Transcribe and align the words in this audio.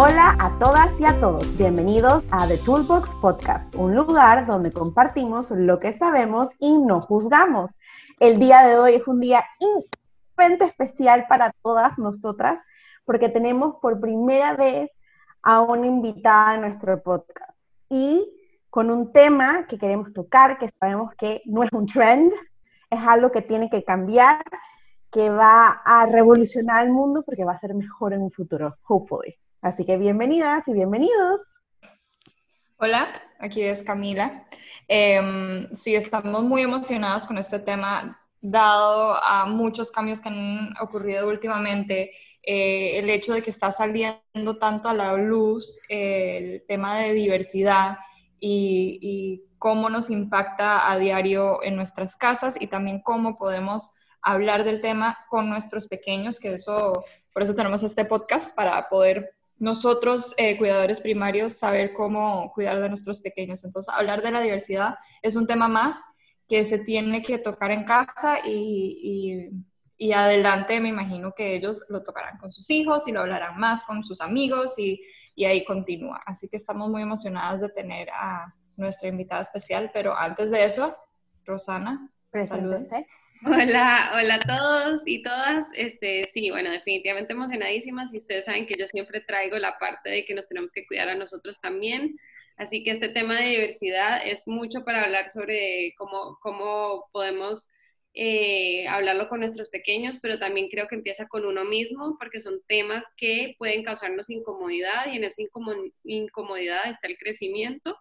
Hola 0.00 0.36
a 0.38 0.56
todas 0.60 1.00
y 1.00 1.04
a 1.04 1.18
todos, 1.18 1.58
bienvenidos 1.58 2.22
a 2.30 2.46
The 2.46 2.56
Toolbox 2.58 3.10
Podcast, 3.20 3.74
un 3.74 3.96
lugar 3.96 4.46
donde 4.46 4.70
compartimos 4.70 5.50
lo 5.50 5.80
que 5.80 5.92
sabemos 5.92 6.50
y 6.60 6.78
no 6.78 7.00
juzgamos. 7.00 7.72
El 8.20 8.38
día 8.38 8.64
de 8.64 8.78
hoy 8.78 8.94
es 8.94 9.08
un 9.08 9.18
día 9.18 9.44
infinitamente 9.58 10.66
especial 10.66 11.26
para 11.28 11.50
todas 11.64 11.98
nosotras 11.98 12.60
porque 13.04 13.28
tenemos 13.28 13.74
por 13.82 13.98
primera 13.98 14.54
vez 14.54 14.88
a 15.42 15.62
una 15.62 15.88
invitada 15.88 16.50
a 16.50 16.58
nuestro 16.58 17.02
podcast 17.02 17.58
y 17.88 18.24
con 18.70 18.92
un 18.92 19.10
tema 19.10 19.66
que 19.66 19.78
queremos 19.78 20.12
tocar, 20.12 20.58
que 20.58 20.70
sabemos 20.78 21.12
que 21.16 21.42
no 21.44 21.64
es 21.64 21.72
un 21.72 21.86
trend, 21.86 22.32
es 22.88 23.00
algo 23.00 23.32
que 23.32 23.42
tiene 23.42 23.68
que 23.68 23.82
cambiar, 23.82 24.44
que 25.10 25.28
va 25.28 25.82
a 25.84 26.06
revolucionar 26.06 26.86
el 26.86 26.92
mundo 26.92 27.24
porque 27.26 27.44
va 27.44 27.54
a 27.54 27.60
ser 27.60 27.74
mejor 27.74 28.12
en 28.12 28.22
un 28.22 28.30
futuro, 28.30 28.76
hopefully. 28.86 29.34
Así 29.60 29.84
que 29.84 29.96
bienvenidas 29.96 30.68
y 30.68 30.72
bienvenidos. 30.72 31.40
Hola, 32.76 33.08
aquí 33.40 33.62
es 33.62 33.82
Camila. 33.82 34.46
Em, 34.86 35.68
sí, 35.72 35.96
estamos 35.96 36.44
muy 36.44 36.62
emocionados 36.62 37.24
con 37.24 37.38
este 37.38 37.58
tema, 37.58 38.20
dado 38.40 39.16
a 39.20 39.46
muchos 39.46 39.90
cambios 39.90 40.20
que 40.20 40.28
han 40.28 40.74
ocurrido 40.80 41.28
últimamente. 41.28 42.12
Eh, 42.40 43.00
el 43.00 43.10
hecho 43.10 43.32
de 43.32 43.42
que 43.42 43.50
está 43.50 43.72
saliendo 43.72 44.58
tanto 44.60 44.88
a 44.88 44.94
la 44.94 45.14
luz 45.14 45.80
eh, 45.88 46.38
el 46.38 46.66
tema 46.68 46.96
de 46.96 47.12
diversidad 47.12 47.98
y, 48.38 49.00
y 49.02 49.44
cómo 49.58 49.90
nos 49.90 50.08
impacta 50.08 50.88
a 50.88 50.98
diario 50.98 51.64
en 51.64 51.74
nuestras 51.74 52.16
casas 52.16 52.56
y 52.60 52.68
también 52.68 53.02
cómo 53.02 53.36
podemos 53.36 53.90
hablar 54.22 54.62
del 54.62 54.80
tema 54.80 55.18
con 55.28 55.48
nuestros 55.48 55.88
pequeños, 55.88 56.38
que 56.38 56.54
eso, 56.54 57.04
por 57.32 57.42
eso 57.42 57.56
tenemos 57.56 57.82
este 57.82 58.04
podcast, 58.04 58.54
para 58.54 58.88
poder 58.88 59.37
nosotros, 59.58 60.34
eh, 60.36 60.56
cuidadores 60.56 61.00
primarios, 61.00 61.54
saber 61.54 61.92
cómo 61.92 62.52
cuidar 62.52 62.80
de 62.80 62.88
nuestros 62.88 63.20
pequeños. 63.20 63.64
Entonces, 63.64 63.92
hablar 63.94 64.22
de 64.22 64.30
la 64.30 64.40
diversidad 64.40 64.96
es 65.22 65.36
un 65.36 65.46
tema 65.46 65.68
más 65.68 65.96
que 66.48 66.64
se 66.64 66.78
tiene 66.78 67.22
que 67.22 67.38
tocar 67.38 67.70
en 67.70 67.84
casa 67.84 68.38
y, 68.44 69.50
y, 69.98 70.12
adelante 70.12 70.80
me 70.80 70.88
imagino 70.88 71.32
que 71.36 71.56
ellos 71.56 71.84
lo 71.88 72.02
tocarán 72.02 72.38
con 72.38 72.52
sus 72.52 72.70
hijos 72.70 73.06
y 73.08 73.12
lo 73.12 73.20
hablarán 73.20 73.58
más 73.58 73.84
con 73.84 74.02
sus 74.02 74.20
amigos 74.20 74.78
y, 74.78 75.00
y 75.34 75.44
ahí 75.44 75.64
continúa. 75.64 76.22
Así 76.24 76.48
que 76.48 76.56
estamos 76.56 76.88
muy 76.88 77.02
emocionadas 77.02 77.60
de 77.60 77.68
tener 77.68 78.08
a 78.10 78.54
nuestra 78.76 79.08
invitada 79.08 79.42
especial, 79.42 79.90
pero 79.92 80.16
antes 80.16 80.50
de 80.50 80.64
eso, 80.64 80.96
Rosana, 81.44 82.10
saludos. 82.44 82.84
Hola, 83.46 84.12
hola 84.16 84.34
a 84.34 84.40
todos 84.40 85.02
y 85.06 85.22
todas. 85.22 85.66
Este, 85.74 86.28
sí, 86.34 86.50
bueno, 86.50 86.70
definitivamente 86.70 87.34
emocionadísimas 87.34 88.12
y 88.12 88.18
ustedes 88.18 88.46
saben 88.46 88.66
que 88.66 88.74
yo 88.76 88.86
siempre 88.88 89.20
traigo 89.20 89.58
la 89.58 89.78
parte 89.78 90.10
de 90.10 90.24
que 90.24 90.34
nos 90.34 90.48
tenemos 90.48 90.72
que 90.72 90.86
cuidar 90.86 91.08
a 91.08 91.14
nosotros 91.14 91.60
también. 91.60 92.16
Así 92.56 92.82
que 92.82 92.90
este 92.90 93.08
tema 93.10 93.40
de 93.40 93.50
diversidad 93.50 94.26
es 94.26 94.42
mucho 94.46 94.84
para 94.84 95.04
hablar 95.04 95.30
sobre 95.30 95.94
cómo, 95.96 96.38
cómo 96.42 97.08
podemos 97.12 97.70
eh, 98.12 98.88
hablarlo 98.88 99.28
con 99.28 99.38
nuestros 99.40 99.68
pequeños, 99.68 100.18
pero 100.20 100.40
también 100.40 100.68
creo 100.68 100.88
que 100.88 100.96
empieza 100.96 101.28
con 101.28 101.46
uno 101.46 101.64
mismo, 101.64 102.16
porque 102.18 102.40
son 102.40 102.60
temas 102.66 103.04
que 103.16 103.54
pueden 103.58 103.84
causarnos 103.84 104.30
incomodidad 104.30 105.12
y 105.12 105.16
en 105.16 105.24
esa 105.24 105.42
incomodidad 106.04 106.90
está 106.90 107.06
el 107.06 107.16
crecimiento. 107.16 107.96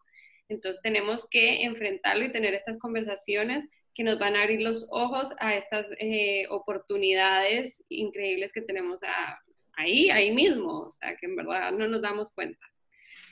Entonces 0.50 0.82
tenemos 0.82 1.28
que 1.30 1.64
enfrentarlo 1.64 2.26
y 2.26 2.32
tener 2.32 2.56
estas 2.56 2.80
conversaciones 2.80 3.70
que 3.98 4.04
nos 4.04 4.20
van 4.20 4.36
a 4.36 4.44
abrir 4.44 4.62
los 4.62 4.88
ojos 4.92 5.30
a 5.40 5.56
estas 5.56 5.88
eh, 6.00 6.46
oportunidades 6.52 7.84
increíbles 7.90 8.54
que 8.54 8.62
tenemos 8.62 9.02
ahí, 9.74 10.12
ahí 10.12 10.32
mismo, 10.32 10.82
o 10.82 10.94
sea, 10.94 11.18
que 11.18 11.26
en 11.26 11.36
verdad 11.36 11.72
no 11.72 11.88
nos 11.88 12.04
damos 12.04 12.32
cuenta. 12.32 12.64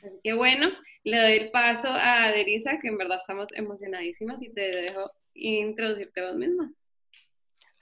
Así 0.03 0.17
que 0.23 0.34
bueno, 0.34 0.72
le 1.03 1.22
doy 1.22 1.34
el 1.34 1.51
paso 1.51 1.88
a 1.88 2.31
Derisa, 2.31 2.79
que 2.79 2.88
en 2.88 2.97
verdad 2.97 3.19
estamos 3.22 3.47
emocionadísimas 3.53 4.41
y 4.41 4.50
te 4.50 4.62
dejo 4.72 5.12
introducirte 5.35 6.25
vos 6.25 6.35
misma. 6.35 6.73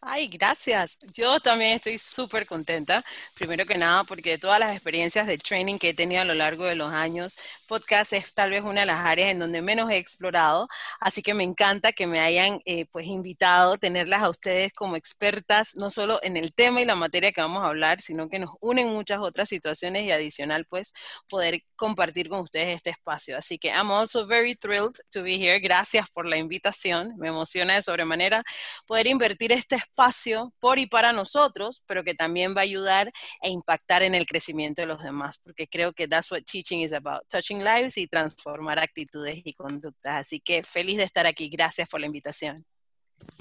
Ay, 0.05 0.27
gracias. 0.27 0.97
Yo 1.13 1.39
también 1.39 1.71
estoy 1.75 1.97
súper 1.97 2.45
contenta. 2.45 3.05
Primero 3.35 3.65
que 3.65 3.77
nada, 3.77 4.03
porque 4.03 4.31
de 4.31 4.37
todas 4.37 4.59
las 4.59 4.73
experiencias 4.73 5.25
de 5.27 5.37
training 5.37 5.77
que 5.77 5.89
he 5.89 5.93
tenido 5.93 6.21
a 6.21 6.25
lo 6.25 6.33
largo 6.33 6.65
de 6.65 6.75
los 6.75 6.91
años, 6.91 7.37
podcast 7.67 8.11
es 8.11 8.33
tal 8.33 8.49
vez 8.49 8.63
una 8.63 8.81
de 8.81 8.85
las 8.87 9.05
áreas 9.05 9.29
en 9.31 9.39
donde 9.39 9.61
menos 9.61 9.89
he 9.89 9.95
explorado. 9.95 10.67
Así 10.99 11.21
que 11.21 11.33
me 11.33 11.45
encanta 11.45 11.93
que 11.93 12.05
me 12.05 12.19
hayan 12.19 12.59
eh, 12.65 12.85
pues 12.91 13.07
invitado, 13.07 13.77
tenerlas 13.77 14.23
a 14.23 14.29
ustedes 14.29 14.73
como 14.73 14.97
expertas, 14.97 15.73
no 15.75 15.89
solo 15.89 16.19
en 16.21 16.35
el 16.35 16.53
tema 16.53 16.81
y 16.81 16.85
la 16.85 16.95
materia 16.95 17.31
que 17.31 17.39
vamos 17.39 17.63
a 17.63 17.67
hablar, 17.67 18.01
sino 18.01 18.27
que 18.27 18.39
nos 18.39 18.51
unen 18.59 18.89
muchas 18.89 19.19
otras 19.19 19.47
situaciones 19.47 20.03
y 20.03 20.11
adicional, 20.11 20.65
pues 20.65 20.93
poder 21.29 21.61
compartir 21.77 22.27
con 22.27 22.41
ustedes 22.41 22.75
este 22.75 22.89
espacio. 22.89 23.37
Así 23.37 23.57
que 23.57 23.69
I'm 23.69 23.89
also 23.89 24.27
very 24.27 24.53
thrilled 24.55 24.95
to 25.11 25.23
be 25.23 25.35
here. 25.35 25.59
Gracias 25.61 26.09
por 26.09 26.27
la 26.27 26.35
invitación. 26.35 27.15
Me 27.17 27.29
emociona 27.29 27.75
de 27.75 27.81
sobremanera 27.81 28.43
poder 28.85 29.07
invertir 29.07 29.53
este 29.53 29.77
espacio 29.77 29.92
espacio 29.93 30.53
por 30.59 30.79
y 30.79 30.87
para 30.87 31.13
nosotros, 31.13 31.83
pero 31.87 32.03
que 32.03 32.15
también 32.15 32.55
va 32.55 32.61
a 32.61 32.63
ayudar 32.63 33.11
a 33.41 33.47
impactar 33.47 34.01
en 34.01 34.15
el 34.15 34.25
crecimiento 34.25 34.81
de 34.81 34.87
los 34.87 35.03
demás, 35.03 35.39
porque 35.43 35.67
creo 35.67 35.93
que 35.93 36.07
that's 36.07 36.31
what 36.31 36.41
teaching 36.51 36.81
is 36.81 36.93
about, 36.93 37.21
touching 37.29 37.63
lives 37.63 37.97
y 37.97 38.07
transformar 38.07 38.79
actitudes 38.79 39.41
y 39.43 39.53
conductas. 39.53 40.21
Así 40.21 40.39
que 40.39 40.63
feliz 40.63 40.97
de 40.97 41.03
estar 41.03 41.27
aquí. 41.27 41.47
Gracias 41.49 41.87
por 41.87 41.99
la 41.99 42.07
invitación. 42.07 42.65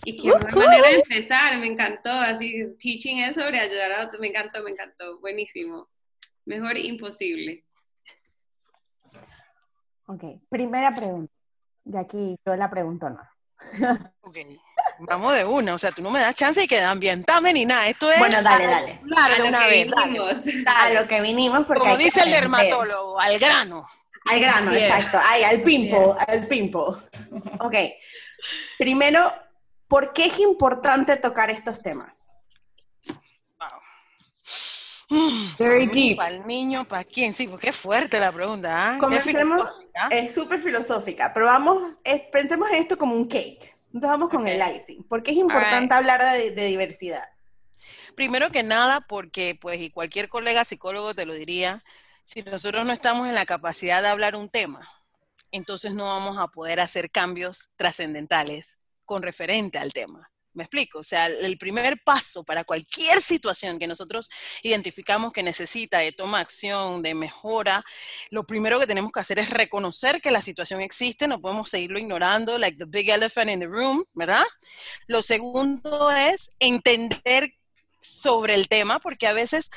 Y 0.05 0.17
qué 0.17 0.31
buena 0.31 0.55
manera 0.55 0.89
de 0.89 0.97
empezar, 0.97 1.59
me 1.59 1.67
encantó. 1.67 2.11
Así, 2.11 2.67
teaching 2.79 3.19
es 3.19 3.35
sobre 3.35 3.59
ayudar 3.59 3.93
a 3.93 4.05
otros, 4.07 4.21
me 4.21 4.29
encantó, 4.29 4.63
me 4.63 4.71
encantó. 4.71 5.19
Buenísimo. 5.21 5.89
Mejor 6.45 6.77
imposible. 6.77 7.65
Ok, 10.07 10.25
primera 10.51 10.95
pregunta. 10.95 11.33
De 11.85 11.99
aquí 11.99 12.37
yo 12.45 12.55
la 12.55 12.71
pregunto 12.71 13.09
no. 13.09 13.32
Ok. 14.21 14.37
Vamos 15.01 15.35
de 15.35 15.45
una, 15.45 15.75
o 15.75 15.79
sea, 15.79 15.91
tú 15.91 16.03
no 16.03 16.11
me 16.11 16.21
das 16.21 16.35
chance 16.35 16.63
y 16.63 16.69
que 16.69 16.81
ambientame 16.81 17.53
ni 17.53 17.65
nada. 17.65 17.89
Esto 17.89 18.11
es. 18.11 18.19
Bueno, 18.19 18.43
dale, 18.43 18.67
dale. 18.67 19.01
Claro, 19.07 19.47
una 19.47 19.67
vez. 19.67 19.89
A 20.67 20.91
lo 20.91 21.09
que 21.09 21.21
vinimos, 21.21 21.65
porque. 21.67 21.81
Como 21.81 21.97
dice 21.97 22.23
el 22.23 22.31
dermatólogo, 22.31 23.19
al 23.19 23.39
grano. 23.39 23.87
Al 24.31 24.41
grano, 24.41 24.73
exacto. 24.73 25.19
Ay, 25.25 25.43
al 25.43 25.63
pimpo, 25.63 26.17
al 26.27 26.47
pimpo. 26.47 26.97
Ok. 27.59 27.75
Primero, 28.79 29.33
¿por 29.89 30.13
qué 30.13 30.27
es 30.27 30.39
importante 30.39 31.17
tocar 31.17 31.51
estos 31.51 31.83
temas? 31.83 32.21
Very 35.59 35.87
deep. 35.87 36.17
¿Para 36.17 36.35
el 36.35 36.47
niño? 36.47 36.85
¿Para 36.85 37.05
quién? 37.05 37.33
Sí, 37.33 37.47
porque 37.47 37.71
es 37.71 37.77
fuerte 37.77 38.19
la 38.19 38.33
pregunta. 38.33 38.95
¿eh? 38.95 38.99
Comencemos, 38.99 39.83
es 40.11 40.35
súper 40.35 40.59
filosófica, 40.59 41.33
pero 41.33 41.47
vamos, 41.47 41.99
pensemos 42.31 42.71
en 42.71 42.77
esto 42.77 42.97
como 42.97 43.15
un 43.15 43.27
cake. 43.27 43.77
Entonces 43.87 44.09
vamos 44.09 44.31
con 44.31 44.49
el 44.49 44.61
icing. 44.75 45.03
¿Por 45.05 45.23
qué 45.23 45.33
es 45.33 45.37
importante 45.37 45.95
hablar 45.95 46.23
de, 46.23 46.51
diversidad? 46.67 47.25
Primero 48.15 48.51
que 48.51 48.63
nada, 48.63 49.03
porque 49.03 49.57
pues 49.61 49.81
y 49.81 49.91
cualquier 49.91 50.29
colega 50.29 50.65
psicólogo 50.65 51.15
te 51.15 51.27
lo 51.27 51.35
diría, 51.35 51.85
si 52.25 52.43
nosotros 52.43 52.87
no 52.87 52.93
estamos 52.93 53.29
en 53.29 53.35
la 53.35 53.45
capacidad 53.45 54.01
de 54.01 54.09
hablar 54.09 54.35
un 54.35 54.49
tema, 54.49 54.89
entonces 55.51 55.95
no 55.95 56.05
vamos 56.05 56.39
a 56.39 56.49
poder 56.49 56.81
hacer 56.81 57.11
cambios 57.11 57.71
trascendentales 57.77 58.79
con 59.05 59.23
referente 59.23 59.79
al 59.79 59.93
tema. 59.93 60.32
¿Me 60.55 60.65
explico? 60.65 60.99
O 60.99 61.03
sea, 61.03 61.27
el 61.27 61.57
primer 61.57 62.03
paso 62.05 62.45
para 62.45 62.65
cualquier 62.65 63.23
situación 63.23 63.79
que 63.79 63.87
nosotros 63.87 64.29
identificamos 64.63 65.33
que 65.33 65.43
necesita 65.43 65.99
de 65.99 66.13
toma 66.13 66.41
acción, 66.41 67.03
de 67.03 67.15
mejora, 67.15 67.85
lo 68.31 68.45
primero 68.45 68.79
que 68.79 68.87
tenemos 68.87 69.13
que 69.13 69.21
hacer 69.21 69.39
es 69.39 69.49
reconocer 69.49 70.21
que 70.21 70.31
la 70.31 70.43
situación 70.43 70.83
existe, 70.83 71.27
no 71.27 71.41
podemos 71.41 71.71
seguirlo 71.71 71.99
ignorando, 71.99 72.59
like 72.59 72.77
the 72.77 72.85
big 72.85 73.09
elephant 73.09 73.51
in 73.51 73.61
the 73.61 73.67
room, 73.67 74.05
¿verdad? 74.13 74.45
Lo 75.07 75.23
segundo 75.23 76.11
es 76.11 76.55
entender 76.59 77.55
sobre 78.01 78.55
el 78.55 78.69
tema, 78.69 78.99
porque 78.99 79.27
a 79.27 79.33
veces 79.33 79.71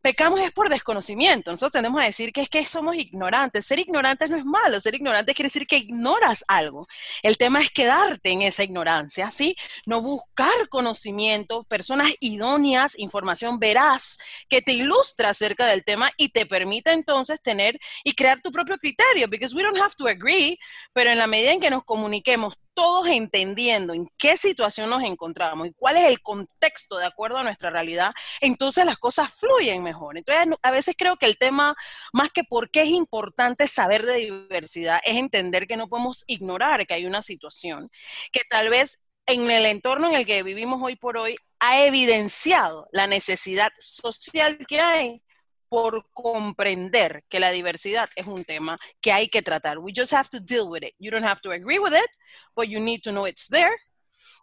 pecamos 0.00 0.40
es 0.40 0.52
por 0.52 0.68
desconocimiento. 0.68 1.50
Nosotros 1.50 1.72
tendemos 1.72 2.00
a 2.02 2.06
decir 2.06 2.32
que 2.32 2.42
es 2.42 2.48
que 2.48 2.64
somos 2.64 2.96
ignorantes. 2.96 3.66
Ser 3.66 3.78
ignorantes 3.78 4.30
no 4.30 4.36
es 4.36 4.44
malo. 4.44 4.80
Ser 4.80 4.94
ignorante 4.94 5.34
quiere 5.34 5.46
decir 5.46 5.66
que 5.66 5.76
ignoras 5.76 6.44
algo. 6.48 6.86
El 7.22 7.36
tema 7.36 7.60
es 7.60 7.70
quedarte 7.70 8.30
en 8.30 8.42
esa 8.42 8.62
ignorancia, 8.62 9.30
¿sí? 9.30 9.56
No 9.86 10.02
buscar 10.02 10.68
conocimiento, 10.68 11.64
personas 11.64 12.12
idóneas, 12.20 12.98
información 12.98 13.58
veraz 13.58 14.18
que 14.48 14.62
te 14.62 14.72
ilustra 14.72 15.30
acerca 15.30 15.66
del 15.66 15.84
tema 15.84 16.10
y 16.16 16.30
te 16.30 16.46
permita 16.46 16.92
entonces 16.92 17.42
tener 17.42 17.78
y 18.04 18.14
crear 18.14 18.40
tu 18.40 18.50
propio 18.50 18.76
criterio. 18.78 19.28
Because 19.28 19.54
we 19.54 19.62
don't 19.62 19.78
have 19.78 19.94
to 19.96 20.06
agree, 20.06 20.58
pero 20.92 21.10
en 21.10 21.18
la 21.18 21.26
medida 21.26 21.52
en 21.52 21.60
que 21.60 21.70
nos 21.70 21.84
comuniquemos 21.84 22.54
todos 22.74 23.08
entendiendo 23.08 23.94
en 23.94 24.08
qué 24.16 24.36
situación 24.36 24.90
nos 24.90 25.02
encontramos 25.02 25.68
y 25.68 25.72
cuál 25.72 25.96
es 25.96 26.04
el 26.04 26.20
contexto 26.20 26.98
de 26.98 27.06
acuerdo 27.06 27.38
a 27.38 27.42
nuestra 27.42 27.70
realidad, 27.70 28.12
entonces 28.40 28.84
las 28.86 28.98
cosas 28.98 29.32
fluyen 29.32 29.82
mejor. 29.82 30.16
Entonces, 30.18 30.56
a 30.62 30.70
veces 30.70 30.94
creo 30.96 31.16
que 31.16 31.26
el 31.26 31.38
tema, 31.38 31.74
más 32.12 32.30
que 32.30 32.44
por 32.44 32.70
qué 32.70 32.82
es 32.82 32.88
importante 32.88 33.66
saber 33.66 34.04
de 34.06 34.16
diversidad, 34.16 35.00
es 35.04 35.16
entender 35.16 35.66
que 35.66 35.76
no 35.76 35.88
podemos 35.88 36.24
ignorar 36.26 36.86
que 36.86 36.94
hay 36.94 37.06
una 37.06 37.22
situación 37.22 37.90
que 38.32 38.40
tal 38.48 38.70
vez 38.70 39.02
en 39.26 39.50
el 39.50 39.66
entorno 39.66 40.08
en 40.08 40.16
el 40.16 40.26
que 40.26 40.42
vivimos 40.42 40.82
hoy 40.82 40.96
por 40.96 41.16
hoy 41.16 41.36
ha 41.60 41.84
evidenciado 41.84 42.88
la 42.92 43.06
necesidad 43.06 43.70
social 43.78 44.58
que 44.66 44.80
hay 44.80 45.22
por 45.70 46.10
comprender 46.12 47.24
que 47.28 47.38
la 47.38 47.52
diversidad 47.52 48.10
es 48.16 48.26
un 48.26 48.44
tema 48.44 48.76
que 49.00 49.12
hay 49.12 49.28
que 49.28 49.40
tratar. 49.40 49.78
We 49.78 49.92
just 49.96 50.12
have 50.12 50.28
to 50.30 50.40
deal 50.40 50.64
with 50.68 50.82
it. 50.82 50.94
You 50.98 51.12
don't 51.12 51.24
have 51.24 51.40
to 51.42 51.52
agree 51.52 51.78
with 51.78 51.94
it, 51.94 52.10
but 52.56 52.66
you 52.66 52.80
need 52.80 53.02
to 53.04 53.12
know 53.12 53.26
it's 53.26 53.48
there. 53.48 53.74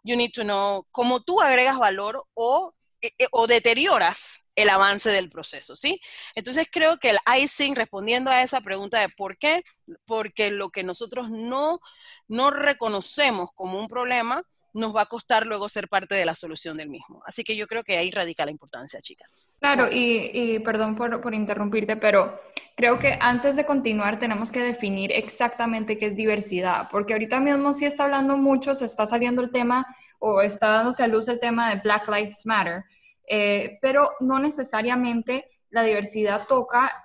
You 0.02 0.16
need 0.16 0.32
to 0.32 0.42
know 0.42 0.86
cómo 0.90 1.20
tú 1.20 1.42
agregas 1.42 1.78
valor 1.78 2.24
o, 2.32 2.74
eh, 3.02 3.12
eh, 3.18 3.26
o 3.30 3.46
deterioras 3.46 4.46
el 4.54 4.70
avance 4.70 5.10
del 5.10 5.28
proceso, 5.28 5.76
¿sí? 5.76 6.00
Entonces 6.34 6.66
creo 6.72 6.98
que 6.98 7.10
el 7.10 7.18
icing, 7.42 7.76
respondiendo 7.76 8.30
a 8.30 8.42
esa 8.42 8.62
pregunta 8.62 8.98
de 9.00 9.10
por 9.10 9.36
qué, 9.36 9.62
porque 10.06 10.50
lo 10.50 10.70
que 10.70 10.82
nosotros 10.82 11.30
no, 11.30 11.78
no 12.26 12.50
reconocemos 12.50 13.50
como 13.54 13.78
un 13.78 13.88
problema, 13.88 14.42
nos 14.74 14.94
va 14.94 15.02
a 15.02 15.06
costar 15.06 15.46
luego 15.46 15.68
ser 15.68 15.88
parte 15.88 16.14
de 16.14 16.24
la 16.24 16.34
solución 16.34 16.76
del 16.76 16.88
mismo. 16.88 17.22
Así 17.26 17.44
que 17.44 17.56
yo 17.56 17.66
creo 17.66 17.82
que 17.82 17.96
ahí 17.96 18.10
radica 18.10 18.44
la 18.44 18.50
importancia, 18.50 19.00
chicas. 19.00 19.50
Claro, 19.60 19.88
y, 19.90 20.58
perdón 20.60 20.94
por, 20.94 21.20
por, 21.20 21.34
interrumpirte, 21.34 21.96
pero 21.96 22.38
creo 22.76 22.98
que 22.98 23.16
antes 23.20 23.56
de 23.56 23.64
continuar 23.64 24.18
tenemos 24.18 24.52
que 24.52 24.60
definir 24.60 25.12
exactamente 25.12 25.98
qué 25.98 26.06
es 26.06 26.16
diversidad, 26.16 26.88
porque 26.90 27.14
ahorita 27.14 27.40
mismo 27.40 27.72
sí 27.72 27.86
está 27.86 28.04
hablando 28.04 28.36
mucho, 28.36 28.74
se 28.74 28.84
está 28.84 29.06
saliendo 29.06 29.42
el 29.42 29.50
tema 29.50 29.86
o 30.18 30.42
está 30.42 30.68
dándose 30.68 31.02
a 31.02 31.08
luz 31.08 31.28
el 31.28 31.40
tema 31.40 31.70
de 31.70 31.80
Black 31.80 32.08
Lives 32.08 32.44
Matter, 32.44 32.84
eh, 33.26 33.78
pero 33.80 34.10
no 34.20 34.38
necesariamente 34.38 35.48
la 35.70 35.82
diversidad 35.82 36.46
toca 36.46 37.04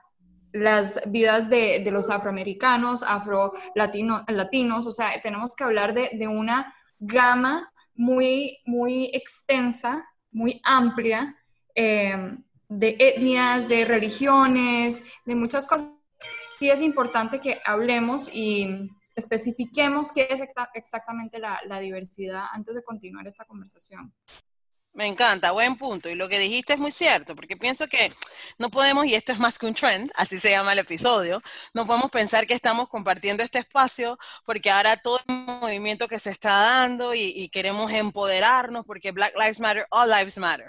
las 0.53 1.01
vidas 1.07 1.49
de, 1.49 1.81
de 1.83 1.91
los 1.91 2.09
afroamericanos, 2.09 3.03
afro-latinos, 3.03 4.85
o 4.85 4.91
sea, 4.91 5.19
tenemos 5.21 5.55
que 5.55 5.63
hablar 5.63 5.93
de, 5.93 6.11
de 6.13 6.27
una 6.27 6.73
gama 7.05 7.71
muy, 7.95 8.59
muy 8.65 9.11
extensa, 9.13 10.07
muy 10.31 10.61
amplia 10.63 11.35
eh, 11.75 12.37
de 12.67 12.95
etnias, 12.99 13.67
de 13.67 13.85
religiones, 13.85 15.03
de 15.25 15.35
muchas 15.35 15.67
cosas. 15.67 15.99
Sí 16.57 16.69
es 16.69 16.81
importante 16.81 17.39
que 17.39 17.61
hablemos 17.65 18.29
y 18.33 18.89
especifiquemos 19.15 20.11
qué 20.11 20.27
es 20.29 20.41
exactamente 20.73 21.39
la 21.39 21.79
diversidad 21.79 22.45
antes 22.51 22.73
de 22.75 22.83
continuar 22.83 23.27
esta 23.27 23.45
conversación. 23.45 24.13
Me 24.95 25.07
encanta, 25.07 25.49
buen 25.51 25.75
punto. 25.75 26.07
Y 26.07 26.13
lo 26.13 26.29
que 26.29 26.37
dijiste 26.37 26.73
es 26.73 26.79
muy 26.79 26.91
cierto, 26.91 27.35
porque 27.35 27.57
pienso 27.57 27.87
que 27.87 28.13
no 28.59 28.69
podemos, 28.69 29.07
y 29.07 29.15
esto 29.15 29.31
es 29.31 29.39
más 29.39 29.57
que 29.57 29.65
un 29.65 29.73
trend, 29.73 30.11
así 30.15 30.37
se 30.37 30.51
llama 30.51 30.73
el 30.73 30.79
episodio, 30.79 31.41
no 31.73 31.87
podemos 31.87 32.11
pensar 32.11 32.45
que 32.45 32.53
estamos 32.53 32.89
compartiendo 32.89 33.41
este 33.41 33.57
espacio 33.57 34.19
porque 34.45 34.69
ahora 34.69 34.97
todo 34.97 35.19
el 35.27 35.35
movimiento 35.35 36.07
que 36.07 36.19
se 36.19 36.29
está 36.29 36.51
dando 36.51 37.15
y, 37.15 37.49
queremos 37.49 37.91
empoderarnos 37.91 38.85
porque 38.85 39.11
Black 39.11 39.33
Lives 39.35 39.59
Matter, 39.59 39.87
All 39.89 40.09
Lives 40.09 40.37
Matter. 40.37 40.67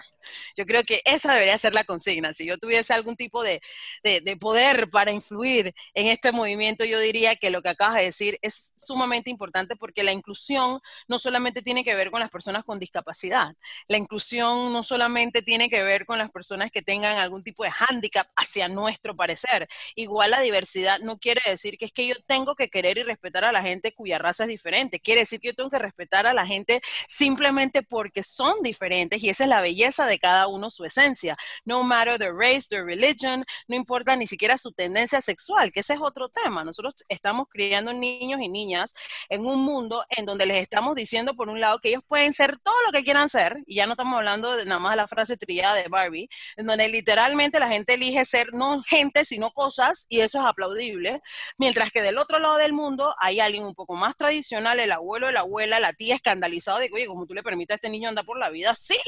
Yo 0.56 0.66
creo 0.66 0.82
que 0.84 1.02
esa 1.04 1.32
debería 1.32 1.56
ser 1.58 1.74
la 1.74 1.84
consigna. 1.84 2.32
Si 2.32 2.46
yo 2.46 2.58
tuviese 2.58 2.92
algún 2.94 3.16
tipo 3.16 3.42
de, 3.42 3.60
de 4.02 4.36
poder 4.38 4.90
para 4.90 5.12
influir 5.12 5.74
en 5.94 6.06
este 6.08 6.32
movimiento, 6.32 6.84
yo 6.84 6.98
diría 6.98 7.36
que 7.36 7.50
lo 7.50 7.62
que 7.62 7.70
acabas 7.70 7.96
de 7.96 8.04
decir 8.04 8.38
es 8.42 8.74
sumamente 8.76 9.30
importante 9.30 9.76
porque 9.76 10.02
la 10.02 10.12
inclusión 10.12 10.80
no 11.08 11.18
solamente 11.18 11.62
tiene 11.62 11.84
que 11.84 11.94
ver 11.94 12.10
con 12.10 12.20
las 12.20 12.30
personas 12.30 12.64
con 12.64 12.78
discapacidad, 12.78 13.54
la 13.88 13.96
inclusión 13.96 14.13
no 14.14 14.82
solamente 14.82 15.42
tiene 15.42 15.68
que 15.68 15.82
ver 15.82 16.06
con 16.06 16.18
las 16.18 16.30
personas 16.30 16.70
que 16.70 16.82
tengan 16.82 17.16
algún 17.18 17.42
tipo 17.42 17.64
de 17.64 17.70
hándicap 17.70 18.28
hacia 18.36 18.68
nuestro 18.68 19.16
parecer. 19.16 19.68
Igual 19.96 20.30
la 20.30 20.40
diversidad 20.40 21.00
no 21.00 21.18
quiere 21.18 21.40
decir 21.46 21.78
que 21.78 21.86
es 21.86 21.92
que 21.92 22.06
yo 22.06 22.14
tengo 22.26 22.54
que 22.54 22.68
querer 22.68 22.98
y 22.98 23.02
respetar 23.02 23.44
a 23.44 23.52
la 23.52 23.62
gente 23.62 23.92
cuya 23.92 24.18
raza 24.18 24.44
es 24.44 24.48
diferente. 24.48 25.00
Quiere 25.00 25.22
decir 25.22 25.40
que 25.40 25.48
yo 25.48 25.54
tengo 25.54 25.70
que 25.70 25.78
respetar 25.78 26.26
a 26.26 26.34
la 26.34 26.46
gente 26.46 26.80
simplemente 27.08 27.82
porque 27.82 28.22
son 28.22 28.62
diferentes 28.62 29.22
y 29.22 29.30
esa 29.30 29.44
es 29.44 29.50
la 29.50 29.60
belleza 29.60 30.06
de 30.06 30.18
cada 30.18 30.46
uno, 30.46 30.70
su 30.70 30.84
esencia. 30.84 31.36
No 31.64 31.82
matter 31.82 32.18
the 32.18 32.30
race, 32.30 32.68
the 32.68 32.82
religion, 32.82 33.44
no 33.68 33.76
importa 33.76 34.16
ni 34.16 34.26
siquiera 34.26 34.58
su 34.58 34.72
tendencia 34.72 35.20
sexual, 35.20 35.72
que 35.72 35.80
ese 35.80 35.94
es 35.94 36.00
otro 36.00 36.28
tema. 36.28 36.64
Nosotros 36.64 36.94
estamos 37.08 37.48
criando 37.50 37.92
niños 37.92 38.40
y 38.40 38.48
niñas 38.48 38.94
en 39.28 39.44
un 39.46 39.62
mundo 39.62 40.04
en 40.10 40.24
donde 40.24 40.46
les 40.46 40.62
estamos 40.62 40.94
diciendo 40.94 41.34
por 41.34 41.48
un 41.48 41.60
lado 41.60 41.78
que 41.80 41.88
ellos 41.88 42.02
pueden 42.06 42.32
ser 42.32 42.58
todo 42.60 42.74
lo 42.86 42.92
que 42.92 43.02
quieran 43.02 43.28
ser 43.28 43.62
y 43.66 43.76
ya 43.76 43.86
no 43.86 43.92
estamos 43.92 44.03
hablando 44.12 44.56
de 44.56 44.64
nada 44.66 44.80
más 44.80 44.96
la 44.96 45.08
frase 45.08 45.36
trillada 45.36 45.74
de 45.74 45.88
Barbie, 45.88 46.28
en 46.56 46.66
donde 46.66 46.88
literalmente 46.88 47.58
la 47.58 47.68
gente 47.68 47.94
elige 47.94 48.24
ser 48.24 48.52
no 48.52 48.82
gente, 48.82 49.24
sino 49.24 49.50
cosas, 49.50 50.06
y 50.08 50.20
eso 50.20 50.40
es 50.40 50.46
aplaudible, 50.46 51.22
mientras 51.58 51.90
que 51.90 52.02
del 52.02 52.18
otro 52.18 52.38
lado 52.38 52.56
del 52.56 52.72
mundo 52.72 53.14
hay 53.18 53.40
alguien 53.40 53.64
un 53.64 53.74
poco 53.74 53.94
más 53.94 54.16
tradicional, 54.16 54.80
el 54.80 54.92
abuelo, 54.92 55.30
la 55.30 55.40
abuela, 55.40 55.80
la 55.80 55.92
tía 55.92 56.14
escandalizado 56.14 56.78
de 56.78 56.88
que, 56.88 56.94
oye, 56.94 57.06
como 57.06 57.26
tú 57.26 57.34
le 57.34 57.42
permites 57.42 57.74
a 57.74 57.76
este 57.76 57.90
niño 57.90 58.08
andar 58.08 58.24
por 58.24 58.38
la 58.38 58.50
vida, 58.50 58.74
sí. 58.74 58.98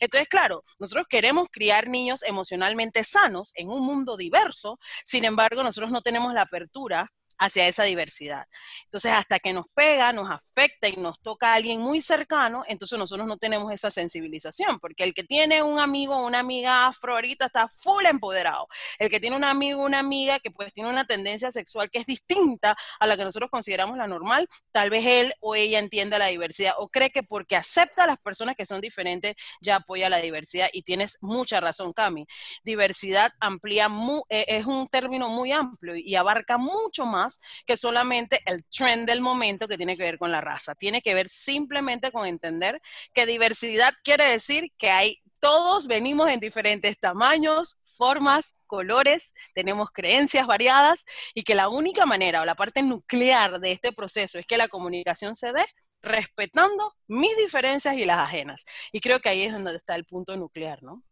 Entonces, 0.00 0.28
claro, 0.28 0.64
nosotros 0.78 1.06
queremos 1.08 1.48
criar 1.50 1.88
niños 1.88 2.22
emocionalmente 2.22 3.04
sanos 3.04 3.52
en 3.54 3.68
un 3.68 3.84
mundo 3.84 4.16
diverso, 4.16 4.78
sin 5.04 5.24
embargo, 5.24 5.62
nosotros 5.62 5.90
no 5.92 6.02
tenemos 6.02 6.34
la 6.34 6.42
apertura 6.42 7.12
hacia 7.40 7.66
esa 7.66 7.84
diversidad. 7.84 8.46
Entonces, 8.84 9.12
hasta 9.12 9.38
que 9.38 9.52
nos 9.52 9.66
pega, 9.74 10.12
nos 10.12 10.30
afecta 10.30 10.88
y 10.88 10.96
nos 10.96 11.18
toca 11.20 11.52
a 11.52 11.54
alguien 11.54 11.80
muy 11.80 12.00
cercano, 12.00 12.62
entonces 12.68 12.98
nosotros 12.98 13.26
no 13.26 13.38
tenemos 13.38 13.72
esa 13.72 13.90
sensibilización, 13.90 14.78
porque 14.78 15.04
el 15.04 15.14
que 15.14 15.24
tiene 15.24 15.62
un 15.62 15.80
amigo 15.80 16.16
o 16.16 16.26
una 16.26 16.40
amiga 16.40 16.86
afro 16.86 17.14
ahorita 17.14 17.46
está 17.46 17.66
full 17.66 18.04
empoderado. 18.04 18.68
El 18.98 19.08
que 19.08 19.18
tiene 19.18 19.36
un 19.36 19.44
amigo 19.44 19.82
o 19.82 19.86
una 19.86 19.98
amiga 19.98 20.38
que 20.38 20.50
pues 20.50 20.72
tiene 20.72 20.90
una 20.90 21.06
tendencia 21.06 21.50
sexual 21.50 21.90
que 21.90 21.98
es 21.98 22.06
distinta 22.06 22.76
a 23.00 23.06
la 23.06 23.16
que 23.16 23.24
nosotros 23.24 23.50
consideramos 23.50 23.96
la 23.96 24.06
normal, 24.06 24.46
tal 24.70 24.90
vez 24.90 25.06
él 25.06 25.32
o 25.40 25.54
ella 25.54 25.78
entienda 25.78 26.18
la 26.18 26.26
diversidad 26.26 26.74
o 26.76 26.88
cree 26.88 27.10
que 27.10 27.22
porque 27.22 27.56
acepta 27.56 28.04
a 28.04 28.06
las 28.06 28.18
personas 28.18 28.54
que 28.54 28.66
son 28.66 28.82
diferentes 28.82 29.34
ya 29.62 29.76
apoya 29.76 30.10
la 30.10 30.18
diversidad 30.18 30.68
y 30.72 30.82
tienes 30.82 31.16
mucha 31.22 31.58
razón, 31.60 31.92
Cami. 31.92 32.26
Diversidad 32.64 33.32
amplía, 33.40 33.88
e, 34.28 34.44
es 34.48 34.66
un 34.66 34.88
término 34.88 35.30
muy 35.30 35.52
amplio 35.52 35.96
y 35.96 36.14
abarca 36.16 36.58
mucho 36.58 37.06
más 37.06 37.29
que 37.66 37.76
solamente 37.76 38.40
el 38.46 38.64
trend 38.64 39.06
del 39.06 39.20
momento 39.20 39.68
que 39.68 39.76
tiene 39.76 39.96
que 39.96 40.02
ver 40.02 40.18
con 40.18 40.32
la 40.32 40.40
raza. 40.40 40.74
Tiene 40.74 41.02
que 41.02 41.14
ver 41.14 41.28
simplemente 41.28 42.10
con 42.10 42.26
entender 42.26 42.80
que 43.14 43.26
diversidad 43.26 43.92
quiere 44.02 44.24
decir 44.24 44.72
que 44.78 44.90
hay 44.90 45.20
todos 45.40 45.86
venimos 45.86 46.30
en 46.30 46.38
diferentes 46.38 46.98
tamaños, 46.98 47.78
formas, 47.86 48.54
colores, 48.66 49.34
tenemos 49.54 49.90
creencias 49.90 50.46
variadas 50.46 51.04
y 51.34 51.42
que 51.42 51.54
la 51.54 51.68
única 51.68 52.06
manera 52.06 52.42
o 52.42 52.44
la 52.44 52.54
parte 52.54 52.82
nuclear 52.82 53.58
de 53.58 53.72
este 53.72 53.92
proceso 53.92 54.38
es 54.38 54.46
que 54.46 54.58
la 54.58 54.68
comunicación 54.68 55.34
se 55.34 55.52
dé 55.52 55.64
respetando 56.02 56.94
mis 57.08 57.36
diferencias 57.36 57.96
y 57.96 58.04
las 58.04 58.18
ajenas. 58.18 58.64
Y 58.92 59.00
creo 59.00 59.20
que 59.20 59.28
ahí 59.28 59.42
es 59.42 59.52
donde 59.52 59.74
está 59.76 59.96
el 59.96 60.04
punto 60.04 60.36
nuclear, 60.36 60.82
¿no? 60.82 61.02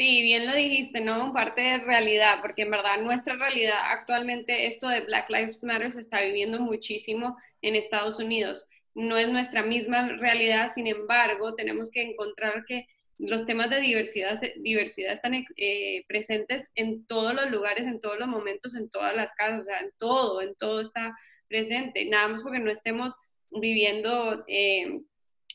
Sí, 0.00 0.22
bien 0.22 0.46
lo 0.46 0.54
dijiste, 0.54 1.02
¿no? 1.02 1.30
Parte 1.34 1.60
de 1.60 1.76
realidad, 1.76 2.38
porque 2.40 2.62
en 2.62 2.70
verdad 2.70 3.02
nuestra 3.02 3.36
realidad 3.36 3.76
actualmente, 3.84 4.66
esto 4.66 4.88
de 4.88 5.02
Black 5.02 5.28
Lives 5.28 5.62
Matter 5.62 5.92
se 5.92 6.00
está 6.00 6.22
viviendo 6.22 6.58
muchísimo 6.58 7.36
en 7.60 7.76
Estados 7.76 8.18
Unidos. 8.18 8.66
No 8.94 9.18
es 9.18 9.28
nuestra 9.28 9.62
misma 9.62 10.08
realidad, 10.16 10.72
sin 10.74 10.86
embargo, 10.86 11.54
tenemos 11.54 11.90
que 11.90 12.00
encontrar 12.00 12.64
que 12.66 12.86
los 13.18 13.44
temas 13.44 13.68
de 13.68 13.80
diversidad, 13.80 14.40
diversidad 14.62 15.12
están 15.12 15.44
eh, 15.56 16.04
presentes 16.08 16.64
en 16.76 17.04
todos 17.04 17.34
los 17.34 17.50
lugares, 17.50 17.86
en 17.86 18.00
todos 18.00 18.18
los 18.18 18.28
momentos, 18.28 18.76
en 18.76 18.88
todas 18.88 19.14
las 19.14 19.34
casas, 19.34 19.60
o 19.60 19.64
sea, 19.64 19.80
en 19.80 19.92
todo, 19.98 20.40
en 20.40 20.54
todo 20.54 20.80
está 20.80 21.14
presente. 21.46 22.06
Nada 22.06 22.28
más 22.28 22.42
porque 22.42 22.58
no 22.58 22.70
estemos 22.70 23.12
viviendo 23.50 24.44
eh, 24.48 25.02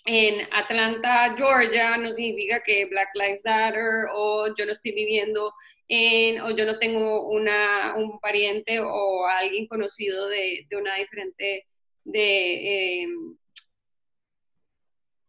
en 0.06 0.48
Atlanta, 0.52 1.36
Georgia, 1.36 1.98
no 1.98 2.14
significa 2.14 2.62
que 2.64 2.86
Black 2.86 3.10
Lives 3.16 3.42
Matter 3.44 4.06
o 4.14 4.48
yo 4.56 4.66
no 4.66 4.72
estoy 4.72 4.92
viviendo 4.92 5.52
en, 5.88 6.42
o 6.42 6.52
yo 6.52 6.66
no 6.66 6.78
tengo 6.78 7.28
una, 7.30 7.96
un 7.96 8.20
pariente 8.20 8.80
o 8.80 9.26
alguien 9.26 9.68
conocido 9.68 10.28
de, 10.28 10.66
de 10.70 10.78
una 10.78 10.96
diferente 10.96 11.66
de 12.04 13.02
em, 13.02 13.36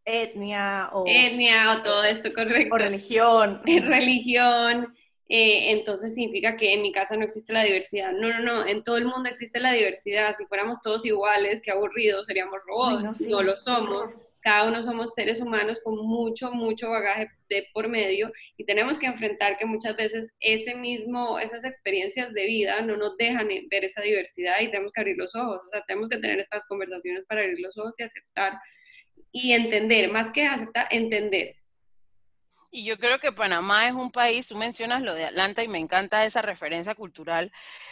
etnia 0.04 0.90
o 0.92 1.04
etnia 1.06 1.72
o 1.72 1.82
todo 1.82 2.04
esto 2.04 2.32
correcto 2.34 2.74
o 2.74 2.78
religión 2.78 3.62
religión 3.64 4.94
eh, 5.28 5.72
entonces 5.72 6.14
significa 6.14 6.56
que 6.56 6.74
en 6.74 6.82
mi 6.82 6.92
casa 6.92 7.16
no 7.16 7.24
existe 7.24 7.52
la 7.52 7.64
diversidad. 7.64 8.12
No, 8.12 8.28
no, 8.28 8.38
no, 8.38 8.64
en 8.64 8.84
todo 8.84 8.96
el 8.96 9.06
mundo 9.06 9.28
existe 9.28 9.58
la 9.58 9.72
diversidad. 9.72 10.36
Si 10.38 10.46
fuéramos 10.46 10.80
todos 10.80 11.04
iguales, 11.04 11.60
qué 11.62 11.72
aburrido, 11.72 12.22
seríamos 12.22 12.60
robots. 12.64 13.22
no 13.22 13.42
lo 13.42 13.56
somos 13.56 14.12
cada 14.46 14.68
uno 14.68 14.80
somos 14.80 15.12
seres 15.12 15.40
humanos 15.40 15.80
con 15.82 15.96
mucho, 15.96 16.52
mucho 16.52 16.88
bagaje 16.88 17.28
de 17.48 17.66
por 17.74 17.88
medio 17.88 18.30
y 18.56 18.64
tenemos 18.64 18.96
que 18.96 19.06
enfrentar 19.06 19.58
que 19.58 19.66
muchas 19.66 19.96
veces 19.96 20.30
ese 20.38 20.76
mismo, 20.76 21.40
esas 21.40 21.64
experiencias 21.64 22.32
de 22.32 22.46
vida 22.46 22.80
no 22.82 22.96
nos 22.96 23.16
dejan 23.16 23.48
ver 23.68 23.84
esa 23.84 24.02
diversidad 24.02 24.60
y 24.60 24.70
tenemos 24.70 24.92
que 24.92 25.00
abrir 25.00 25.16
los 25.16 25.34
ojos, 25.34 25.62
o 25.66 25.70
sea, 25.72 25.82
tenemos 25.88 26.08
que 26.08 26.18
tener 26.18 26.38
estas 26.38 26.64
conversaciones 26.68 27.24
para 27.26 27.40
abrir 27.40 27.58
los 27.58 27.76
ojos 27.76 27.94
y 27.98 28.04
aceptar 28.04 28.52
y 29.32 29.52
entender, 29.52 30.12
más 30.12 30.30
que 30.30 30.44
aceptar, 30.44 30.86
entender. 30.92 31.56
Y 32.70 32.84
yo 32.84 32.98
creo 32.98 33.18
que 33.18 33.32
Panamá 33.32 33.88
es 33.88 33.94
un 33.94 34.12
país, 34.12 34.46
tú 34.46 34.54
mencionas 34.56 35.02
lo 35.02 35.14
de 35.14 35.24
Atlanta 35.24 35.64
y 35.64 35.68
me 35.68 35.78
encanta 35.78 36.24
esa 36.24 36.40
referencia 36.40 36.94
cultural, 36.94 37.50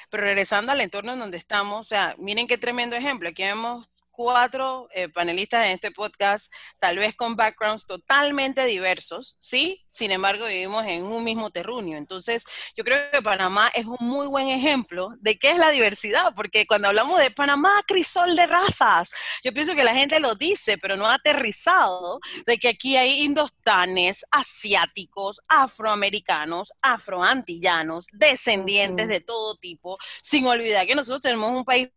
pero 0.08 0.22
regresando 0.22 0.70
al 0.70 0.80
entorno 0.80 1.14
en 1.14 1.18
donde 1.18 1.36
estamos, 1.36 1.80
o 1.80 1.88
sea, 1.88 2.14
miren 2.16 2.46
qué 2.46 2.58
tremendo 2.58 2.94
ejemplo, 2.94 3.28
aquí 3.28 3.42
vemos 3.42 3.88
cuatro 4.14 4.88
eh, 4.94 5.08
panelistas 5.08 5.66
en 5.66 5.72
este 5.72 5.90
podcast, 5.90 6.52
tal 6.78 6.98
vez 6.98 7.14
con 7.14 7.36
backgrounds 7.36 7.86
totalmente 7.86 8.64
diversos, 8.64 9.36
¿sí? 9.38 9.84
Sin 9.88 10.10
embargo, 10.10 10.46
vivimos 10.46 10.86
en 10.86 11.04
un 11.04 11.24
mismo 11.24 11.50
terruño. 11.50 11.98
Entonces, 11.98 12.44
yo 12.76 12.84
creo 12.84 13.10
que 13.10 13.22
Panamá 13.22 13.70
es 13.74 13.86
un 13.86 13.96
muy 14.00 14.26
buen 14.26 14.48
ejemplo 14.48 15.10
de 15.20 15.38
qué 15.38 15.50
es 15.50 15.58
la 15.58 15.70
diversidad, 15.70 16.32
porque 16.34 16.66
cuando 16.66 16.88
hablamos 16.88 17.18
de 17.18 17.30
Panamá, 17.30 17.70
crisol 17.86 18.36
de 18.36 18.46
razas, 18.46 19.10
yo 19.42 19.52
pienso 19.52 19.74
que 19.74 19.84
la 19.84 19.94
gente 19.94 20.20
lo 20.20 20.34
dice, 20.34 20.78
pero 20.78 20.96
no 20.96 21.06
ha 21.06 21.14
aterrizado 21.14 22.20
de 22.46 22.58
que 22.58 22.68
aquí 22.68 22.96
hay 22.96 23.22
indostanes, 23.22 24.24
asiáticos, 24.30 25.40
afroamericanos, 25.48 26.72
afroantillanos, 26.82 28.06
descendientes 28.12 29.08
de 29.08 29.20
todo 29.20 29.56
tipo, 29.56 29.98
sin 30.22 30.46
olvidar 30.46 30.86
que 30.86 30.94
nosotros 30.94 31.20
tenemos 31.20 31.50
un 31.50 31.64
país 31.64 31.88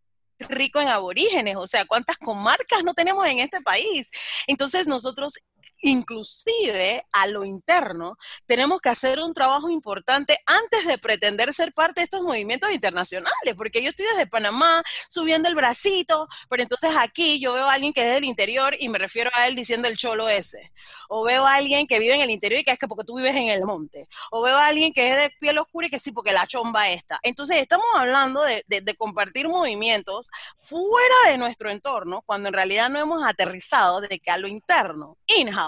rico 0.50 0.80
en 0.80 0.88
aborígenes, 0.88 1.56
o 1.58 1.68
sea, 1.68 1.86
cuántas 1.86 2.18
comarcas 2.18 2.84
no 2.84 2.94
tenemos 2.94 3.28
en 3.28 3.40
este 3.40 3.62
país. 3.62 4.12
Entonces 4.48 4.88
nosotros 4.88 5.40
inclusive 5.82 7.06
a 7.12 7.28
lo 7.28 7.44
interno, 7.44 8.18
tenemos 8.46 8.82
que 8.82 8.90
hacer 8.90 9.20
un 9.20 9.34
trabajo 9.34 9.70
importante 9.70 10.38
antes 10.46 10.86
de 10.86 10.98
pretender 10.98 11.54
ser 11.54 11.74
parte 11.74 12.02
de 12.02 12.06
estos 12.06 12.22
movimientos 12.22 12.72
internacionales, 12.72 13.56
porque 13.56 13.82
yo 13.82 13.90
estoy 13.90 14.06
desde 14.12 14.28
Panamá 14.28 14.84
subiendo 15.10 15.48
el 15.50 15.56
bracito, 15.56 16.28
pero 16.50 16.64
entonces 16.64 16.92
aquí 16.98 17.40
yo 17.40 17.54
veo 17.54 17.66
a 17.66 17.74
alguien 17.74 17.94
que 17.94 18.02
es 18.02 18.14
del 18.14 18.24
interior 18.24 18.76
y 18.80 18.90
me 18.90 19.00
refiero 19.00 19.30
a 19.34 19.48
él 19.48 19.56
diciendo 19.56 19.88
el 19.88 19.98
cholo 19.98 20.30
ese, 20.30 20.72
o 21.10 21.24
veo 21.24 21.46
a 21.46 21.56
alguien 21.56 21.88
que 21.88 22.00
vive 22.00 22.16
en 22.16 22.22
el 22.22 22.32
interior 22.32 22.62
y 22.62 22.64
que 22.64 22.72
es 22.72 22.80
que 22.80 22.88
porque 22.88 23.06
tú 23.06 23.16
vives 23.16 23.36
en 23.36 23.50
el 23.50 23.64
monte, 23.64 24.08
o 24.32 24.42
veo 24.42 24.58
a 24.58 24.68
alguien 24.68 24.94
que 24.94 25.12
es 25.12 25.18
de 25.18 25.30
piel 25.40 25.58
oscura 25.58 25.88
y 25.88 25.90
que 25.90 26.00
sí, 26.00 26.12
porque 26.12 26.32
la 26.32 26.48
chomba 26.48 26.90
está. 26.90 27.20
Entonces 27.24 27.58
estamos 27.58 27.86
hablando 27.96 28.42
de, 28.44 28.64
de 28.68 28.96
compartir 28.96 29.48
movimientos 29.48 30.30
fuera 30.58 31.16
de 31.28 31.38
nuestro 31.38 31.70
entorno, 31.70 32.22
cuando 32.26 32.50
en 32.50 32.54
realidad 32.54 32.90
no 32.90 33.00
hemos 33.00 33.26
aterrizado 33.26 34.02
de 34.02 34.20
que 34.20 34.32
a 34.32 34.38
lo 34.38 34.48
interno, 34.48 35.18
in-house, 35.28 35.67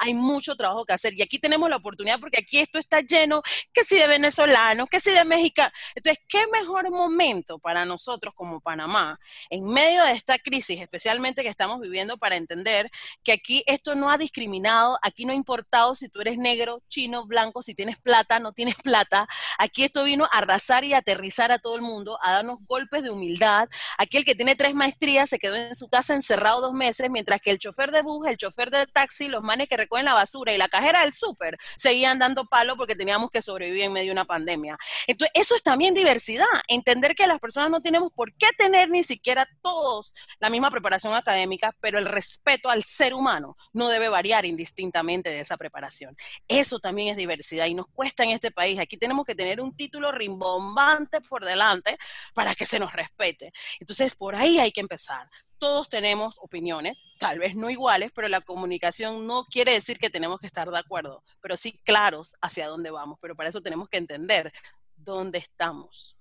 hay 0.00 0.14
mucho 0.14 0.56
trabajo 0.56 0.84
que 0.84 0.94
hacer 0.94 1.14
y 1.14 1.22
aquí 1.22 1.38
tenemos 1.38 1.68
la 1.68 1.76
oportunidad 1.76 2.18
porque 2.18 2.38
aquí 2.40 2.58
esto 2.58 2.78
está 2.78 3.00
lleno, 3.00 3.42
que 3.72 3.84
si 3.84 3.96
de 3.98 4.06
venezolanos, 4.06 4.88
que 4.88 4.98
si 4.98 5.10
de 5.10 5.24
mexicanos. 5.24 5.72
Entonces, 5.94 6.24
¿qué 6.26 6.46
mejor 6.46 6.90
momento 6.90 7.58
para 7.58 7.84
nosotros 7.84 8.34
como 8.34 8.60
Panamá, 8.60 9.18
en 9.50 9.64
medio 9.66 10.02
de 10.04 10.12
esta 10.12 10.38
crisis, 10.38 10.80
especialmente 10.80 11.42
que 11.42 11.48
estamos 11.48 11.80
viviendo, 11.80 12.16
para 12.16 12.36
entender 12.36 12.90
que 13.22 13.32
aquí 13.32 13.62
esto 13.66 13.94
no 13.94 14.10
ha 14.10 14.16
discriminado, 14.16 14.98
aquí 15.02 15.26
no 15.26 15.32
ha 15.32 15.36
importado 15.36 15.94
si 15.94 16.08
tú 16.08 16.20
eres 16.20 16.38
negro, 16.38 16.82
chino, 16.88 17.26
blanco, 17.26 17.62
si 17.62 17.74
tienes 17.74 17.98
plata, 17.98 18.38
no 18.38 18.52
tienes 18.52 18.76
plata. 18.76 19.28
Aquí 19.58 19.84
esto 19.84 20.04
vino 20.04 20.24
a 20.24 20.38
arrasar 20.38 20.84
y 20.84 20.94
aterrizar 20.94 21.52
a 21.52 21.58
todo 21.58 21.76
el 21.76 21.82
mundo, 21.82 22.18
a 22.22 22.32
darnos 22.32 22.58
golpes 22.66 23.02
de 23.02 23.10
humildad. 23.10 23.68
Aquí 23.98 24.16
el 24.16 24.24
que 24.24 24.34
tiene 24.34 24.56
tres 24.56 24.74
maestrías 24.74 25.28
se 25.28 25.38
quedó 25.38 25.56
en 25.56 25.74
su 25.74 25.88
casa 25.88 26.14
encerrado 26.14 26.60
dos 26.60 26.72
meses, 26.72 27.10
mientras 27.10 27.40
que 27.40 27.50
el 27.50 27.58
chofer 27.58 27.90
de 27.90 28.02
bus, 28.02 28.26
el 28.26 28.36
chofer 28.36 28.70
de 28.70 28.86
taxi, 28.86 29.28
los 29.28 29.39
manes 29.42 29.68
que 29.68 29.76
recogen 29.76 30.04
la 30.04 30.14
basura 30.14 30.52
y 30.52 30.58
la 30.58 30.68
cajera 30.68 31.00
del 31.02 31.12
súper 31.12 31.58
seguían 31.76 32.18
dando 32.18 32.44
palo 32.46 32.76
porque 32.76 32.94
teníamos 32.94 33.30
que 33.30 33.42
sobrevivir 33.42 33.84
en 33.84 33.92
medio 33.92 34.08
de 34.08 34.12
una 34.12 34.24
pandemia. 34.24 34.76
Entonces, 35.06 35.32
eso 35.34 35.54
es 35.54 35.62
también 35.62 35.94
diversidad, 35.94 36.46
entender 36.68 37.14
que 37.14 37.26
las 37.26 37.38
personas 37.38 37.70
no 37.70 37.80
tenemos 37.80 38.12
por 38.12 38.34
qué 38.34 38.48
tener 38.56 38.90
ni 38.90 39.02
siquiera 39.02 39.48
todos 39.62 40.14
la 40.38 40.50
misma 40.50 40.70
preparación 40.70 41.14
académica, 41.14 41.74
pero 41.80 41.98
el 41.98 42.06
respeto 42.06 42.70
al 42.70 42.82
ser 42.82 43.14
humano 43.14 43.56
no 43.72 43.88
debe 43.88 44.08
variar 44.08 44.44
indistintamente 44.44 45.30
de 45.30 45.40
esa 45.40 45.56
preparación. 45.56 46.16
Eso 46.48 46.78
también 46.78 47.08
es 47.08 47.16
diversidad 47.16 47.66
y 47.66 47.74
nos 47.74 47.88
cuesta 47.88 48.24
en 48.24 48.30
este 48.30 48.50
país. 48.50 48.78
Aquí 48.78 48.96
tenemos 48.96 49.24
que 49.24 49.34
tener 49.34 49.60
un 49.60 49.74
título 49.76 50.12
rimbombante 50.12 51.20
por 51.20 51.44
delante 51.44 51.96
para 52.34 52.54
que 52.54 52.66
se 52.66 52.78
nos 52.78 52.92
respete. 52.92 53.52
Entonces, 53.78 54.14
por 54.14 54.34
ahí 54.34 54.58
hay 54.58 54.72
que 54.72 54.80
empezar 54.80 55.28
todos 55.60 55.88
tenemos 55.88 56.38
opiniones, 56.40 57.06
tal 57.18 57.38
vez 57.38 57.54
no 57.54 57.70
iguales, 57.70 58.10
pero 58.12 58.26
la 58.26 58.40
comunicación 58.40 59.26
no 59.26 59.44
quiere 59.44 59.72
decir 59.72 59.98
que 59.98 60.10
tenemos 60.10 60.40
que 60.40 60.46
estar 60.46 60.68
de 60.70 60.78
acuerdo, 60.78 61.22
pero 61.40 61.56
sí 61.56 61.78
claros 61.84 62.34
hacia 62.40 62.66
dónde 62.66 62.90
vamos. 62.90 63.18
Pero 63.20 63.36
para 63.36 63.50
eso 63.50 63.60
tenemos 63.60 63.88
que 63.88 63.98
entender 63.98 64.52
dónde 64.96 65.38
estamos. 65.38 66.16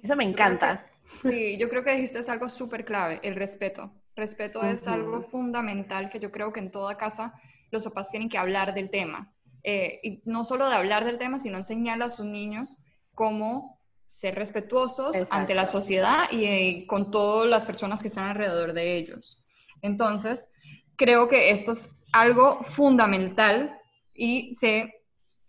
Eso 0.00 0.16
me 0.16 0.24
encanta. 0.24 0.86
sí, 1.04 1.58
yo 1.58 1.68
creo 1.68 1.84
que 1.84 1.94
dijiste 1.94 2.20
es 2.20 2.28
algo 2.28 2.48
súper 2.48 2.84
clave, 2.84 3.20
el 3.22 3.34
respeto. 3.34 3.92
Respeto 4.14 4.62
es 4.62 4.86
algo 4.86 5.22
fundamental 5.22 6.10
que 6.10 6.20
yo 6.20 6.30
creo 6.30 6.52
que 6.52 6.60
en 6.60 6.70
toda 6.70 6.96
casa 6.96 7.34
los 7.70 7.84
papás 7.84 8.10
tienen 8.10 8.28
que 8.28 8.38
hablar 8.38 8.72
del 8.74 8.90
tema. 8.90 9.34
Eh, 9.64 10.00
y 10.02 10.22
no 10.24 10.44
solo 10.44 10.68
de 10.68 10.76
hablar 10.76 11.04
del 11.04 11.18
tema, 11.18 11.38
sino 11.38 11.56
enseñar 11.56 12.02
a 12.02 12.10
sus 12.10 12.26
niños 12.26 12.78
cómo 13.14 13.80
ser 14.06 14.34
respetuosos 14.34 15.16
ante 15.30 15.54
la 15.54 15.66
sociedad 15.66 16.30
y 16.30 16.44
eh, 16.44 16.86
con 16.86 17.10
todas 17.10 17.48
las 17.48 17.64
personas 17.64 18.02
que 18.02 18.08
están 18.08 18.28
alrededor 18.28 18.72
de 18.72 18.96
ellos. 18.96 19.44
Entonces, 19.80 20.48
creo 20.96 21.28
que 21.28 21.50
esto 21.50 21.72
es 21.72 21.90
algo 22.12 22.62
fundamental 22.62 23.78
y 24.14 24.54
se 24.54 24.92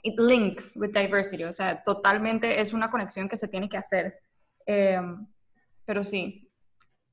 it 0.03 0.19
links 0.19 0.75
with 0.75 0.91
diversity, 0.91 1.45
o 1.45 1.53
sea, 1.53 1.81
totalmente 1.83 2.59
es 2.59 2.73
una 2.73 2.89
conexión 2.89 3.27
que 3.29 3.37
se 3.37 3.47
tiene 3.47 3.69
que 3.69 3.77
hacer. 3.77 4.19
Em, 4.65 5.25
pero 5.85 6.03
sí, 6.03 6.49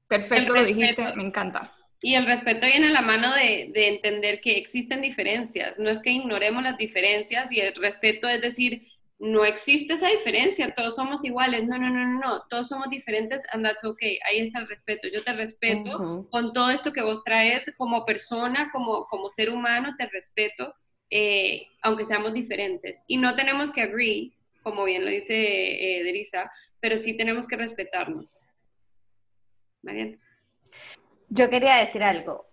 perfecto 0.08 0.54
lo 0.54 0.64
dijiste, 0.64 1.14
me 1.14 1.22
encanta. 1.22 1.72
Y 2.02 2.14
el 2.14 2.26
respeto 2.26 2.66
viene 2.66 2.88
a 2.88 2.92
la 2.92 3.02
mano 3.02 3.32
de, 3.34 3.70
de, 3.72 3.88
entender 3.88 4.40
que 4.40 4.56
existen 4.56 5.02
diferencias, 5.02 5.78
no 5.78 5.90
es 5.90 6.00
que 6.00 6.10
ignoremos 6.10 6.62
las 6.62 6.78
diferencias 6.78 7.52
y 7.52 7.60
el 7.60 7.74
respeto 7.74 8.28
es 8.28 8.40
decir, 8.40 8.88
no 9.20 9.44
existe 9.44 9.92
esa 9.92 10.08
diferencia, 10.08 10.66
todos 10.68 10.96
somos 10.96 11.22
iguales, 11.26 11.66
no, 11.66 11.76
no, 11.76 11.90
no, 11.90 12.06
no, 12.06 12.18
no, 12.18 12.42
todos 12.48 12.68
somos 12.68 12.88
diferentes 12.88 13.42
and 13.52 13.62
that's 13.62 13.84
okay, 13.84 14.18
ahí 14.26 14.40
está 14.40 14.60
el 14.60 14.68
respeto, 14.68 15.08
yo 15.08 15.22
te 15.22 15.34
respeto 15.34 16.26
con 16.30 16.54
todo 16.54 16.70
esto 16.70 16.90
que 16.90 17.02
vos 17.02 17.22
traes 17.22 17.70
como 17.76 18.06
persona, 18.06 18.70
como, 18.72 19.04
como 19.08 19.28
ser 19.28 19.50
humano, 19.50 19.94
te 19.98 20.06
respeto, 20.06 20.74
eh, 21.10 21.66
aunque 21.82 22.06
seamos 22.06 22.32
diferentes. 22.32 22.96
Y 23.06 23.18
no 23.18 23.36
tenemos 23.36 23.70
que 23.70 23.82
agree, 23.82 24.32
como 24.62 24.84
bien 24.84 25.04
lo 25.04 25.10
dice 25.10 25.98
eh, 25.98 26.02
Derisa, 26.02 26.50
pero 26.80 26.96
sí 26.96 27.14
tenemos 27.14 27.46
que 27.46 27.56
respetarnos. 27.56 28.42
Mariana. 29.82 30.16
Yo 31.28 31.50
quería 31.50 31.76
decir 31.76 32.02
algo. 32.02 32.46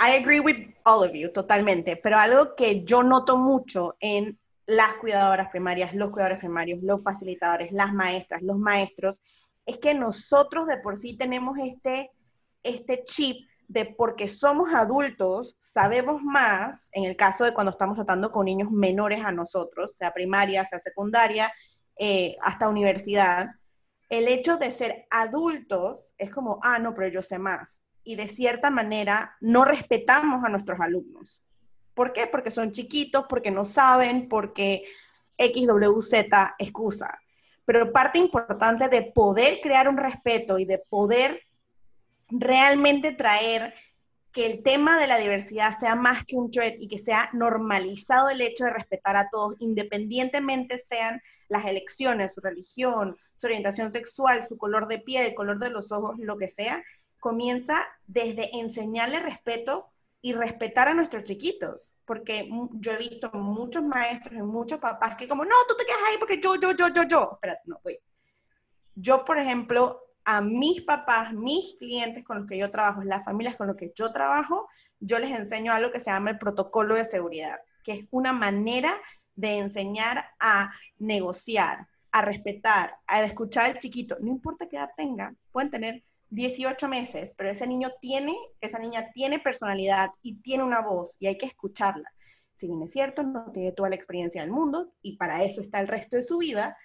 I 0.00 0.16
agree 0.16 0.40
with 0.40 0.74
all 0.84 1.04
of 1.04 1.12
you, 1.14 1.32
totalmente, 1.32 1.96
pero 1.96 2.18
algo 2.18 2.56
que 2.56 2.84
yo 2.84 3.04
noto 3.04 3.36
mucho 3.36 3.96
en 4.00 4.38
las 4.68 4.96
cuidadoras 4.96 5.48
primarias, 5.48 5.94
los 5.94 6.10
cuidadores 6.10 6.40
primarios, 6.40 6.82
los 6.82 7.02
facilitadores, 7.02 7.72
las 7.72 7.94
maestras, 7.94 8.42
los 8.42 8.58
maestros, 8.58 9.22
es 9.64 9.78
que 9.78 9.94
nosotros 9.94 10.66
de 10.66 10.76
por 10.76 10.98
sí 10.98 11.16
tenemos 11.16 11.56
este, 11.58 12.10
este 12.62 13.02
chip 13.04 13.48
de 13.66 13.86
porque 13.86 14.28
somos 14.28 14.68
adultos, 14.74 15.56
sabemos 15.60 16.22
más, 16.22 16.90
en 16.92 17.04
el 17.04 17.16
caso 17.16 17.44
de 17.44 17.54
cuando 17.54 17.70
estamos 17.70 17.96
tratando 17.96 18.30
con 18.30 18.44
niños 18.44 18.70
menores 18.70 19.24
a 19.24 19.32
nosotros, 19.32 19.92
sea 19.96 20.12
primaria, 20.12 20.66
sea 20.66 20.80
secundaria, 20.80 21.50
eh, 21.98 22.36
hasta 22.42 22.68
universidad, 22.68 23.46
el 24.10 24.28
hecho 24.28 24.58
de 24.58 24.70
ser 24.70 25.06
adultos 25.10 26.14
es 26.18 26.30
como, 26.30 26.60
ah, 26.62 26.78
no, 26.78 26.94
pero 26.94 27.08
yo 27.08 27.22
sé 27.22 27.38
más. 27.38 27.80
Y 28.04 28.16
de 28.16 28.28
cierta 28.28 28.68
manera 28.68 29.34
no 29.40 29.64
respetamos 29.64 30.44
a 30.44 30.50
nuestros 30.50 30.78
alumnos. 30.78 31.42
¿Por 31.98 32.12
qué? 32.12 32.28
Porque 32.28 32.52
son 32.52 32.70
chiquitos, 32.70 33.24
porque 33.28 33.50
no 33.50 33.64
saben, 33.64 34.28
porque 34.28 34.84
XWZ 35.36 36.12
excusa. 36.60 37.20
Pero 37.64 37.92
parte 37.92 38.20
importante 38.20 38.88
de 38.88 39.02
poder 39.02 39.58
crear 39.60 39.88
un 39.88 39.96
respeto 39.96 40.60
y 40.60 40.64
de 40.64 40.78
poder 40.78 41.42
realmente 42.28 43.10
traer 43.10 43.74
que 44.30 44.46
el 44.46 44.62
tema 44.62 44.96
de 45.00 45.08
la 45.08 45.18
diversidad 45.18 45.76
sea 45.76 45.96
más 45.96 46.24
que 46.24 46.36
un 46.36 46.52
threat 46.52 46.76
y 46.78 46.86
que 46.86 47.00
sea 47.00 47.30
normalizado 47.32 48.28
el 48.28 48.42
hecho 48.42 48.66
de 48.66 48.74
respetar 48.74 49.16
a 49.16 49.28
todos, 49.28 49.56
independientemente 49.58 50.78
sean 50.78 51.20
las 51.48 51.64
elecciones, 51.66 52.32
su 52.32 52.40
religión, 52.40 53.16
su 53.36 53.48
orientación 53.48 53.92
sexual, 53.92 54.44
su 54.44 54.56
color 54.56 54.86
de 54.86 55.00
piel, 55.00 55.26
el 55.26 55.34
color 55.34 55.58
de 55.58 55.70
los 55.70 55.90
ojos, 55.90 56.16
lo 56.20 56.38
que 56.38 56.46
sea, 56.46 56.80
comienza 57.18 57.88
desde 58.06 58.56
enseñarle 58.56 59.18
respeto 59.18 59.90
y 60.20 60.32
respetar 60.32 60.88
a 60.88 60.94
nuestros 60.94 61.24
chiquitos, 61.24 61.94
porque 62.04 62.50
yo 62.72 62.92
he 62.92 62.98
visto 62.98 63.30
muchos 63.32 63.84
maestros 63.84 64.36
y 64.36 64.42
muchos 64.42 64.80
papás 64.80 65.14
que 65.16 65.28
como, 65.28 65.44
no, 65.44 65.54
tú 65.68 65.74
te 65.76 65.84
quedas 65.84 66.00
ahí 66.08 66.16
porque 66.18 66.40
yo, 66.40 66.56
yo, 66.56 66.72
yo, 66.72 66.88
yo, 66.88 67.02
yo. 67.04 67.30
Espérate, 67.34 67.62
no, 67.66 67.80
voy. 67.84 67.98
Yo, 68.94 69.24
por 69.24 69.38
ejemplo, 69.38 70.00
a 70.24 70.40
mis 70.40 70.82
papás, 70.82 71.32
mis 71.32 71.76
clientes 71.78 72.24
con 72.24 72.38
los 72.38 72.46
que 72.46 72.58
yo 72.58 72.70
trabajo, 72.70 73.02
las 73.02 73.24
familias 73.24 73.56
con 73.56 73.68
las 73.68 73.76
que 73.76 73.92
yo 73.94 74.12
trabajo, 74.12 74.68
yo 75.00 75.18
les 75.20 75.30
enseño 75.30 75.72
algo 75.72 75.92
que 75.92 76.00
se 76.00 76.10
llama 76.10 76.30
el 76.30 76.38
protocolo 76.38 76.96
de 76.96 77.04
seguridad, 77.04 77.58
que 77.84 77.92
es 77.92 78.06
una 78.10 78.32
manera 78.32 79.00
de 79.36 79.58
enseñar 79.58 80.24
a 80.40 80.72
negociar, 80.98 81.86
a 82.10 82.22
respetar, 82.22 82.96
a 83.06 83.22
escuchar 83.22 83.64
al 83.66 83.78
chiquito, 83.78 84.16
no 84.20 84.28
importa 84.32 84.68
qué 84.68 84.76
edad 84.76 84.90
tenga, 84.96 85.32
pueden 85.52 85.70
tener 85.70 86.02
18 86.30 86.88
meses, 86.88 87.32
pero 87.36 87.50
ese 87.50 87.66
niño 87.66 87.90
tiene, 88.00 88.36
esa 88.60 88.78
niña 88.78 89.10
tiene 89.12 89.38
personalidad 89.38 90.10
y 90.22 90.36
tiene 90.36 90.64
una 90.64 90.80
voz 90.80 91.16
y 91.18 91.26
hay 91.26 91.38
que 91.38 91.46
escucharla. 91.46 92.10
Si 92.54 92.66
bien 92.66 92.82
es 92.82 92.92
cierto, 92.92 93.22
no 93.22 93.50
tiene 93.52 93.72
toda 93.72 93.88
la 93.88 93.94
experiencia 93.94 94.42
del 94.42 94.50
mundo 94.50 94.92
y 95.00 95.16
para 95.16 95.44
eso 95.44 95.60
está 95.60 95.80
el 95.80 95.88
resto 95.88 96.16
de 96.16 96.22
su 96.22 96.38
vida, 96.38 96.76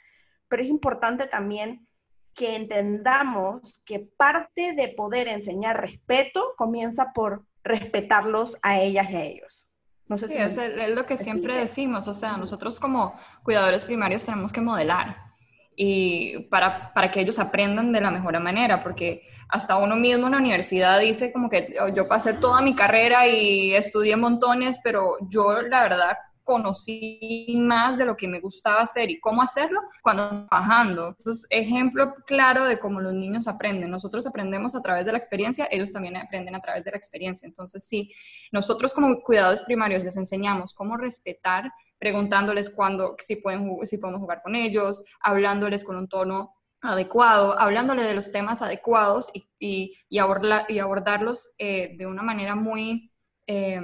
pero 0.48 0.64
es 0.64 0.70
importante 0.70 1.28
también 1.28 1.88
que 2.34 2.56
entendamos 2.56 3.82
que 3.86 4.00
parte 4.00 4.74
de 4.74 4.90
poder 4.90 5.28
enseñar 5.28 5.82
respeto 5.82 6.54
comienza 6.58 7.12
por 7.14 7.46
respetarlos 7.64 8.58
a 8.62 8.80
ellas 8.80 9.10
y 9.10 9.16
a 9.16 9.24
ellos. 9.24 9.68
No 10.08 10.18
sé 10.18 10.28
sí, 10.28 10.36
es, 10.38 10.58
lo 10.90 11.06
que 11.06 11.18
siempre 11.18 11.58
decimos, 11.58 12.08
o 12.08 12.14
sea, 12.14 12.38
nosotros 12.38 12.80
como 12.80 13.18
cuidadores 13.44 13.86
primarios 13.86 14.26
tenemos 14.26 14.52
que 14.52 14.62
modelar 14.62 15.33
y 15.76 16.40
para, 16.50 16.94
para, 16.94 17.12
que 17.12 17.22
ellos 17.22 17.40
aprendan 17.40 17.92
de 17.92 18.02
la 18.02 18.12
mejor 18.12 18.40
manera, 18.40 18.84
porque 18.84 19.22
hasta 19.50 19.78
uno 19.78 19.96
mismo 19.96 20.28
en 20.28 20.32
la 20.34 20.38
universidad 20.38 21.00
dice 21.00 21.32
como 21.32 21.50
que 21.50 21.76
oh, 21.82 21.90
yo 21.90 22.08
pasé 22.08 22.34
toda 22.34 22.62
mi 22.62 22.76
carrera 22.76 23.28
y 23.28 23.74
estudié 23.74 24.16
montones, 24.16 24.80
pero 24.84 25.18
yo 25.30 25.62
la 25.62 25.84
verdad 25.84 26.18
conocí 26.44 27.56
más 27.58 27.98
de 27.98 28.06
lo 28.06 28.16
que 28.18 28.28
me 28.28 28.40
gustaba 28.40 28.82
hacer 28.82 29.10
y 29.10 29.20
cómo 29.20 29.42
hacerlo 29.42 29.82
cuando 30.02 30.46
trabajando. 30.48 31.10
Entonces, 31.10 31.48
ejemplo 31.50 32.14
claro 32.26 32.66
de 32.66 32.80
cómo 32.80 33.00
los 33.00 33.14
niños 33.14 33.48
aprenden. 33.48 33.90
Nosotros 33.90 34.26
aprendemos 34.28 34.76
a 34.76 34.82
través 34.82 35.06
de 35.06 35.12
la 35.14 35.18
experiencia, 35.18 35.68
ellos 35.72 35.92
también 35.92 36.18
aprenden 36.18 36.56
a 36.56 36.60
través 36.60 36.84
de 36.84 36.92
la 36.92 36.98
experiencia. 36.98 37.48
Entonces, 37.48 37.86
sí, 37.86 38.12
nosotros 38.52 38.94
como 38.94 39.22
cuidadores 39.22 39.62
primarios 39.62 40.04
les 40.04 40.18
enseñamos 40.18 40.74
cómo 40.74 40.98
respetar, 40.98 41.72
preguntándoles 42.04 42.70
cuándo, 42.70 43.16
si, 43.18 43.38
pueden, 43.38 43.78
si 43.86 43.98
podemos 43.98 44.20
jugar 44.20 44.42
con 44.44 44.58
ellos, 44.58 45.04
hablándoles 45.22 45.86
con 45.86 45.96
un 45.96 46.10
tono 46.10 46.54
adecuado, 46.82 47.58
hablándole 47.58 48.04
de 48.04 48.14
los 48.14 48.30
temas 48.30 48.62
adecuados 48.62 49.32
y, 49.34 49.48
y, 49.58 49.94
y, 50.10 50.20
abordarlos 50.20 51.52
eh, 51.58 51.96
de 51.98 52.06
una 52.06 52.24
manera 52.24 52.56
muy... 52.56 53.10
Eh, 53.48 53.80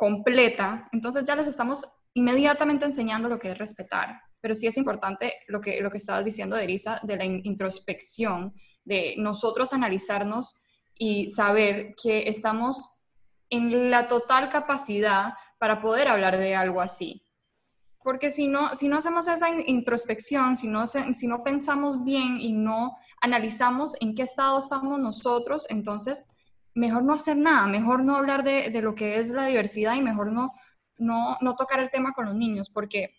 completa, 0.00 0.88
entonces 0.92 1.24
ya 1.24 1.36
les 1.36 1.46
estamos 1.46 1.86
inmediatamente 2.14 2.86
enseñando 2.86 3.28
lo 3.28 3.38
que 3.38 3.50
es 3.50 3.58
respetar. 3.58 4.18
Pero 4.40 4.54
sí 4.54 4.66
es 4.66 4.78
importante 4.78 5.34
lo 5.46 5.60
que, 5.60 5.82
lo 5.82 5.90
que 5.90 5.98
estabas 5.98 6.24
diciendo, 6.24 6.56
Derisa, 6.56 6.98
de 7.02 7.18
la 7.18 7.26
introspección, 7.26 8.54
de 8.82 9.14
nosotros 9.18 9.74
analizarnos 9.74 10.62
y 10.94 11.28
saber 11.28 11.94
que 12.02 12.30
estamos 12.30 12.88
en 13.50 13.90
la 13.90 14.08
total 14.08 14.48
capacidad 14.48 15.34
para 15.58 15.82
poder 15.82 16.08
hablar 16.08 16.38
de 16.38 16.56
algo 16.56 16.80
así. 16.80 17.22
Porque 18.02 18.30
si 18.30 18.48
no, 18.48 18.74
si 18.74 18.88
no 18.88 18.96
hacemos 18.96 19.28
esa 19.28 19.50
introspección, 19.50 20.56
si 20.56 20.68
no, 20.68 20.86
si 20.86 21.26
no 21.26 21.42
pensamos 21.42 22.02
bien 22.02 22.38
y 22.40 22.52
no 22.52 22.96
analizamos 23.20 23.94
en 24.00 24.14
qué 24.14 24.22
estado 24.22 24.58
estamos 24.58 24.98
nosotros, 24.98 25.66
entonces 25.68 26.28
mejor 26.74 27.04
no 27.04 27.12
hacer 27.12 27.36
nada, 27.36 27.66
mejor 27.66 28.04
no 28.04 28.16
hablar 28.16 28.42
de, 28.42 28.70
de 28.70 28.80
lo 28.80 28.94
que 28.94 29.18
es 29.18 29.28
la 29.30 29.46
diversidad 29.46 29.96
y 29.96 30.02
mejor 30.02 30.32
no, 30.32 30.52
no, 30.96 31.36
no 31.40 31.56
tocar 31.56 31.80
el 31.80 31.90
tema 31.90 32.12
con 32.12 32.26
los 32.26 32.34
niños 32.34 32.70
porque 32.70 33.14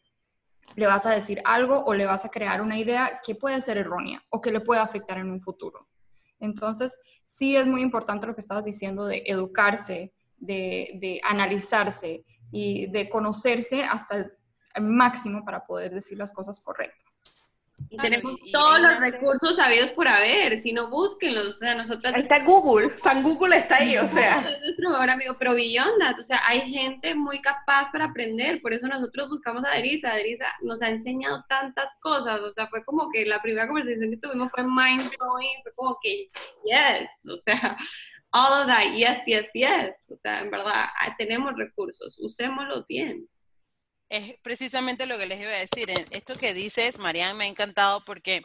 le 0.76 0.88
vas 0.88 1.06
a 1.06 1.12
decir 1.12 1.42
algo 1.46 1.84
o 1.84 1.94
le 1.94 2.06
vas 2.06 2.26
a 2.26 2.30
crear 2.30 2.62
una 2.62 2.80
idea 2.80 3.20
que 3.26 3.36
puede 3.36 3.60
ser 3.62 3.78
errónea 3.78 4.24
o 4.30 4.42
que 4.42 4.52
le 4.52 4.62
puede 4.62 4.82
afectar 4.82 5.18
en 5.18 5.30
un 5.30 5.42
futuro. 5.42 5.88
Entonces, 6.40 6.98
sí 7.24 7.56
es 7.56 7.68
muy 7.68 7.82
importante 7.82 8.26
lo 8.26 8.34
que 8.34 8.42
estabas 8.42 8.64
diciendo 8.64 9.06
de 9.06 9.24
educarse, 9.26 10.14
de, 10.38 10.92
de 10.96 11.22
analizarse 11.24 12.26
y 12.52 12.88
de 12.88 13.10
conocerse 13.10 13.84
hasta 13.84 14.28
máximo 14.80 15.44
para 15.44 15.66
poder 15.66 15.94
decir 15.94 16.18
las 16.18 16.32
cosas 16.32 16.60
correctas. 16.60 17.51
Y 17.90 17.98
tenemos 17.98 18.36
todos 18.51 18.80
los 18.82 19.00
recursos 19.00 19.56
sabidos 19.56 19.92
por 19.92 20.08
haber, 20.08 20.60
si 20.60 20.74
no 20.74 20.90
búsquenlos, 20.90 21.48
o 21.48 21.51
sea, 21.51 21.75
nosotros... 21.75 22.13
Ahí 22.13 22.22
está 22.22 22.44
Google, 22.44 22.96
San 22.98 23.24
Google 23.24 23.58
está 23.58 23.78
ahí, 23.78 23.98
o 23.98 24.06
sea... 24.06 24.40
Es 24.40 24.60
nuestro 24.60 24.90
mejor 24.90 25.10
amigo, 25.10 25.36
pero 25.40 25.54
beyond 25.54 26.01
o 26.20 26.24
sea, 26.24 26.42
hay 26.46 26.62
gente 26.62 27.16
muy 27.16 27.42
capaz 27.42 27.92
para 27.92 28.06
aprender, 28.06 28.62
por 28.62 28.74
eso 28.74 28.88
nosotros 28.88 29.30
buscamos 29.30 29.63
a 29.66 29.72
Derisa, 29.72 30.13
Derisa 30.13 30.46
nos 30.62 30.82
ha 30.82 30.90
enseñado 30.90 31.44
tantas 31.48 31.96
cosas, 32.01 32.42
o 32.42 32.51
sea, 32.51 32.68
fue 32.68 32.84
como 32.86 33.10
que 33.10 33.25
la 33.25 33.42
primera 33.42 33.68
conversación 33.68 34.12
que 34.12 34.18
tuvimos 34.18 34.51
fue 34.51 34.63
mind 34.63 35.10
blowing, 35.18 35.63
fue 35.63 35.74
como 35.75 35.98
que, 36.01 36.28
yes, 36.66 37.10
o 37.30 37.38
sea, 37.38 37.78
all 38.32 38.62
of 38.62 38.68
that, 38.68 38.94
yes, 38.94 39.20
yes, 39.25 39.50
yes, 39.54 39.96
o 40.10 40.18
sea, 40.18 40.42
en 40.42 40.51
verdad, 40.51 40.88
tenemos 41.18 41.54
recursos, 41.58 42.18
usémoslos 42.20 42.86
bien 42.88 43.28
es 44.12 44.36
precisamente 44.41 45.06
lo 45.06 45.17
que 45.17 45.26
les 45.26 45.39
iba 45.39 45.52
a 45.52 45.65
decir. 45.65 45.89
Esto 46.12 46.36
que 46.36 46.54
dices, 46.54 47.00
Mariana, 47.00 47.34
me 47.34 47.45
ha 47.45 47.47
encantado 47.47 48.04
porque 48.04 48.43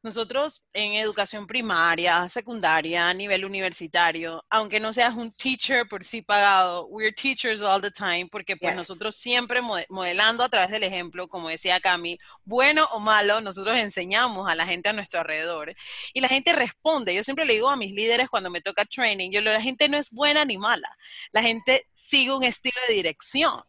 nosotros 0.00 0.64
en 0.72 0.94
educación 0.94 1.46
primaria, 1.46 2.28
secundaria, 2.28 3.08
a 3.08 3.14
nivel 3.14 3.44
universitario, 3.44 4.44
aunque 4.48 4.80
no 4.80 4.92
seas 4.92 5.14
un 5.14 5.32
teacher 5.32 5.86
por 5.88 6.04
sí 6.04 6.22
pagado, 6.22 6.86
we're 6.86 7.12
teachers 7.12 7.60
all 7.60 7.80
the 7.80 7.90
time, 7.90 8.28
porque 8.30 8.56
pues 8.56 8.74
nosotros 8.74 9.14
siempre 9.14 9.60
modelando 9.88 10.42
a 10.44 10.48
través 10.48 10.70
del 10.70 10.82
ejemplo, 10.84 11.28
como 11.28 11.48
decía 11.48 11.80
Cami, 11.80 12.18
bueno 12.44 12.84
o 12.92 13.00
malo, 13.00 13.40
nosotros 13.40 13.78
enseñamos 13.78 14.48
a 14.48 14.54
la 14.54 14.66
gente 14.66 14.88
a 14.88 14.92
nuestro 14.92 15.20
alrededor 15.20 15.74
y 16.12 16.20
la 16.20 16.28
gente 16.28 16.52
responde. 16.52 17.14
Yo 17.14 17.22
siempre 17.24 17.44
le 17.44 17.54
digo 17.54 17.70
a 17.70 17.76
mis 17.76 17.92
líderes 17.92 18.28
cuando 18.28 18.50
me 18.50 18.60
toca 18.60 18.84
training, 18.84 19.30
yo 19.30 19.40
la 19.40 19.60
gente 19.60 19.88
no 19.88 19.98
es 19.98 20.10
buena 20.10 20.44
ni 20.44 20.58
mala, 20.58 20.96
la 21.32 21.42
gente 21.42 21.86
sigue 21.94 22.32
un 22.32 22.42
estilo 22.44 22.80
de 22.88 22.94
dirección. 22.94 23.62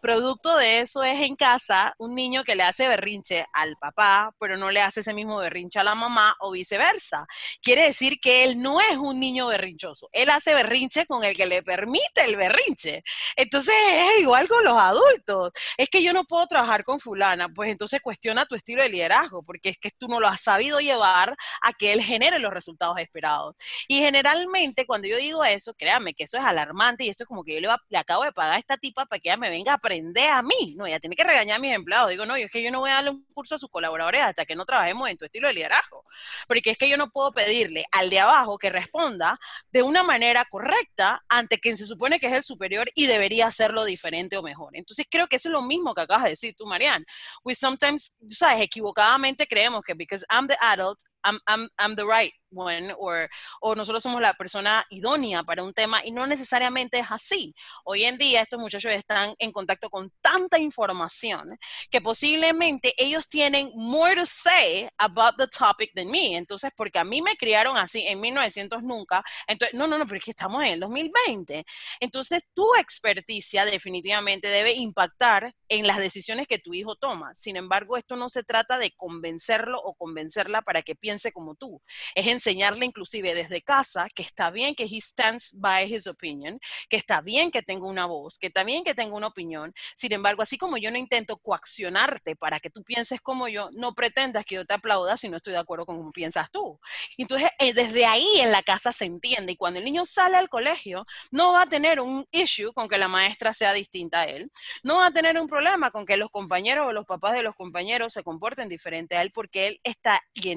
Producto 0.00 0.56
de 0.56 0.80
eso 0.80 1.02
es 1.02 1.20
en 1.20 1.36
casa 1.36 1.94
un 1.98 2.14
niño 2.14 2.44
que 2.44 2.54
le 2.54 2.62
hace 2.62 2.88
berrinche 2.88 3.46
al 3.52 3.76
papá, 3.76 4.32
pero 4.38 4.56
no 4.56 4.70
le 4.70 4.80
hace 4.80 5.00
ese 5.00 5.14
mismo 5.14 5.38
berrinche 5.38 5.78
a 5.78 5.84
la 5.84 5.94
mamá 5.94 6.34
o 6.40 6.50
viceversa. 6.52 7.26
Quiere 7.62 7.84
decir 7.84 8.18
que 8.20 8.44
él 8.44 8.60
no 8.60 8.80
es 8.80 8.96
un 8.96 9.20
niño 9.20 9.48
berrinchoso, 9.48 10.08
él 10.12 10.30
hace 10.30 10.54
berrinche 10.54 11.06
con 11.06 11.24
el 11.24 11.36
que 11.36 11.46
le 11.46 11.62
permite 11.62 12.24
el 12.24 12.36
berrinche. 12.36 13.02
Entonces 13.36 13.74
es 13.90 14.20
igual 14.20 14.48
con 14.48 14.64
los 14.64 14.78
adultos. 14.78 15.52
Es 15.76 15.88
que 15.88 16.02
yo 16.02 16.12
no 16.12 16.24
puedo 16.24 16.46
trabajar 16.46 16.84
con 16.84 17.00
fulana, 17.00 17.48
pues 17.48 17.70
entonces 17.70 18.00
cuestiona 18.00 18.46
tu 18.46 18.54
estilo 18.54 18.82
de 18.82 18.88
liderazgo, 18.88 19.42
porque 19.42 19.70
es 19.70 19.78
que 19.78 19.90
tú 19.90 20.08
no 20.08 20.20
lo 20.20 20.28
has 20.28 20.40
sabido 20.40 20.80
llevar 20.80 21.36
a 21.62 21.72
que 21.72 21.92
él 21.92 22.02
genere 22.02 22.38
los 22.38 22.52
resultados 22.52 22.98
esperados. 22.98 23.54
Y 23.88 24.00
generalmente 24.00 24.86
cuando 24.86 25.08
yo 25.08 25.16
digo 25.16 25.44
eso, 25.44 25.74
créame 25.74 26.14
que 26.14 26.24
eso 26.24 26.36
es 26.38 26.44
alarmante 26.44 27.04
y 27.04 27.08
esto 27.08 27.24
es 27.24 27.28
como 27.28 27.44
que 27.44 27.54
yo 27.54 27.60
le, 27.60 27.68
le 27.88 27.98
acabo 27.98 28.24
de 28.24 28.32
pagar 28.32 28.54
a 28.54 28.58
esta 28.58 28.76
tipa 28.76 29.06
para 29.06 29.20
que 29.20 29.28
ella 29.28 29.36
me 29.36 29.50
venga 29.50 29.65
aprender 29.70 30.30
a 30.30 30.42
mí. 30.42 30.74
No, 30.76 30.86
ella 30.86 31.00
tiene 31.00 31.16
que 31.16 31.24
regañar 31.24 31.56
a 31.56 31.60
mis 31.60 31.74
empleados. 31.74 32.10
Digo, 32.10 32.26
no, 32.26 32.36
yo 32.36 32.46
es 32.46 32.50
que 32.50 32.62
yo 32.62 32.70
no 32.70 32.80
voy 32.80 32.90
a 32.90 32.94
darle 32.94 33.10
un 33.10 33.24
curso 33.34 33.54
a 33.54 33.58
sus 33.58 33.70
colaboradores 33.70 34.22
hasta 34.22 34.44
que 34.44 34.54
no 34.54 34.64
trabajemos 34.64 35.08
en 35.10 35.16
tu 35.16 35.24
estilo 35.24 35.48
de 35.48 35.54
liderazgo. 35.54 36.04
Porque 36.46 36.70
es 36.70 36.78
que 36.78 36.88
yo 36.88 36.96
no 36.96 37.10
puedo 37.10 37.32
pedirle 37.32 37.84
al 37.92 38.10
de 38.10 38.20
abajo 38.20 38.58
que 38.58 38.70
responda 38.70 39.38
de 39.70 39.82
una 39.82 40.02
manera 40.02 40.44
correcta 40.48 41.22
ante 41.28 41.58
quien 41.58 41.76
se 41.76 41.86
supone 41.86 42.18
que 42.20 42.26
es 42.26 42.32
el 42.32 42.44
superior 42.44 42.90
y 42.94 43.06
debería 43.06 43.46
hacerlo 43.46 43.84
diferente 43.84 44.36
o 44.36 44.42
mejor. 44.42 44.76
Entonces 44.76 45.06
creo 45.10 45.26
que 45.26 45.36
eso 45.36 45.48
es 45.48 45.52
lo 45.52 45.62
mismo 45.62 45.94
que 45.94 46.02
acabas 46.02 46.24
de 46.24 46.30
decir 46.30 46.54
tú, 46.56 46.66
Marianne. 46.66 47.04
We 47.44 47.54
sometimes, 47.54 48.16
tú 48.20 48.34
sabes, 48.34 48.62
equivocadamente 48.62 49.46
creemos 49.46 49.82
que 49.82 49.94
because 49.94 50.24
I'm 50.30 50.46
the 50.46 50.56
adult, 50.60 50.98
I'm, 51.26 51.38
I'm, 51.46 51.68
I'm 51.78 51.96
the 51.96 52.06
right 52.06 52.32
one, 52.50 52.92
or, 52.98 53.28
o 53.60 53.74
nosotros 53.74 54.02
somos 54.02 54.20
la 54.20 54.34
persona 54.34 54.84
idónea 54.90 55.42
para 55.42 55.62
un 55.62 55.72
tema 55.72 56.04
y 56.04 56.10
no 56.10 56.26
necesariamente 56.26 56.98
es 56.98 57.06
así. 57.10 57.54
Hoy 57.84 58.04
en 58.04 58.16
día 58.16 58.42
estos 58.42 58.60
muchachos 58.60 58.92
están 58.92 59.34
en 59.38 59.52
contacto 59.52 59.90
con 59.90 60.10
tanta 60.20 60.58
información 60.58 61.58
que 61.90 62.00
posiblemente 62.00 62.94
ellos 62.96 63.28
tienen 63.28 63.70
more 63.74 64.14
to 64.14 64.24
say 64.24 64.88
about 64.98 65.36
the 65.36 65.46
topic 65.48 65.92
than 65.94 66.10
me. 66.10 66.36
Entonces, 66.36 66.72
porque 66.76 66.98
a 66.98 67.04
mí 67.04 67.20
me 67.20 67.36
criaron 67.36 67.76
así 67.76 68.04
en 68.06 68.20
1900 68.20 68.82
nunca, 68.82 69.22
entonces, 69.46 69.76
no, 69.76 69.86
no, 69.86 69.98
no, 69.98 70.06
pero 70.06 70.18
es 70.18 70.24
que 70.24 70.30
estamos 70.30 70.62
en 70.62 70.68
el 70.68 70.80
2020. 70.80 71.64
Entonces, 72.00 72.42
tu 72.54 72.74
experticia 72.76 73.64
definitivamente 73.64 74.48
debe 74.48 74.72
impactar 74.72 75.52
en 75.68 75.86
las 75.86 75.98
decisiones 75.98 76.46
que 76.46 76.58
tu 76.58 76.74
hijo 76.74 76.96
toma. 76.96 77.34
Sin 77.34 77.56
embargo, 77.56 77.96
esto 77.96 78.16
no 78.16 78.28
se 78.28 78.44
trata 78.44 78.78
de 78.78 78.92
convencerlo 78.92 79.80
o 79.82 79.94
convencerla 79.94 80.62
para 80.62 80.82
que 80.82 80.94
piense 80.94 81.15
como 81.32 81.54
tú. 81.54 81.82
Es 82.14 82.26
enseñarle 82.26 82.86
inclusive 82.86 83.34
desde 83.34 83.62
casa 83.62 84.08
que 84.14 84.22
está 84.22 84.50
bien 84.50 84.74
que 84.74 84.84
he 84.84 85.00
stands 85.00 85.52
by 85.54 85.92
his 85.92 86.06
opinion, 86.06 86.60
que 86.88 86.96
está 86.96 87.20
bien 87.20 87.50
que 87.50 87.62
tenga 87.62 87.86
una 87.86 88.06
voz, 88.06 88.38
que 88.38 88.48
está 88.48 88.64
bien 88.64 88.84
que 88.84 88.94
tenga 88.94 89.14
una 89.14 89.28
opinión. 89.28 89.74
Sin 89.96 90.12
embargo, 90.12 90.42
así 90.42 90.58
como 90.58 90.76
yo 90.76 90.90
no 90.90 90.98
intento 90.98 91.36
coaccionarte 91.38 92.36
para 92.36 92.60
que 92.60 92.70
tú 92.70 92.82
pienses 92.82 93.20
como 93.20 93.48
yo, 93.48 93.70
no 93.72 93.94
pretendas 93.94 94.44
que 94.44 94.56
yo 94.56 94.64
te 94.64 94.74
aplauda 94.74 95.16
si 95.16 95.28
no 95.28 95.38
estoy 95.38 95.52
de 95.52 95.58
acuerdo 95.58 95.86
con 95.86 95.96
cómo 95.96 96.12
piensas 96.12 96.50
tú. 96.50 96.78
Entonces, 97.16 97.50
eh, 97.58 97.72
desde 97.72 98.06
ahí 98.06 98.40
en 98.40 98.52
la 98.52 98.62
casa 98.62 98.92
se 98.92 99.04
entiende 99.04 99.52
y 99.52 99.56
cuando 99.56 99.78
el 99.78 99.84
niño 99.84 100.04
sale 100.04 100.36
al 100.36 100.48
colegio, 100.48 101.06
no 101.30 101.52
va 101.52 101.62
a 101.62 101.66
tener 101.66 102.00
un 102.00 102.26
issue 102.30 102.72
con 102.72 102.88
que 102.88 102.98
la 102.98 103.08
maestra 103.08 103.52
sea 103.52 103.72
distinta 103.72 104.20
a 104.20 104.26
él, 104.26 104.50
no 104.82 104.96
va 104.96 105.06
a 105.06 105.10
tener 105.10 105.38
un 105.38 105.48
problema 105.48 105.90
con 105.90 106.06
que 106.06 106.16
los 106.16 106.30
compañeros 106.30 106.86
o 106.86 106.92
los 106.92 107.06
papás 107.06 107.34
de 107.34 107.42
los 107.42 107.54
compañeros 107.54 108.12
se 108.12 108.22
comporten 108.22 108.68
diferente 108.68 109.16
a 109.16 109.22
él 109.22 109.30
porque 109.32 109.68
él 109.68 109.80
está 109.82 110.22
y 110.34 110.50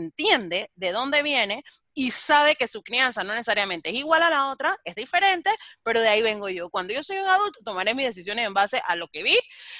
de 0.49 0.91
dónde 0.91 1.23
viene 1.23 1.63
y 1.99 2.11
sabe 2.11 2.55
que 2.55 2.67
su 2.67 2.81
crianza 2.81 3.25
no 3.25 3.33
necesariamente 3.33 3.89
es 3.89 3.95
igual 3.95 4.23
a 4.23 4.29
la 4.29 4.51
otra, 4.51 4.77
es 4.85 4.95
diferente, 4.95 5.49
pero 5.83 5.99
de 5.99 6.07
ahí 6.07 6.21
vengo 6.21 6.47
yo. 6.47 6.69
Cuando 6.69 6.93
yo 6.93 7.03
soy 7.03 7.17
un 7.17 7.27
adulto, 7.27 7.59
tomaré 7.65 7.93
mis 7.93 8.05
decisiones 8.05 8.47
en 8.47 8.53
base 8.53 8.81
a 8.87 8.95
lo 8.95 9.09
que 9.09 9.21
vi, 9.21 9.37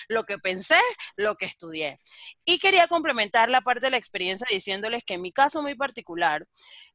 lo 0.10 0.25
que 0.25 0.38
pensé, 0.38 0.79
lo 1.15 1.36
que 1.36 1.45
estudié. 1.45 1.97
Y 2.43 2.60
quería 2.60 2.89
complementar 2.89 3.49
la 3.49 3.62
parte 3.62 3.86
de 3.86 3.91
la 3.91 3.97
experiencia 3.97 4.45
diciéndoles 4.49 5.03
que 5.05 5.13
en 5.13 5.21
mi 5.21 5.32
caso 5.32 5.62
muy 5.62 5.75
particular, 5.75 6.45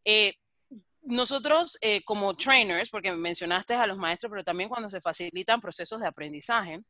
eh, 0.04 0.34
nosotros 1.00 1.78
eh, 1.80 2.02
como 2.04 2.34
trainers, 2.34 2.90
porque 2.90 3.10
mencionaste 3.12 3.74
a 3.74 3.86
los 3.86 3.96
maestros, 3.96 4.30
pero 4.30 4.44
también 4.44 4.68
cuando 4.68 4.90
se 4.90 5.00
facilitan 5.00 5.58
procesos 5.58 6.00
de 6.00 6.06
aprendizaje, 6.06 6.80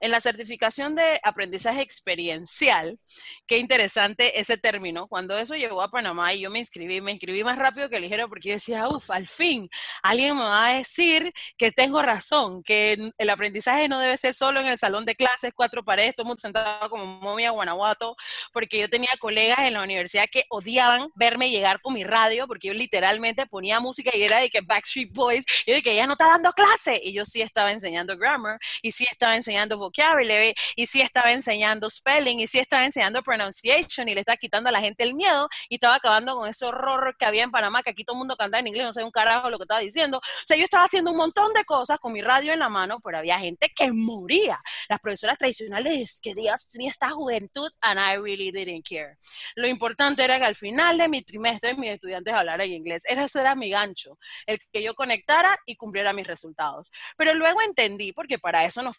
En 0.00 0.10
la 0.10 0.20
certificación 0.20 0.94
de 0.94 1.20
aprendizaje 1.22 1.82
experiencial, 1.82 2.98
qué 3.46 3.58
interesante 3.58 4.40
ese 4.40 4.56
término, 4.56 5.06
cuando 5.08 5.36
eso 5.38 5.54
llegó 5.54 5.82
a 5.82 5.90
Panamá 5.90 6.32
y 6.34 6.40
yo 6.40 6.50
me 6.50 6.58
inscribí, 6.58 7.00
me 7.00 7.12
inscribí 7.12 7.44
más 7.44 7.58
rápido 7.58 7.88
que 7.88 8.00
ligero 8.00 8.28
porque 8.28 8.48
yo 8.48 8.54
decía, 8.54 8.88
uff, 8.88 9.10
al 9.10 9.26
fin, 9.26 9.68
alguien 10.02 10.36
me 10.36 10.42
va 10.42 10.68
a 10.68 10.72
decir 10.74 11.32
que 11.56 11.70
tengo 11.70 12.02
razón, 12.02 12.62
que 12.62 13.10
el 13.16 13.30
aprendizaje 13.30 13.88
no 13.88 13.98
debe 14.00 14.16
ser 14.16 14.34
solo 14.34 14.60
en 14.60 14.66
el 14.66 14.78
salón 14.78 15.04
de 15.04 15.14
clases, 15.14 15.52
cuatro 15.54 15.84
paredes, 15.84 16.14
todo 16.14 16.26
mundo 16.26 16.40
sentado 16.40 16.88
como 16.90 17.06
momia 17.06 17.50
guanajuato, 17.50 18.16
porque 18.52 18.78
yo 18.78 18.88
tenía 18.88 19.10
colegas 19.18 19.60
en 19.60 19.74
la 19.74 19.82
universidad 19.82 20.26
que 20.30 20.44
odiaban 20.48 21.10
verme 21.14 21.50
llegar 21.50 21.80
con 21.80 21.94
mi 21.94 22.04
radio, 22.04 22.46
porque 22.46 22.68
yo 22.68 22.74
literalmente 22.74 23.46
ponía 23.46 23.80
música 23.80 24.10
y 24.14 24.22
era 24.22 24.38
de 24.38 24.50
que 24.50 24.60
Backstreet 24.60 25.12
Boys, 25.12 25.44
y 25.66 25.72
de 25.72 25.82
que 25.82 25.92
ella 25.92 26.06
no 26.06 26.12
está 26.12 26.26
dando 26.28 26.52
clase, 26.52 27.00
y 27.02 27.12
yo 27.12 27.24
sí 27.24 27.42
estaba 27.42 27.72
enseñando 27.72 28.16
grammar, 28.16 28.58
y 28.82 28.92
sí 28.92 29.06
estaba 29.10 29.36
enseñando 29.36 29.59
vocabulary, 29.68 30.54
y 30.76 30.86
sí 30.86 31.00
estaba 31.00 31.32
enseñando 31.32 31.88
spelling, 31.90 32.40
y 32.40 32.46
sí 32.46 32.58
estaba 32.58 32.84
enseñando 32.84 33.22
pronunciation, 33.22 34.08
y 34.08 34.14
le 34.14 34.20
estaba 34.20 34.36
quitando 34.36 34.68
a 34.68 34.72
la 34.72 34.80
gente 34.80 35.04
el 35.04 35.14
miedo, 35.14 35.48
y 35.68 35.74
estaba 35.76 35.96
acabando 35.96 36.34
con 36.36 36.48
ese 36.48 36.64
horror 36.64 37.16
que 37.18 37.26
había 37.26 37.44
en 37.44 37.50
Panamá, 37.50 37.82
que 37.82 37.90
aquí 37.90 38.04
todo 38.04 38.14
el 38.14 38.18
mundo 38.18 38.36
cantaba 38.36 38.60
en 38.60 38.68
inglés, 38.68 38.84
no 38.84 38.92
sé 38.92 39.04
un 39.04 39.10
carajo 39.10 39.50
lo 39.50 39.58
que 39.58 39.64
estaba 39.64 39.80
diciendo. 39.80 40.18
O 40.18 40.46
sea, 40.46 40.56
yo 40.56 40.64
estaba 40.64 40.84
haciendo 40.84 41.10
un 41.10 41.16
montón 41.16 41.52
de 41.52 41.64
cosas 41.64 41.98
con 41.98 42.12
mi 42.12 42.20
radio 42.22 42.52
en 42.52 42.58
la 42.58 42.68
mano, 42.68 43.00
pero 43.00 43.18
había 43.18 43.38
gente 43.38 43.70
que 43.74 43.92
moría. 43.92 44.60
Las 44.88 45.00
profesoras 45.00 45.38
tradicionales 45.38 46.20
que 46.22 46.34
Dios 46.34 46.68
tenía 46.68 46.90
esta 46.90 47.10
juventud, 47.10 47.70
and 47.80 48.00
I 48.00 48.16
really 48.16 48.50
didn't 48.50 48.86
care. 48.88 49.18
Lo 49.54 49.66
importante 49.68 50.24
era 50.24 50.38
que 50.38 50.44
al 50.44 50.56
final 50.56 50.98
de 50.98 51.08
mi 51.08 51.22
trimestre 51.22 51.74
mis 51.74 51.90
estudiantes 51.90 52.32
hablaran 52.34 52.70
inglés. 52.70 53.02
Ese 53.06 53.40
era 53.40 53.54
mi 53.54 53.70
gancho, 53.70 54.18
el 54.46 54.58
que 54.72 54.82
yo 54.82 54.94
conectara 54.94 55.56
y 55.66 55.76
cumpliera 55.76 56.12
mis 56.12 56.26
resultados. 56.26 56.90
Pero 57.16 57.34
luego 57.34 57.60
entendí, 57.62 58.12
porque 58.12 58.38
para 58.38 58.64
eso 58.64 58.82
nos 58.82 58.96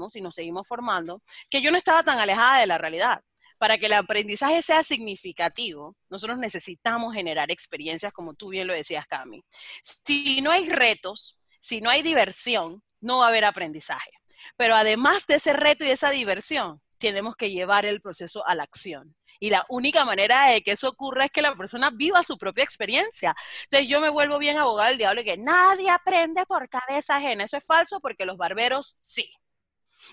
preparamos 0.00 0.16
y 0.16 0.20
nos 0.20 0.34
seguimos 0.34 0.66
formando, 0.66 1.22
que 1.48 1.60
yo 1.60 1.70
no 1.70 1.78
estaba 1.78 2.02
tan 2.02 2.18
alejada 2.18 2.60
de 2.60 2.66
la 2.66 2.78
realidad 2.78 3.20
para 3.58 3.76
que 3.76 3.86
el 3.86 3.92
aprendizaje 3.92 4.62
sea 4.62 4.82
significativo, 4.82 5.94
nosotros 6.08 6.38
necesitamos 6.38 7.14
generar 7.14 7.50
experiencias, 7.50 8.10
como 8.10 8.32
tú 8.32 8.48
bien 8.48 8.66
lo 8.66 8.72
decías, 8.72 9.06
Cami. 9.06 9.44
Si 9.82 10.40
no 10.40 10.50
hay 10.50 10.70
retos, 10.70 11.42
si 11.58 11.82
no 11.82 11.90
hay 11.90 12.00
diversión, 12.02 12.82
no 13.02 13.18
va 13.18 13.26
a 13.26 13.28
haber 13.28 13.44
aprendizaje. 13.44 14.12
Pero 14.56 14.74
además 14.74 15.26
de 15.26 15.34
ese 15.34 15.52
reto 15.52 15.84
y 15.84 15.90
esa 15.90 16.10
diversión, 16.10 16.80
tenemos 16.98 17.36
que 17.36 17.50
llevar 17.50 17.84
el 17.84 18.00
proceso 18.00 18.46
a 18.46 18.54
la 18.54 18.62
acción. 18.62 19.14
Y 19.40 19.50
la 19.50 19.66
única 19.68 20.06
manera 20.06 20.50
de 20.50 20.62
que 20.62 20.72
eso 20.72 20.88
ocurra 20.88 21.26
es 21.26 21.30
que 21.30 21.42
la 21.42 21.54
persona 21.54 21.90
viva 21.90 22.22
su 22.22 22.38
propia 22.38 22.64
experiencia. 22.64 23.34
Entonces 23.64 23.88
yo 23.88 24.00
me 24.00 24.10
vuelvo 24.10 24.38
bien 24.38 24.58
abogado 24.58 24.88
del 24.88 24.98
diablo 24.98 25.20
y 25.22 25.24
que 25.24 25.36
nadie 25.36 25.90
aprende 25.90 26.46
por 26.46 26.68
cabeza 26.68 27.16
ajena. 27.16 27.44
Eso 27.44 27.56
es 27.56 27.64
falso 27.64 28.00
porque 28.00 28.26
los 28.26 28.36
barberos 28.36 28.96
sí. 29.00 29.30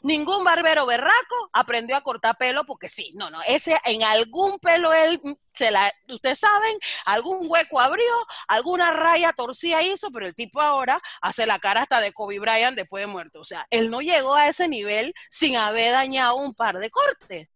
Ningún 0.04 0.44
barbero 0.44 0.86
berraco 0.86 1.50
aprendió 1.54 1.96
a 1.96 2.02
cortar 2.02 2.38
pelo 2.38 2.66
porque 2.66 2.90
sí, 2.90 3.12
no, 3.16 3.30
no, 3.30 3.42
ese 3.48 3.78
en 3.86 4.04
algún 4.04 4.60
pelo 4.60 4.94
él 4.94 5.20
se 5.54 5.72
la, 5.72 5.92
ustedes 6.10 6.40
saben, 6.40 6.78
algún 7.06 7.48
hueco 7.50 7.80
abrió, 7.80 8.06
alguna 8.48 8.92
raya 8.92 9.34
torcida 9.34 9.82
hizo, 9.82 10.12
pero 10.12 10.28
el 10.28 10.36
tipo 10.36 10.62
ahora 10.62 11.02
hace 11.22 11.46
la 11.46 11.60
cara 11.60 11.82
hasta 11.82 12.00
de 12.00 12.14
Kobe 12.14 12.40
Bryant 12.40 12.78
después 12.78 13.02
de 13.02 13.08
muerto. 13.08 13.40
O 13.42 13.44
sea, 13.44 13.66
él 13.72 13.90
no 13.90 14.02
llegó 14.02 14.36
a 14.36 14.48
ese 14.48 14.68
nivel 14.68 15.14
sin 15.30 15.58
haber 15.58 15.94
dañado 15.94 16.36
un 16.36 16.54
par 16.54 16.78
de 16.78 16.90
cortes. 16.92 17.48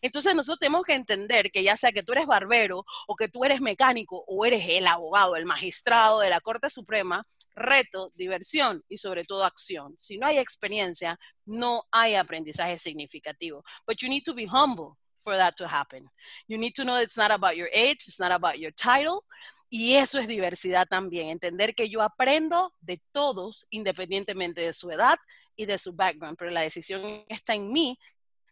Entonces 0.00 0.34
nosotros 0.34 0.58
tenemos 0.60 0.84
que 0.84 0.94
entender 0.94 1.50
que 1.50 1.62
ya 1.62 1.76
sea 1.76 1.92
que 1.92 2.02
tú 2.02 2.12
eres 2.12 2.26
barbero 2.26 2.84
o 3.06 3.16
que 3.16 3.28
tú 3.28 3.44
eres 3.44 3.60
mecánico 3.60 4.24
o 4.26 4.44
eres 4.46 4.64
el 4.68 4.86
abogado, 4.86 5.36
el 5.36 5.46
magistrado 5.46 6.20
de 6.20 6.30
la 6.30 6.40
Corte 6.40 6.70
Suprema, 6.70 7.26
reto, 7.58 8.12
diversión 8.14 8.82
y 8.88 8.98
sobre 8.98 9.24
todo 9.24 9.44
acción. 9.44 9.94
Si 9.96 10.18
no 10.18 10.26
hay 10.26 10.38
experiencia, 10.38 11.18
no 11.44 11.82
hay 11.90 12.14
aprendizaje 12.14 12.78
significativo. 12.78 13.64
But 13.86 13.98
you 13.98 14.08
need 14.08 14.24
to 14.24 14.34
be 14.34 14.46
humble 14.46 14.96
for 15.18 15.36
that 15.36 15.54
to 15.56 15.66
happen. 15.66 16.08
You 16.46 16.58
need 16.58 16.74
to 16.74 16.84
know 16.84 16.98
it's 16.98 17.16
not 17.16 17.30
about 17.30 17.56
your 17.56 17.68
age, 17.74 18.06
it's 18.06 18.20
not 18.20 18.32
about 18.32 18.56
your 18.56 18.72
title. 18.72 19.24
Y 19.70 19.96
eso 19.96 20.18
es 20.18 20.26
diversidad 20.26 20.86
también, 20.88 21.28
entender 21.28 21.74
que 21.74 21.90
yo 21.90 22.00
aprendo 22.00 22.74
de 22.80 23.02
todos 23.12 23.66
independientemente 23.70 24.62
de 24.62 24.72
su 24.72 24.90
edad 24.90 25.18
y 25.56 25.66
de 25.66 25.76
su 25.76 25.92
background, 25.92 26.38
pero 26.38 26.50
la 26.50 26.62
decisión 26.62 27.24
está 27.28 27.54
en 27.54 27.70
mí 27.70 27.98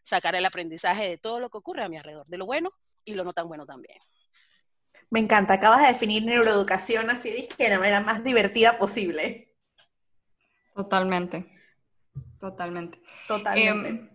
sacar 0.03 0.35
el 0.35 0.45
aprendizaje 0.45 1.09
de 1.09 1.19
todo 1.19 1.40
lo 1.40 1.49
que 1.49 1.59
ocurre 1.59 1.83
a 1.83 1.88
mi 1.88 1.97
alrededor, 1.97 2.27
de 2.27 2.37
lo 2.37 2.45
bueno 2.45 2.71
y 3.05 3.14
lo 3.14 3.25
no 3.25 3.33
tan 3.33 3.49
bueno 3.49 3.64
también. 3.64 3.99
Me 5.11 5.21
encanta, 5.21 5.55
acabas 5.55 5.83
de 5.83 5.88
definir 5.88 6.25
neuroeducación 6.25 7.11
así 7.11 7.49
de 7.59 7.69
la 7.69 7.79
manera 7.79 8.01
más 8.01 8.25
divertida 8.25 8.77
posible. 8.77 9.55
Totalmente, 10.75 11.47
totalmente. 12.40 13.01
Totalmente. 13.29 13.88
Em, 13.88 14.11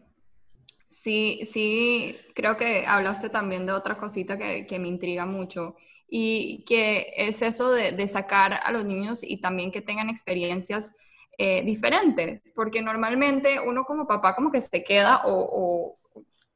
sí, 0.89 1.41
sí, 1.51 2.17
creo 2.35 2.57
que 2.57 2.85
hablaste 2.85 3.29
también 3.29 3.65
de 3.65 3.71
otra 3.71 3.97
cosita 3.97 4.37
que, 4.37 4.79
me 4.79 4.87
intriga 4.87 5.25
mucho 5.25 5.75
y 6.07 6.65
que 6.65 7.13
es 7.15 7.41
eso 7.41 7.71
de, 7.71 8.07
sacar 8.07 8.59
a 8.61 8.71
los 8.71 8.83
niños 8.83 9.23
y 9.23 9.39
también 9.39 9.71
que 9.71 9.81
tengan 9.81 10.09
experiencias 10.09 10.93
eh, 11.37 11.63
diferentes, 11.63 12.51
porque 12.53 12.81
normalmente 12.81 13.59
uno 13.65 13.85
como 13.85 14.07
papá 14.07 14.35
como 14.35 14.51
que 14.51 14.59
se 14.59 14.83
queda 14.83 15.21
o 15.23 16.00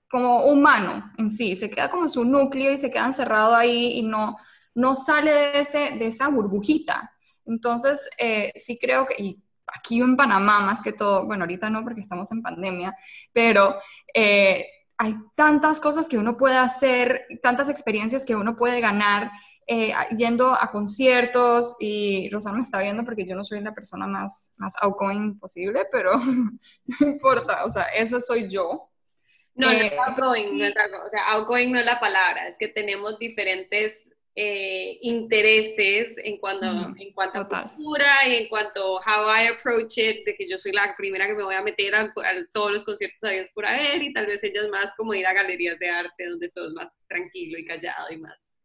como 0.10 0.46
humano 0.46 1.12
en 1.18 1.30
sí, 1.30 1.56
se 1.56 1.70
queda 1.70 1.90
como 1.90 2.04
en 2.04 2.10
su 2.10 2.24
núcleo 2.24 2.72
y 2.72 2.78
se 2.78 2.92
queda 2.92 3.06
encerrado 3.06 3.56
ahí 3.56 4.00
y 4.00 4.04
no, 4.04 4.38
no 4.74 4.96
sale 4.96 5.32
de, 5.32 5.60
ese, 5.60 5.80
de 5.98 6.08
esa 6.08 6.30
burbujita. 6.30 7.12
Entonces, 7.46 8.10
eh, 8.18 8.52
sí 8.56 8.78
creo 8.80 9.06
que, 9.06 9.22
y 9.22 9.44
aquí 9.68 10.02
en 10.02 10.16
Panamá 10.16 10.62
más 10.62 10.82
que 10.82 10.94
todo, 10.94 11.26
bueno, 11.26 11.44
ahorita 11.44 11.70
no 11.70 11.84
porque 11.84 12.02
estamos 12.02 12.32
en 12.32 12.42
pandemia, 12.42 12.96
pero 13.34 13.76
eh, 14.14 14.66
hay 14.98 15.16
tantas 15.36 15.82
cosas 15.82 16.08
que 16.08 16.18
uno 16.18 16.38
puede 16.38 16.58
hacer, 16.58 17.26
tantas 17.42 17.70
experiencias 17.70 18.26
que 18.26 18.36
uno 18.36 18.56
puede 18.56 18.80
ganar 18.82 19.32
eh, 19.68 19.94
yendo 20.16 20.54
a 20.54 20.72
conciertos 20.72 21.76
y 21.80 22.30
Rosana 22.30 22.58
me 22.58 22.62
está 22.62 22.80
viendo 22.80 23.04
porque 23.04 23.26
yo 23.26 23.36
no 23.36 23.44
soy 23.44 23.62
la 23.62 23.74
persona 23.74 24.06
más, 24.08 24.54
más 24.58 24.76
outgoing 24.82 25.40
posible, 25.40 25.88
pero 25.92 26.18
no 26.20 27.08
importa, 27.08 27.66
o 27.66 27.70
sea, 27.70 27.84
esa 27.84 28.20
soy 28.20 28.48
yo. 28.50 28.90
No, 29.56 29.68
no 29.68 29.74
es 29.74 29.92
eh, 29.92 29.98
outgoing, 30.06 30.58
no 30.58 30.66
es 30.66 30.76
o 31.06 31.10
sea, 31.10 31.32
outgoing 31.32 31.72
no 31.72 31.80
es 31.80 31.86
la 31.86 32.00
palabra, 32.00 32.48
es 32.50 32.58
que 32.58 32.68
tenemos 32.68 33.18
diferentes 33.18 33.94
eh, 34.38 35.00
intereses 35.02 36.14
en 36.18 36.38
cuanto, 36.38 36.66
en 36.66 37.14
cuanto 37.14 37.40
a 37.40 37.48
cultura 37.48 38.28
y 38.28 38.36
en 38.36 38.50
cuanto 38.50 39.00
a 39.02 39.24
how 39.24 39.30
I 39.30 39.48
approach 39.48 39.98
it, 39.98 40.26
de 40.26 40.36
que 40.36 40.50
yo 40.50 40.58
soy 40.58 40.74
la 40.74 40.94
primera 40.98 41.26
que 41.26 41.36
me 41.36 41.44
voy 41.44 41.56
a 41.56 41.62
meter 41.62 41.96
a, 41.96 42.14
todos 42.52 42.72
los 42.74 42.84
conciertos 42.84 43.24
a 43.24 43.30
Dios 43.30 43.50
por 43.54 43.64
ver 43.64 44.04
y 44.04 44.12
tal 44.12 44.26
vez 44.26 44.44
ella 44.44 44.62
es 44.64 44.70
más 44.70 44.94
como 44.96 45.14
ir 45.14 45.26
a 45.26 45.32
galerías 45.32 45.80
de 45.80 45.90
arte 45.90 46.28
donde 46.28 46.50
todo 46.50 46.68
es 46.68 46.74
más 46.74 46.92
tranquilo 47.08 47.58
y 47.58 47.66
callado 47.66 48.08
y 48.12 48.18
más 48.18 48.58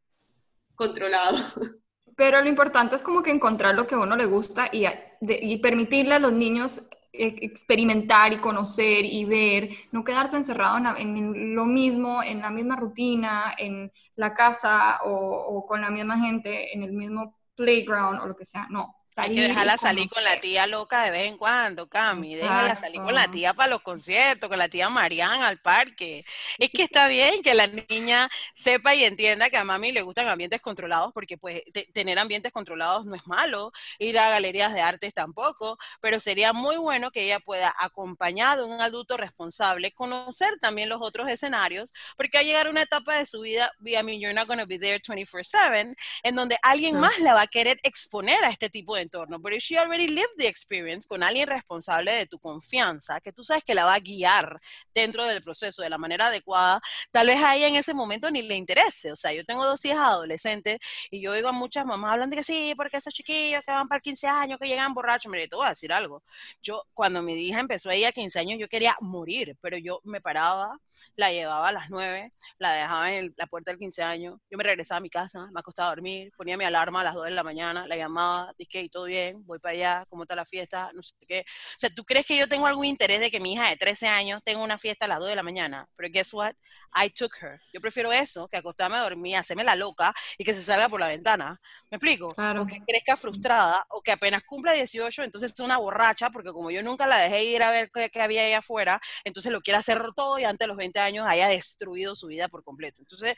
controlado. 0.74 1.36
Pero 2.16 2.42
lo 2.42 2.48
importante 2.48 2.96
es 2.96 3.04
como 3.04 3.22
que 3.22 3.30
encontrar 3.30 3.76
lo 3.76 3.86
que 3.86 3.94
a 3.94 4.00
uno 4.00 4.16
le 4.16 4.26
gusta 4.26 4.68
y, 4.72 4.86
y 5.20 5.56
permitirle 5.58 6.14
a 6.14 6.18
los 6.18 6.32
niños 6.32 6.82
experimentar 7.12 8.32
y 8.32 8.38
conocer 8.38 9.04
y 9.04 9.24
ver, 9.24 9.70
no 9.92 10.04
quedarse 10.04 10.36
encerrado 10.36 10.78
en, 10.96 11.54
lo 11.54 11.64
mismo, 11.64 12.22
en 12.22 12.40
la 12.40 12.50
misma 12.50 12.76
rutina, 12.76 13.54
en 13.58 13.92
la 14.16 14.34
casa 14.34 15.00
o, 15.04 15.10
o, 15.10 15.66
con 15.66 15.80
la 15.80 15.90
misma 15.90 16.18
gente, 16.18 16.74
en 16.74 16.82
el 16.82 16.92
mismo 16.92 17.36
playground 17.56 18.20
o 18.20 18.26
lo 18.26 18.36
que 18.36 18.44
sea, 18.44 18.66
no, 18.70 18.99
hay 19.16 19.34
que 19.34 19.40
dejarla 19.42 19.76
salir 19.76 20.08
con 20.08 20.22
la 20.24 20.40
tía 20.40 20.66
loca 20.66 21.02
de 21.04 21.10
vez 21.10 21.26
en 21.26 21.36
cuando, 21.36 21.88
Cami. 21.88 22.36
Déjala 22.36 22.76
salir 22.76 23.00
con 23.00 23.14
la 23.14 23.30
tía 23.30 23.54
para 23.54 23.70
los 23.70 23.82
conciertos, 23.82 24.48
con 24.48 24.58
la 24.58 24.68
tía 24.68 24.88
Mariana 24.88 25.48
al 25.48 25.58
parque. 25.58 26.24
Es 26.58 26.70
que 26.70 26.82
está 26.82 27.08
bien 27.08 27.42
que 27.42 27.54
la 27.54 27.66
niña 27.66 28.28
sepa 28.54 28.94
y 28.94 29.04
entienda 29.04 29.50
que 29.50 29.56
a 29.56 29.64
mami 29.64 29.92
le 29.92 30.02
gustan 30.02 30.28
ambientes 30.28 30.60
controlados, 30.60 31.12
porque 31.12 31.36
pues 31.36 31.62
tener 31.92 32.18
ambientes 32.18 32.52
controlados 32.52 33.04
no 33.06 33.14
es 33.14 33.26
malo, 33.26 33.72
ir 33.98 34.18
a 34.18 34.30
galerías 34.30 34.72
de 34.72 34.80
artes 34.80 35.12
tampoco, 35.14 35.78
pero 36.00 36.20
sería 36.20 36.52
muy 36.52 36.76
bueno 36.76 37.10
que 37.10 37.22
ella 37.22 37.40
pueda, 37.40 37.74
acompañada 37.78 38.56
de 38.56 38.64
un 38.64 38.80
adulto 38.80 39.16
responsable, 39.16 39.92
conocer 39.92 40.58
también 40.60 40.88
los 40.88 41.00
otros 41.02 41.28
escenarios, 41.28 41.92
porque 42.16 42.38
va 42.38 42.40
a 42.40 42.44
llegar 42.44 42.68
una 42.68 42.82
etapa 42.82 43.16
de 43.16 43.26
su 43.26 43.40
vida, 43.40 43.72
I 43.84 44.02
mean, 44.02 44.20
you're 44.20 44.34
not 44.34 44.46
going 44.46 44.60
to 44.60 44.66
be 44.66 44.78
there 44.78 45.00
24/7, 45.00 45.96
en 46.22 46.36
donde 46.36 46.56
alguien 46.62 46.96
más 46.96 47.18
la 47.18 47.34
va 47.34 47.42
a 47.42 47.46
querer 47.46 47.80
exponer 47.82 48.42
a 48.44 48.50
este 48.50 48.70
tipo 48.70 48.94
de 48.94 48.99
entorno, 49.00 49.40
pero 49.40 49.56
she 49.58 49.78
already 49.78 50.06
lived 50.08 50.36
the 50.38 50.46
experience 50.46 51.06
con 51.06 51.22
alguien 51.22 51.48
responsable 51.48 52.12
de 52.12 52.26
tu 52.26 52.38
confianza, 52.38 53.20
que 53.20 53.32
tú 53.32 53.44
sabes 53.44 53.64
que 53.64 53.74
la 53.74 53.84
va 53.84 53.94
a 53.94 54.00
guiar 54.00 54.60
dentro 54.94 55.24
del 55.26 55.42
proceso 55.42 55.82
de 55.82 55.90
la 55.90 55.98
manera 55.98 56.28
adecuada, 56.28 56.80
tal 57.10 57.26
vez 57.28 57.42
a 57.42 57.56
ella 57.56 57.68
en 57.68 57.76
ese 57.76 57.94
momento 57.94 58.30
ni 58.30 58.42
le 58.42 58.56
interese. 58.56 59.12
O 59.12 59.16
sea, 59.16 59.32
yo 59.32 59.44
tengo 59.44 59.64
dos 59.64 59.84
hijas 59.84 59.98
adolescentes 60.00 60.78
y 61.10 61.20
yo 61.20 61.32
oigo 61.32 61.48
a 61.48 61.52
muchas 61.52 61.84
mamás 61.86 62.12
hablando 62.12 62.34
de 62.34 62.40
que 62.40 62.44
sí, 62.44 62.74
porque 62.76 62.96
esos 62.98 63.14
chiquillos 63.14 63.62
que 63.66 63.72
van 63.72 63.88
para 63.88 64.00
15 64.00 64.26
años, 64.26 64.58
que 64.60 64.68
llegan 64.68 64.94
borrachos, 64.94 65.30
mire, 65.30 65.48
te 65.48 65.56
voy 65.56 65.66
a 65.66 65.70
decir 65.70 65.92
algo. 65.92 66.22
Yo, 66.62 66.84
cuando 66.94 67.22
mi 67.22 67.34
hija 67.34 67.60
empezó 67.60 67.90
ella 67.90 68.08
a 68.08 68.12
15 68.12 68.38
años, 68.38 68.58
yo 68.58 68.68
quería 68.68 68.96
morir, 69.00 69.56
pero 69.60 69.78
yo 69.78 70.00
me 70.04 70.20
paraba, 70.20 70.78
la 71.16 71.32
llevaba 71.32 71.68
a 71.68 71.72
las 71.72 71.90
9, 71.90 72.32
la 72.58 72.72
dejaba 72.74 73.12
en 73.12 73.34
la 73.36 73.46
puerta 73.46 73.70
del 73.70 73.78
15 73.78 74.02
años, 74.02 74.38
yo 74.50 74.58
me 74.58 74.64
regresaba 74.64 74.98
a 74.98 75.00
mi 75.00 75.10
casa, 75.10 75.48
me 75.52 75.60
acostaba 75.60 75.88
a 75.88 75.94
dormir, 75.94 76.32
ponía 76.36 76.56
mi 76.56 76.64
alarma 76.64 77.00
a 77.00 77.04
las 77.04 77.14
2 77.14 77.24
de 77.26 77.30
la 77.30 77.42
mañana, 77.42 77.86
la 77.86 77.96
llamaba, 77.96 78.52
dije, 78.58 78.89
todo 78.90 79.04
bien, 79.04 79.44
voy 79.46 79.58
para 79.58 79.72
allá, 79.72 80.04
¿cómo 80.08 80.24
está 80.24 80.34
la 80.34 80.44
fiesta? 80.44 80.90
No 80.94 81.02
sé 81.02 81.14
qué. 81.26 81.40
O 81.40 81.78
sea, 81.78 81.90
¿tú 81.90 82.04
crees 82.04 82.26
que 82.26 82.36
yo 82.36 82.48
tengo 82.48 82.66
algún 82.66 82.86
interés 82.86 83.20
de 83.20 83.30
que 83.30 83.40
mi 83.40 83.54
hija 83.54 83.68
de 83.68 83.76
13 83.76 84.08
años 84.08 84.42
tenga 84.42 84.62
una 84.62 84.78
fiesta 84.78 85.04
a 85.06 85.08
las 85.08 85.18
2 85.18 85.28
de 85.28 85.36
la 85.36 85.42
mañana? 85.42 85.88
Pero 85.96 86.08
guess 86.12 86.34
what? 86.34 86.54
I 86.94 87.10
took 87.10 87.36
her. 87.40 87.60
Yo 87.72 87.80
prefiero 87.80 88.12
eso 88.12 88.48
que 88.48 88.56
acostarme 88.56 88.96
a 88.96 89.02
dormir, 89.02 89.36
hacerme 89.36 89.64
la 89.64 89.76
loca 89.76 90.12
y 90.36 90.44
que 90.44 90.52
se 90.52 90.62
salga 90.62 90.88
por 90.88 91.00
la 91.00 91.08
ventana. 91.08 91.60
¿Me 91.90 91.96
explico? 91.96 92.28
O 92.28 92.66
que 92.66 92.80
crezca 92.86 93.16
frustrada 93.16 93.84
o 93.90 94.02
que 94.02 94.12
apenas 94.12 94.42
cumpla 94.42 94.72
18, 94.72 95.22
entonces 95.22 95.52
es 95.52 95.60
una 95.60 95.78
borracha 95.78 96.30
porque 96.30 96.52
como 96.52 96.70
yo 96.70 96.82
nunca 96.82 97.06
la 97.06 97.18
dejé 97.18 97.44
ir 97.44 97.62
a 97.62 97.70
ver 97.70 97.90
qué, 97.92 98.10
había 98.20 98.42
ahí 98.42 98.52
afuera, 98.52 99.00
entonces 99.24 99.52
lo 99.52 99.60
quiere 99.60 99.78
hacer 99.78 100.00
todo 100.14 100.38
y 100.38 100.44
antes 100.44 100.64
de 100.64 100.68
los 100.68 100.76
20 100.76 100.98
años 101.00 101.26
haya 101.28 101.48
destruido 101.48 102.14
su 102.14 102.26
vida 102.26 102.48
por 102.48 102.64
completo. 102.64 103.00
Entonces, 103.00 103.34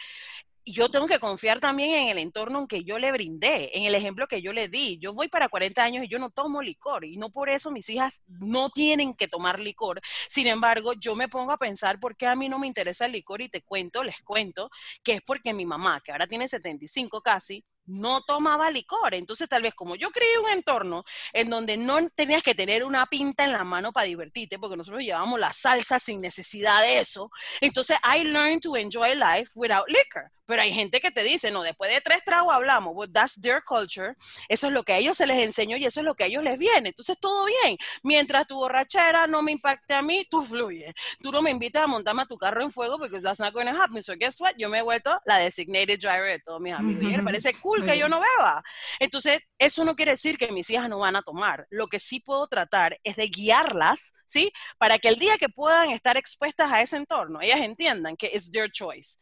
yo 0.64 0.90
tengo 0.90 1.06
que 1.06 1.18
confiar 1.18 1.60
también 1.60 1.90
en 1.90 2.08
el 2.08 2.18
entorno 2.18 2.60
en 2.60 2.66
que 2.66 2.84
yo 2.84 2.98
le 2.98 3.10
brindé, 3.12 3.76
en 3.76 3.84
el 3.84 3.94
ejemplo 3.94 4.26
que 4.28 4.42
yo 4.42 4.52
le 4.52 4.68
di. 4.68 4.98
Yo 4.98 5.12
voy 5.12 5.28
para 5.28 5.48
40 5.48 5.82
años 5.82 6.04
y 6.04 6.08
yo 6.08 6.18
no 6.18 6.30
tomo 6.30 6.62
licor 6.62 7.04
y 7.04 7.16
no 7.16 7.30
por 7.30 7.48
eso 7.48 7.70
mis 7.70 7.88
hijas 7.88 8.22
no 8.26 8.70
tienen 8.70 9.14
que 9.14 9.28
tomar 9.28 9.60
licor. 9.60 10.00
Sin 10.28 10.46
embargo, 10.46 10.92
yo 10.94 11.16
me 11.16 11.28
pongo 11.28 11.52
a 11.52 11.58
pensar 11.58 11.98
por 11.98 12.16
qué 12.16 12.26
a 12.26 12.36
mí 12.36 12.48
no 12.48 12.58
me 12.58 12.66
interesa 12.66 13.06
el 13.06 13.12
licor 13.12 13.42
y 13.42 13.48
te 13.48 13.62
cuento, 13.62 14.04
les 14.04 14.22
cuento, 14.22 14.70
que 15.02 15.14
es 15.14 15.22
porque 15.22 15.52
mi 15.52 15.66
mamá, 15.66 16.00
que 16.00 16.12
ahora 16.12 16.26
tiene 16.26 16.48
75 16.48 17.20
casi, 17.22 17.64
no 17.86 18.20
tomaba 18.22 18.70
licor. 18.70 19.14
Entonces, 19.14 19.48
tal 19.48 19.62
vez 19.62 19.74
como 19.74 19.96
yo 19.96 20.10
creé 20.10 20.38
un 20.38 20.50
entorno 20.50 21.04
en 21.32 21.50
donde 21.50 21.76
no 21.76 22.08
tenías 22.10 22.42
que 22.42 22.54
tener 22.54 22.84
una 22.84 23.06
pinta 23.06 23.44
en 23.44 23.52
la 23.52 23.64
mano 23.64 23.92
para 23.92 24.06
divertirte, 24.06 24.58
porque 24.58 24.76
nosotros 24.76 25.02
llevábamos 25.02 25.38
la 25.40 25.52
salsa 25.52 25.98
sin 25.98 26.18
necesidad 26.18 26.80
de 26.82 26.98
eso, 27.00 27.30
entonces 27.60 27.98
I 28.04 28.24
learned 28.24 28.60
to 28.62 28.76
enjoy 28.76 29.14
life 29.14 29.50
without 29.54 29.88
liquor. 29.88 30.30
Pero 30.44 30.60
hay 30.60 30.72
gente 30.72 31.00
que 31.00 31.10
te 31.10 31.22
dice, 31.22 31.50
no, 31.50 31.62
después 31.62 31.90
de 31.90 32.00
tres 32.00 32.22
tragos 32.24 32.52
hablamos, 32.52 32.92
well, 32.94 33.10
that's 33.10 33.40
their 33.40 33.62
culture, 33.64 34.14
eso 34.48 34.66
es 34.66 34.72
lo 34.72 34.82
que 34.82 34.92
a 34.92 34.98
ellos 34.98 35.16
se 35.16 35.26
les 35.26 35.38
enseñó 35.38 35.76
y 35.76 35.86
eso 35.86 36.00
es 36.00 36.04
lo 36.04 36.14
que 36.14 36.24
a 36.24 36.26
ellos 36.26 36.42
les 36.42 36.58
viene. 36.58 36.90
Entonces, 36.90 37.16
todo 37.18 37.46
bien. 37.46 37.78
Mientras 38.02 38.46
tu 38.46 38.56
borrachera 38.56 39.26
no 39.26 39.42
me 39.42 39.52
impacte 39.52 39.94
a 39.94 40.02
mí, 40.02 40.26
tú 40.28 40.42
fluye. 40.42 40.92
Tú 41.20 41.30
no 41.30 41.42
me 41.42 41.50
invitas 41.50 41.84
a 41.84 41.86
montarme 41.86 42.22
a 42.22 42.26
tu 42.26 42.36
carro 42.36 42.62
en 42.62 42.72
fuego 42.72 42.98
porque 42.98 43.20
that's 43.20 43.40
not 43.40 43.54
going 43.54 43.66
to 43.66 43.72
happen. 43.72 44.02
So 44.02 44.14
guess 44.18 44.40
what? 44.40 44.52
Yo 44.58 44.68
me 44.68 44.78
he 44.78 44.82
vuelto 44.82 45.18
la 45.24 45.38
designated 45.38 46.00
driver 46.00 46.26
de 46.26 46.40
todos 46.40 46.60
mis 46.60 46.74
amigos. 46.74 47.04
Y 47.04 47.16
me 47.16 47.22
parece 47.22 47.54
cool 47.54 47.71
que 47.80 47.98
yo 47.98 48.08
no 48.08 48.20
beba. 48.20 48.62
Entonces, 49.00 49.40
eso 49.58 49.84
no 49.84 49.96
quiere 49.96 50.12
decir 50.12 50.36
que 50.36 50.52
mis 50.52 50.68
hijas 50.70 50.88
no 50.88 50.98
van 50.98 51.16
a 51.16 51.22
tomar. 51.22 51.66
Lo 51.70 51.86
que 51.88 51.98
sí 51.98 52.20
puedo 52.20 52.46
tratar 52.46 52.98
es 53.04 53.16
de 53.16 53.28
guiarlas, 53.28 54.12
¿sí? 54.26 54.52
Para 54.78 54.98
que 54.98 55.08
el 55.08 55.18
día 55.18 55.38
que 55.38 55.48
puedan 55.48 55.90
estar 55.90 56.16
expuestas 56.16 56.70
a 56.70 56.82
ese 56.82 56.96
entorno, 56.96 57.40
ellas 57.40 57.60
entiendan 57.60 58.16
que 58.16 58.30
it's 58.32 58.50
their 58.50 58.70
choice. 58.70 59.18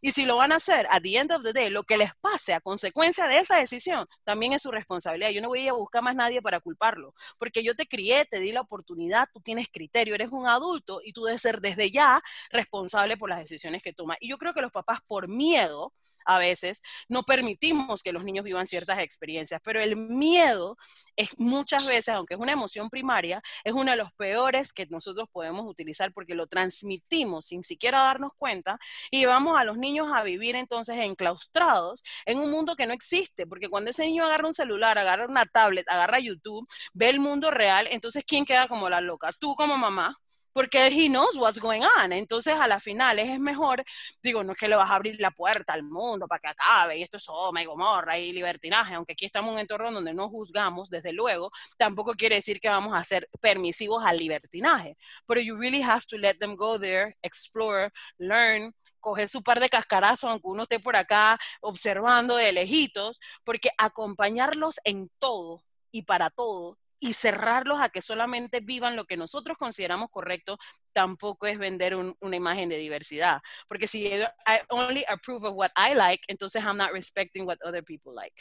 Y 0.00 0.12
si 0.12 0.24
lo 0.26 0.36
van 0.36 0.52
a 0.52 0.56
hacer, 0.56 0.86
at 0.90 1.02
the 1.02 1.16
end 1.16 1.32
of 1.32 1.42
the 1.42 1.52
day, 1.52 1.70
lo 1.70 1.82
que 1.82 1.96
les 1.96 2.14
pase 2.20 2.54
a 2.54 2.60
consecuencia 2.60 3.26
de 3.26 3.38
esa 3.38 3.56
decisión, 3.56 4.06
también 4.22 4.52
es 4.52 4.62
su 4.62 4.70
responsabilidad. 4.70 5.30
Yo 5.30 5.42
no 5.42 5.48
voy 5.48 5.66
a 5.66 5.72
buscar 5.72 6.02
más 6.02 6.14
nadie 6.14 6.40
para 6.40 6.60
culparlo, 6.60 7.14
porque 7.36 7.64
yo 7.64 7.74
te 7.74 7.86
crié, 7.86 8.24
te 8.24 8.38
di 8.38 8.52
la 8.52 8.60
oportunidad, 8.60 9.28
tú 9.32 9.40
tienes 9.40 9.68
criterio, 9.68 10.14
eres 10.14 10.28
un 10.30 10.46
adulto 10.46 11.00
y 11.04 11.12
tú 11.12 11.24
debes 11.24 11.42
ser 11.42 11.60
desde 11.60 11.90
ya 11.90 12.22
responsable 12.50 13.16
por 13.16 13.28
las 13.28 13.40
decisiones 13.40 13.82
que 13.82 13.92
tomas. 13.92 14.18
Y 14.20 14.28
yo 14.28 14.38
creo 14.38 14.54
que 14.54 14.60
los 14.62 14.70
papás, 14.70 15.00
por 15.06 15.26
miedo, 15.26 15.92
a 16.28 16.38
veces 16.38 16.82
no 17.08 17.22
permitimos 17.24 18.02
que 18.02 18.12
los 18.12 18.22
niños 18.22 18.44
vivan 18.44 18.66
ciertas 18.66 18.98
experiencias, 18.98 19.60
pero 19.64 19.80
el 19.80 19.96
miedo 19.96 20.76
es 21.16 21.38
muchas 21.38 21.86
veces, 21.86 22.14
aunque 22.14 22.34
es 22.34 22.40
una 22.40 22.52
emoción 22.52 22.90
primaria, 22.90 23.42
es 23.64 23.72
uno 23.72 23.90
de 23.90 23.96
los 23.96 24.12
peores 24.12 24.72
que 24.74 24.86
nosotros 24.90 25.26
podemos 25.32 25.66
utilizar 25.66 26.12
porque 26.12 26.34
lo 26.34 26.46
transmitimos 26.46 27.46
sin 27.46 27.62
siquiera 27.62 28.00
darnos 28.00 28.32
cuenta 28.36 28.78
y 29.10 29.24
vamos 29.24 29.58
a 29.58 29.64
los 29.64 29.78
niños 29.78 30.08
a 30.14 30.22
vivir 30.22 30.54
entonces 30.54 30.98
enclaustrados 30.98 32.02
en 32.26 32.38
un 32.38 32.50
mundo 32.50 32.76
que 32.76 32.86
no 32.86 32.92
existe, 32.92 33.46
porque 33.46 33.68
cuando 33.70 33.90
ese 33.90 34.04
niño 34.04 34.24
agarra 34.24 34.46
un 34.48 34.54
celular, 34.54 34.98
agarra 34.98 35.26
una 35.26 35.46
tablet, 35.46 35.88
agarra 35.88 36.20
YouTube, 36.20 36.68
ve 36.92 37.08
el 37.08 37.20
mundo 37.20 37.50
real, 37.50 37.88
entonces 37.90 38.22
¿quién 38.26 38.44
queda 38.44 38.68
como 38.68 38.90
la 38.90 39.00
loca? 39.00 39.32
Tú 39.32 39.54
como 39.54 39.78
mamá, 39.78 40.18
porque 40.58 40.88
he 40.88 41.08
knows 41.08 41.36
what's 41.36 41.60
going 41.60 41.82
on. 41.98 42.12
Entonces, 42.12 42.52
a 42.58 42.66
la 42.66 42.80
final 42.80 43.20
es 43.20 43.38
mejor, 43.38 43.84
digo, 44.20 44.42
no 44.42 44.54
es 44.54 44.58
que 44.58 44.66
le 44.66 44.74
vas 44.74 44.90
a 44.90 44.96
abrir 44.96 45.20
la 45.20 45.30
puerta 45.30 45.72
al 45.72 45.84
mundo 45.84 46.26
para 46.26 46.40
que 46.40 46.48
acabe 46.48 46.98
y 46.98 47.04
esto 47.04 47.18
es 47.18 47.26
oh, 47.28 47.52
y 47.56 47.64
gomorra 47.64 48.18
y 48.18 48.32
libertinaje, 48.32 48.94
aunque 48.96 49.12
aquí 49.12 49.24
estamos 49.24 49.50
en 49.50 49.54
un 49.54 49.60
entorno 49.60 49.92
donde 49.92 50.12
no 50.12 50.28
juzgamos, 50.28 50.90
desde 50.90 51.12
luego, 51.12 51.52
tampoco 51.76 52.14
quiere 52.14 52.34
decir 52.34 52.58
que 52.58 52.68
vamos 52.68 52.92
a 52.96 53.04
ser 53.04 53.28
permisivos 53.40 54.04
al 54.04 54.18
libertinaje. 54.18 54.96
Pero 55.28 55.40
you 55.40 55.56
really 55.56 55.80
have 55.80 56.04
to 56.08 56.18
let 56.18 56.34
them 56.40 56.56
go 56.56 56.76
there, 56.76 57.16
explore, 57.22 57.92
learn, 58.18 58.74
coger 58.98 59.28
su 59.28 59.44
par 59.44 59.60
de 59.60 59.68
cascarazos, 59.68 60.28
aunque 60.28 60.48
uno 60.48 60.64
esté 60.64 60.80
por 60.80 60.96
acá 60.96 61.38
observando 61.60 62.34
de 62.34 62.50
lejitos, 62.52 63.20
porque 63.44 63.70
acompañarlos 63.78 64.80
en 64.82 65.08
todo 65.20 65.62
y 65.92 66.02
para 66.02 66.30
todo 66.30 66.78
y 67.00 67.12
cerrarlos 67.12 67.80
a 67.80 67.88
que 67.88 68.02
solamente 68.02 68.60
vivan 68.60 68.96
lo 68.96 69.04
que 69.04 69.16
nosotros 69.16 69.56
consideramos 69.56 70.10
correcto 70.10 70.58
tampoco 70.92 71.46
es 71.46 71.58
vender 71.58 71.94
una 71.94 72.36
imagen 72.36 72.68
de 72.68 72.76
diversidad. 72.76 73.40
Porque 73.68 73.86
si 73.86 74.06
I 74.06 74.60
only 74.68 75.04
approve 75.08 75.46
of 75.46 75.54
what 75.54 75.70
I 75.76 75.94
like, 75.94 76.24
entonces 76.28 76.62
I'm 76.62 76.76
not 76.76 76.92
respecting 76.92 77.46
what 77.46 77.58
other 77.64 77.84
people 77.84 78.12
like. 78.14 78.34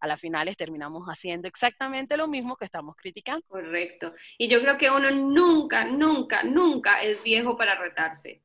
A 0.00 0.06
las 0.06 0.18
finales 0.18 0.56
terminamos 0.56 1.06
haciendo 1.06 1.46
exactamente 1.46 2.16
lo 2.16 2.26
mismo 2.26 2.56
que 2.56 2.64
estamos 2.64 2.96
criticando. 2.96 3.44
Correcto. 3.46 4.14
Y 4.38 4.48
yo 4.48 4.60
creo 4.62 4.78
que 4.78 4.90
uno 4.90 5.10
nunca, 5.10 5.84
nunca, 5.84 6.42
nunca 6.42 7.02
es 7.02 7.22
viejo 7.22 7.56
para 7.56 7.74
retarse 7.74 8.42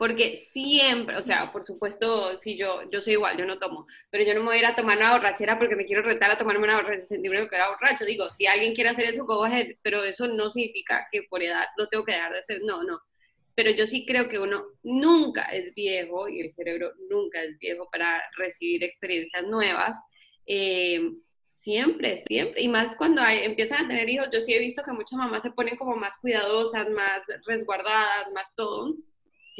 porque 0.00 0.36
siempre, 0.36 1.14
o 1.16 1.22
sea, 1.22 1.52
por 1.52 1.62
supuesto, 1.62 2.38
si 2.38 2.56
yo, 2.56 2.88
yo 2.90 3.02
soy 3.02 3.12
igual, 3.12 3.36
yo 3.36 3.44
no 3.44 3.58
tomo, 3.58 3.86
pero 4.08 4.24
yo 4.24 4.32
no 4.32 4.40
me 4.40 4.46
voy 4.46 4.56
a 4.56 4.60
ir 4.60 4.64
a 4.64 4.74
tomar 4.74 4.96
una 4.96 5.12
borrachera 5.12 5.58
porque 5.58 5.76
me 5.76 5.84
quiero 5.84 6.00
retar 6.00 6.30
a 6.30 6.38
tomarme 6.38 6.64
una 6.64 6.76
borrachera, 6.76 7.02
sentirme 7.02 7.46
que 7.46 7.54
era 7.54 7.68
borracho. 7.68 8.06
Digo, 8.06 8.30
si 8.30 8.46
alguien 8.46 8.74
quiere 8.74 8.88
hacer 8.88 9.04
eso, 9.04 9.26
go 9.26 9.44
ahead, 9.44 9.76
pero 9.82 10.02
eso 10.02 10.26
no 10.26 10.48
significa 10.48 11.06
que 11.12 11.24
por 11.24 11.42
edad 11.42 11.66
lo 11.76 11.86
tengo 11.88 12.06
que 12.06 12.12
dejar 12.12 12.32
de 12.32 12.38
hacer, 12.38 12.62
no, 12.62 12.82
no. 12.82 12.98
Pero 13.54 13.72
yo 13.72 13.84
sí 13.86 14.06
creo 14.06 14.26
que 14.30 14.38
uno 14.38 14.64
nunca 14.82 15.42
es 15.52 15.74
viejo 15.74 16.30
y 16.30 16.40
el 16.40 16.50
cerebro 16.50 16.94
nunca 17.10 17.42
es 17.42 17.58
viejo 17.58 17.86
para 17.92 18.22
recibir 18.38 18.82
experiencias 18.82 19.44
nuevas. 19.44 19.98
Eh, 20.46 21.10
siempre, 21.50 22.16
siempre. 22.16 22.62
Y 22.62 22.68
más 22.68 22.96
cuando 22.96 23.20
hay, 23.20 23.44
empiezan 23.44 23.84
a 23.84 23.88
tener 23.88 24.08
hijos, 24.08 24.30
yo 24.32 24.40
sí 24.40 24.54
he 24.54 24.58
visto 24.60 24.82
que 24.82 24.92
muchas 24.92 25.18
mamás 25.18 25.42
se 25.42 25.50
ponen 25.50 25.76
como 25.76 25.94
más 25.94 26.16
cuidadosas, 26.16 26.88
más 26.88 27.20
resguardadas, 27.46 28.32
más 28.32 28.54
todo 28.54 28.96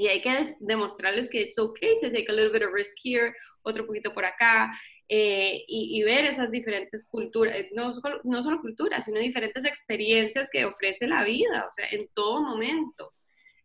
y 0.01 0.09
hay 0.09 0.23
que 0.23 0.57
demostrarles 0.61 1.29
que 1.29 1.43
it's 1.43 1.59
okay 1.59 2.01
to 2.01 2.11
take 2.11 2.27
a 2.31 2.33
little 2.33 2.51
bit 2.51 2.63
of 2.63 2.73
risk 2.73 2.97
here, 3.05 3.35
otro 3.63 3.87
poquito 3.87 4.15
por 4.15 4.25
acá, 4.25 4.73
eh, 5.09 5.65
y, 5.69 6.03
ver 6.05 6.25
esas 6.25 6.51
diferentes 6.51 7.07
culturas, 7.07 7.55
eh, 7.55 7.69
no, 7.75 7.93
no 8.25 8.43
solo 8.43 8.61
culturas, 8.63 9.05
sino 9.05 9.21
diferentes 9.21 9.65
experiencias 9.67 10.49
que 10.51 10.65
ofrece 10.65 11.07
la 11.07 11.23
vida, 11.25 11.67
o 11.69 11.73
sea, 11.73 11.87
en 11.91 12.09
todo 12.15 12.41
momento. 12.41 13.13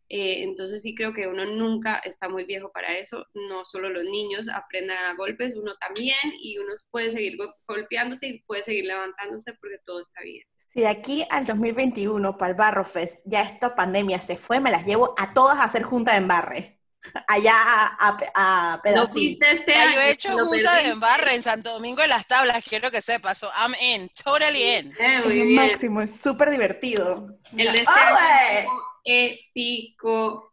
Eh, 0.09 0.43
entonces 0.43 0.81
sí 0.81 0.93
creo 0.93 1.13
que 1.13 1.27
uno 1.27 1.45
nunca 1.45 1.99
está 1.99 2.27
muy 2.27 2.43
viejo 2.43 2.69
para 2.73 2.97
eso, 2.97 3.25
no 3.33 3.65
solo 3.65 3.89
los 3.89 4.03
niños 4.03 4.49
aprendan 4.49 4.97
a 5.05 5.15
golpes, 5.15 5.55
uno 5.55 5.73
también, 5.77 6.17
y 6.41 6.57
uno 6.57 6.73
puede 6.91 7.11
seguir 7.11 7.37
golpeándose 7.65 8.27
y 8.27 8.43
puede 8.43 8.63
seguir 8.63 8.85
levantándose 8.85 9.53
porque 9.53 9.77
todo 9.85 10.01
está 10.01 10.21
bien. 10.21 10.45
Si 10.75 10.81
de 10.81 10.89
aquí 10.89 11.25
al 11.29 11.45
2021, 11.45 12.37
para 12.37 12.49
el 12.49 12.57
Barro 12.57 12.83
Fest, 12.83 13.15
ya 13.23 13.39
esta 13.43 13.73
pandemia 13.73 14.21
se 14.21 14.35
fue, 14.35 14.59
me 14.59 14.69
las 14.69 14.85
llevo 14.85 15.15
a 15.17 15.33
todas 15.33 15.57
a 15.57 15.63
hacer 15.63 15.83
junta 15.83 16.11
de 16.11 16.17
embarre. 16.17 16.81
Allá 17.29 17.53
a, 17.55 18.17
a, 18.35 18.81
pedacito. 18.83 19.45
este 19.45 19.73
yo 19.93 20.01
he 20.01 20.11
hecho 20.11 20.37
junta 20.37 20.75
de 20.75 20.89
embarre 20.89 21.35
en 21.35 21.43
Santo 21.43 21.71
Domingo 21.71 22.01
de 22.01 22.09
las 22.09 22.27
Tablas, 22.27 22.61
quiero 22.67 22.91
que 22.91 22.99
sepas. 22.99 23.37
So 23.37 23.47
I'm 23.57 23.73
in, 23.79 24.09
totally 24.21 24.75
in. 24.75 24.91
Eh, 24.99 25.21
es 25.23 25.33
lo 25.33 25.45
máximo, 25.45 26.01
es 26.01 26.19
súper 26.19 26.49
divertido. 26.49 27.37
El 27.55 27.71
de 27.71 27.79
este 27.79 28.67
épico. 29.05 30.44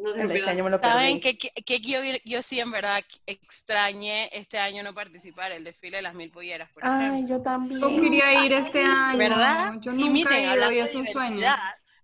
No 0.00 0.14
sé, 0.14 0.38
este 0.38 0.62
me 0.62 0.70
lo 0.70 0.78
¿Saben 0.78 1.20
que, 1.20 1.36
yo, 1.80 1.98
yo, 2.24 2.42
sí 2.42 2.58
en 2.58 2.70
verdad 2.70 3.02
extrañé 3.26 4.30
este 4.32 4.58
año 4.58 4.82
no 4.82 4.94
participar 4.94 5.52
el 5.52 5.62
desfile 5.62 5.98
de 5.98 6.02
las 6.02 6.14
mil 6.14 6.30
polleras? 6.30 6.70
Por 6.70 6.86
Ay, 6.86 7.26
yo 7.28 7.42
también. 7.42 7.80
Yo 7.80 7.88
quería 8.00 8.44
ir 8.44 8.52
este 8.54 8.82
año. 8.82 9.18
¿Verdad? 9.18 9.74
Yo 9.80 9.92
nunca 9.92 10.06
y 10.06 10.10
miren, 10.10 10.32
he 10.32 10.54
ido, 10.54 10.72
y 10.72 10.78
es 10.78 10.94
un 10.94 11.06
sueño 11.06 11.46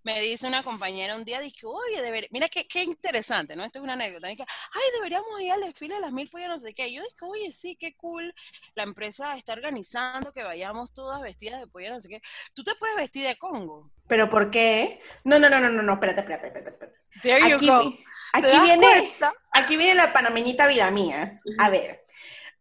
me 0.07 0.21
dice 0.21 0.47
una 0.47 0.63
compañera 0.63 1.17
un 1.17 1.25
día, 1.25 1.41
dije, 1.41 1.65
oye, 1.65 2.01
deber... 2.01 2.29
mira 2.31 2.47
qué, 2.47 2.65
qué, 2.65 2.81
interesante, 2.81 3.57
¿no? 3.57 3.65
Esto 3.65 3.79
es 3.79 3.83
una 3.83 3.93
anécdota. 3.93 4.29
Dije, 4.29 4.45
ay, 4.71 4.81
deberíamos 4.93 5.41
ir 5.41 5.51
al 5.51 5.59
desfile 5.59 5.95
de 5.95 6.01
las 6.01 6.13
mil 6.13 6.29
pollas, 6.29 6.47
no 6.47 6.59
sé 6.59 6.73
qué. 6.73 6.93
Yo 6.93 7.03
dije, 7.03 7.17
oye, 7.19 7.51
sí, 7.51 7.75
qué 7.75 7.93
cool. 7.97 8.33
La 8.73 8.83
empresa 8.83 9.35
está 9.35 9.51
organizando 9.51 10.31
que 10.31 10.43
vayamos 10.43 10.93
todas 10.93 11.21
vestidas 11.21 11.59
de 11.59 11.67
pollo, 11.67 11.89
no 11.89 11.99
sé 11.99 12.07
qué. 12.07 12.21
Tú 12.53 12.63
te 12.63 12.73
puedes 12.75 12.95
vestir 12.95 13.27
de 13.27 13.37
Congo. 13.37 13.91
¿Pero 14.07 14.29
por 14.29 14.49
qué? 14.49 15.01
No, 15.25 15.39
no, 15.39 15.49
no, 15.49 15.59
no, 15.59 15.69
no, 15.69 15.83
no, 15.83 15.93
espérate, 15.95 16.21
espérate, 16.21 16.47
espérate. 16.47 16.85
espérate. 17.13 17.53
Aquí, 17.53 18.05
aquí 18.31 18.59
viene, 18.61 19.13
aquí 19.51 19.75
viene 19.75 19.95
la 19.95 20.13
panameñita 20.13 20.67
vida 20.67 20.89
mía. 20.89 21.41
A 21.59 21.69
ver, 21.69 22.05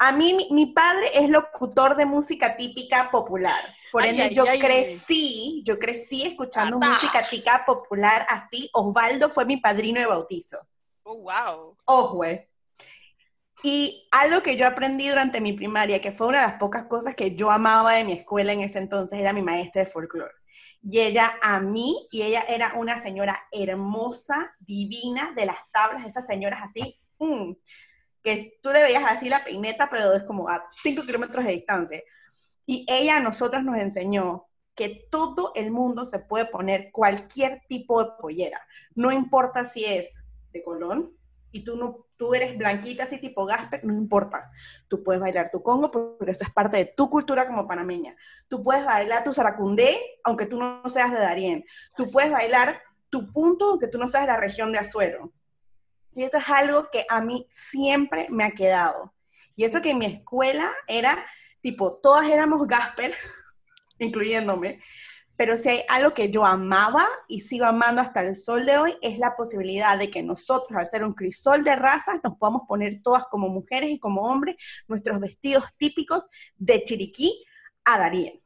a 0.01 0.11
mí, 0.11 0.49
mi 0.51 0.67
padre 0.67 1.11
es 1.15 1.31
locutor 1.31 1.95
de 1.95 2.07
música 2.07 2.57
típica 2.57 3.13
popular. 3.13 3.73
Por 3.97 4.05
ende, 4.05 4.35
yo 4.35 4.45
crecí, 4.45 5.63
yo 5.65 5.79
crecí 5.79 6.21
escuchando 6.27 6.79
música 6.79 7.27
típica 7.31 7.65
popular 7.65 8.27
así. 8.29 8.69
Osvaldo 8.75 9.31
fue 9.31 9.47
mi 9.47 9.57
padrino 9.57 9.99
de 9.99 10.05
bautizo. 10.05 10.59
Oh, 11.03 11.17
wow. 11.17 11.79
Ojo, 11.87 12.21
Y 13.63 14.07
algo 14.11 14.43
que 14.43 14.55
yo 14.57 14.67
aprendí 14.67 15.09
durante 15.09 15.41
mi 15.41 15.55
primaria, 15.55 16.03
que 16.03 16.13
fue 16.13 16.27
una 16.27 16.41
de 16.41 16.47
las 16.47 16.59
pocas 16.59 16.85
cosas 16.85 17.15
que 17.15 17.35
yo 17.35 17.51
amaba 17.51 17.95
de 17.95 18.05
mi 18.05 18.13
escuela 18.13 18.53
en 18.53 18.61
ese 18.61 18.81
entonces, 18.81 19.19
era 19.19 19.33
mi 19.33 19.41
maestra 19.41 19.85
de 19.85 19.91
folclore. 19.91 20.35
Y 20.83 21.01
ella 21.01 21.39
a 21.41 21.59
mí, 21.61 22.07
y 22.11 22.21
ella 22.21 22.45
era 22.47 22.75
una 22.77 23.01
señora 23.01 23.49
hermosa, 23.51 24.55
divina, 24.59 25.33
de 25.35 25.47
las 25.47 25.57
tablas, 25.73 26.07
esas 26.07 26.27
señoras 26.27 26.61
así, 26.69 27.01
mm, 27.19 27.53
que 28.23 28.59
tú 28.63 28.73
le 28.73 28.83
veías 28.83 29.05
así 29.11 29.31
la 29.31 29.43
peineta, 29.43 29.89
pero 29.89 30.13
es 30.13 30.25
como 30.25 30.51
a 30.51 30.69
5 30.83 31.03
kilómetros 31.07 31.47
de 31.47 31.53
distancia. 31.53 32.03
Y 32.67 32.85
ella 32.89 33.17
a 33.17 33.21
nosotros 33.21 33.65
nos 33.65 33.79
enseñó 33.79 34.47
que 34.75 35.09
todo 35.11 35.53
el 35.55 35.71
mundo 35.71 36.05
se 36.05 36.19
puede 36.19 36.45
poner 36.45 36.91
cualquier 36.93 37.63
tipo 37.67 38.05
de 38.05 38.11
pollera. 38.21 38.61
No 38.95 39.11
importa 39.11 39.65
si 39.65 39.85
es 39.85 40.11
de 40.53 40.63
Colón 40.63 41.17
y 41.51 41.65
tú, 41.65 41.77
no, 41.77 42.07
tú 42.19 42.35
eres 42.35 42.59
blanquita 42.59 43.05
así 43.05 43.19
tipo 43.19 43.47
Gasper, 43.47 43.85
no 43.85 43.95
importa. 43.95 44.51
Tú 44.89 45.03
puedes 45.03 45.21
bailar 45.21 45.51
tu 45.51 45.63
congo 45.63 45.91
porque 45.91 46.31
eso 46.31 46.45
es 46.45 46.51
parte 46.51 46.77
de 46.77 46.85
tu 46.85 47.09
cultura 47.09 47.47
como 47.47 47.67
panameña. 47.67 48.15
Tú 48.49 48.63
puedes 48.63 48.85
bailar 48.85 49.25
tu 49.25 49.33
saracundé 49.33 49.99
aunque 50.25 50.45
tú 50.45 50.59
no 50.59 50.87
seas 50.89 51.11
de 51.11 51.21
Darién. 51.21 51.65
Tú 51.97 52.11
puedes 52.13 52.31
bailar 52.31 52.83
tu 53.09 53.33
punto 53.33 53.71
aunque 53.71 53.89
tú 53.89 53.97
no 53.97 54.09
seas 54.09 54.25
de 54.25 54.33
la 54.33 54.37
región 54.37 54.73
de 54.73 54.79
Azuero. 54.79 55.33
Y 56.15 56.25
eso 56.25 56.37
es 56.37 56.49
algo 56.49 56.91
que 56.91 57.07
a 57.09 57.23
mí 57.23 57.47
siempre 57.49 58.27
me 58.31 58.45
ha 58.45 58.51
quedado. 58.51 59.15
Y 59.55 59.65
eso 59.65 59.81
que 59.81 59.91
en 59.91 59.99
mi 59.99 60.07
escuela 60.07 60.71
era 60.87 61.25
tipo, 61.67 61.99
todas 62.01 62.29
éramos 62.29 62.65
Gasper, 62.69 63.13
incluyéndome, 63.99 64.79
pero 65.35 65.59
si 65.59 65.69
hay 65.69 65.81
algo 65.89 66.15
que 66.15 66.31
yo 66.31 66.47
amaba 66.47 67.09
y 67.27 67.41
sigo 67.41 67.65
amando 67.65 68.01
hasta 68.01 68.21
el 68.21 68.37
sol 68.37 68.65
de 68.65 68.79
hoy, 68.79 68.97
es 69.03 69.19
la 69.19 69.35
posibilidad 69.35 69.99
de 69.99 70.09
que 70.09 70.23
nosotros, 70.23 70.79
al 70.79 70.87
ser 70.87 71.03
un 71.03 71.13
crisol 71.13 71.65
de 71.65 71.75
razas, 71.75 72.21
nos 72.23 72.39
podamos 72.39 72.63
poner 72.69 73.03
todas 73.03 73.27
como 73.27 73.49
mujeres 73.49 73.91
y 73.91 73.99
como 73.99 74.23
hombres 74.23 74.55
nuestros 74.87 75.19
vestidos 75.19 75.65
típicos 75.77 76.25
de 76.55 76.85
Chiriquí 76.85 77.45
a 77.85 77.99
Darien. 77.99 78.41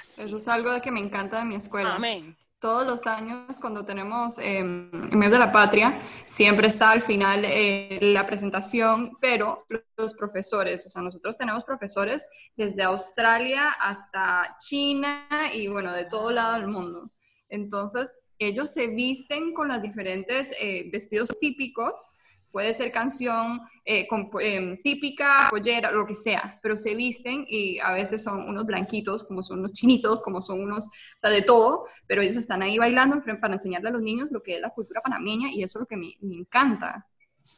Eso 0.00 0.36
es 0.36 0.46
algo 0.46 0.70
de 0.70 0.80
que 0.80 0.92
me 0.92 1.00
encanta 1.00 1.40
de 1.40 1.46
mi 1.46 1.56
escuela. 1.56 1.96
Amén 1.96 2.36
todos 2.64 2.86
los 2.86 3.06
años 3.06 3.60
cuando 3.60 3.84
tenemos 3.84 4.38
eh, 4.38 4.60
en 4.60 4.90
mes 5.12 5.30
de 5.30 5.38
la 5.38 5.52
patria, 5.52 5.98
siempre 6.24 6.66
está 6.66 6.92
al 6.92 7.02
final 7.02 7.44
eh, 7.44 7.98
la 8.00 8.26
presentación, 8.26 9.18
pero 9.20 9.66
los 9.98 10.14
profesores, 10.14 10.86
o 10.86 10.88
sea, 10.88 11.02
nosotros 11.02 11.36
tenemos 11.36 11.62
profesores 11.64 12.26
desde 12.56 12.82
Australia 12.82 13.68
hasta 13.68 14.56
China 14.58 15.28
y 15.52 15.68
bueno, 15.68 15.92
de 15.92 16.06
todo 16.06 16.30
lado 16.30 16.54
del 16.54 16.68
mundo. 16.68 17.10
Entonces, 17.50 18.18
ellos 18.38 18.72
se 18.72 18.86
visten 18.86 19.52
con 19.52 19.68
los 19.68 19.82
diferentes 19.82 20.50
eh, 20.58 20.88
vestidos 20.90 21.36
típicos 21.38 22.12
puede 22.54 22.72
ser 22.72 22.92
canción 22.92 23.60
eh, 23.84 24.06
em, 24.40 24.80
típica, 24.80 25.48
pollera, 25.50 25.90
lo 25.90 26.06
que 26.06 26.14
sea, 26.14 26.60
pero 26.62 26.76
se 26.76 26.94
visten 26.94 27.44
y 27.48 27.80
a 27.80 27.92
veces 27.92 28.22
son 28.22 28.48
unos 28.48 28.64
blanquitos, 28.64 29.24
como 29.24 29.42
son 29.42 29.58
unos 29.58 29.72
chinitos, 29.72 30.22
como 30.22 30.40
son 30.40 30.60
unos, 30.60 30.84
o 30.86 31.18
sea, 31.18 31.30
de 31.30 31.42
todo, 31.42 31.86
pero 32.06 32.22
ellos 32.22 32.36
están 32.36 32.62
ahí 32.62 32.78
bailando 32.78 33.20
para 33.40 33.54
enseñarle 33.54 33.88
a 33.88 33.92
los 33.92 34.02
niños 34.02 34.30
lo 34.30 34.40
que 34.40 34.54
es 34.54 34.60
la 34.60 34.70
cultura 34.70 35.00
panameña 35.00 35.50
y 35.50 35.64
eso 35.64 35.78
es 35.78 35.80
lo 35.80 35.86
que 35.86 35.96
me, 35.96 36.14
me 36.20 36.36
encanta. 36.36 37.04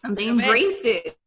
And 0.02 0.16
they 0.16 0.28
embrace 0.28 0.82
it. 0.82 1.25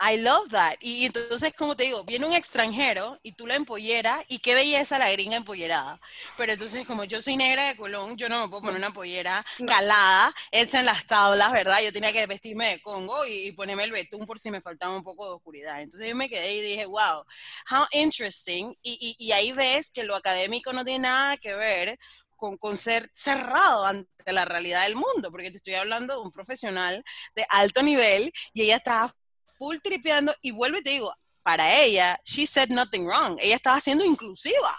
I 0.00 0.16
love 0.18 0.48
that. 0.50 0.74
Y 0.80 1.06
entonces, 1.06 1.52
como 1.56 1.76
te 1.76 1.84
digo, 1.84 2.04
viene 2.04 2.26
un 2.26 2.34
extranjero 2.34 3.18
y 3.22 3.32
tú 3.32 3.46
la 3.46 3.54
empolleras 3.54 4.22
y 4.28 4.38
qué 4.38 4.54
belleza 4.54 4.98
la 4.98 5.10
gringa 5.10 5.36
empollerada. 5.36 6.00
Pero 6.36 6.52
entonces, 6.52 6.86
como 6.86 7.04
yo 7.04 7.22
soy 7.22 7.36
negra 7.36 7.68
de 7.68 7.76
Colón, 7.76 8.16
yo 8.16 8.28
no 8.28 8.40
me 8.40 8.48
puedo 8.48 8.62
poner 8.62 8.76
una 8.76 8.92
pollera 8.92 9.44
calada, 9.66 10.34
hecha 10.50 10.80
en 10.80 10.86
las 10.86 11.06
tablas, 11.06 11.52
¿verdad? 11.52 11.80
Yo 11.82 11.92
tenía 11.92 12.12
que 12.12 12.26
vestirme 12.26 12.70
de 12.70 12.82
Congo 12.82 13.24
y, 13.26 13.52
ponerme 13.52 13.84
el 13.84 13.92
betún 13.92 14.26
por 14.26 14.38
si 14.40 14.50
me 14.50 14.60
faltaba 14.60 14.94
un 14.96 15.04
poco 15.04 15.26
de 15.26 15.34
oscuridad. 15.34 15.80
Entonces 15.80 16.08
yo 16.08 16.16
me 16.16 16.28
quedé 16.28 16.54
y 16.54 16.60
dije, 16.60 16.86
wow, 16.86 17.24
how 17.70 17.86
interesting. 17.92 18.74
Y, 18.82 19.16
y, 19.18 19.26
y 19.26 19.32
ahí 19.32 19.52
ves 19.52 19.90
que 19.90 20.04
lo 20.04 20.16
académico 20.16 20.72
no 20.72 20.84
tiene 20.84 21.00
nada 21.08 21.36
que 21.36 21.54
ver 21.54 21.98
con, 22.36 22.58
con, 22.58 22.76
ser 22.76 23.08
cerrado 23.12 23.86
ante 23.86 24.32
la 24.32 24.44
realidad 24.44 24.82
del 24.84 24.96
mundo, 24.96 25.30
porque 25.30 25.50
te 25.50 25.58
estoy 25.58 25.74
hablando 25.74 26.14
de 26.14 26.20
un 26.20 26.32
profesional 26.32 27.04
de 27.34 27.46
alto 27.48 27.82
nivel 27.82 28.32
y 28.52 28.62
ella 28.62 28.76
estaba 28.76 29.14
full 29.56 29.78
tripeando 29.82 30.34
y 30.42 30.50
vuelvo 30.50 30.78
y 30.78 30.82
te 30.82 30.90
digo, 30.90 31.12
para 31.42 31.80
ella, 31.82 32.18
she 32.24 32.46
said 32.46 32.70
nothing 32.70 33.06
wrong. 33.06 33.38
Ella 33.40 33.56
estaba 33.56 33.80
siendo 33.80 34.04
inclusiva. 34.04 34.74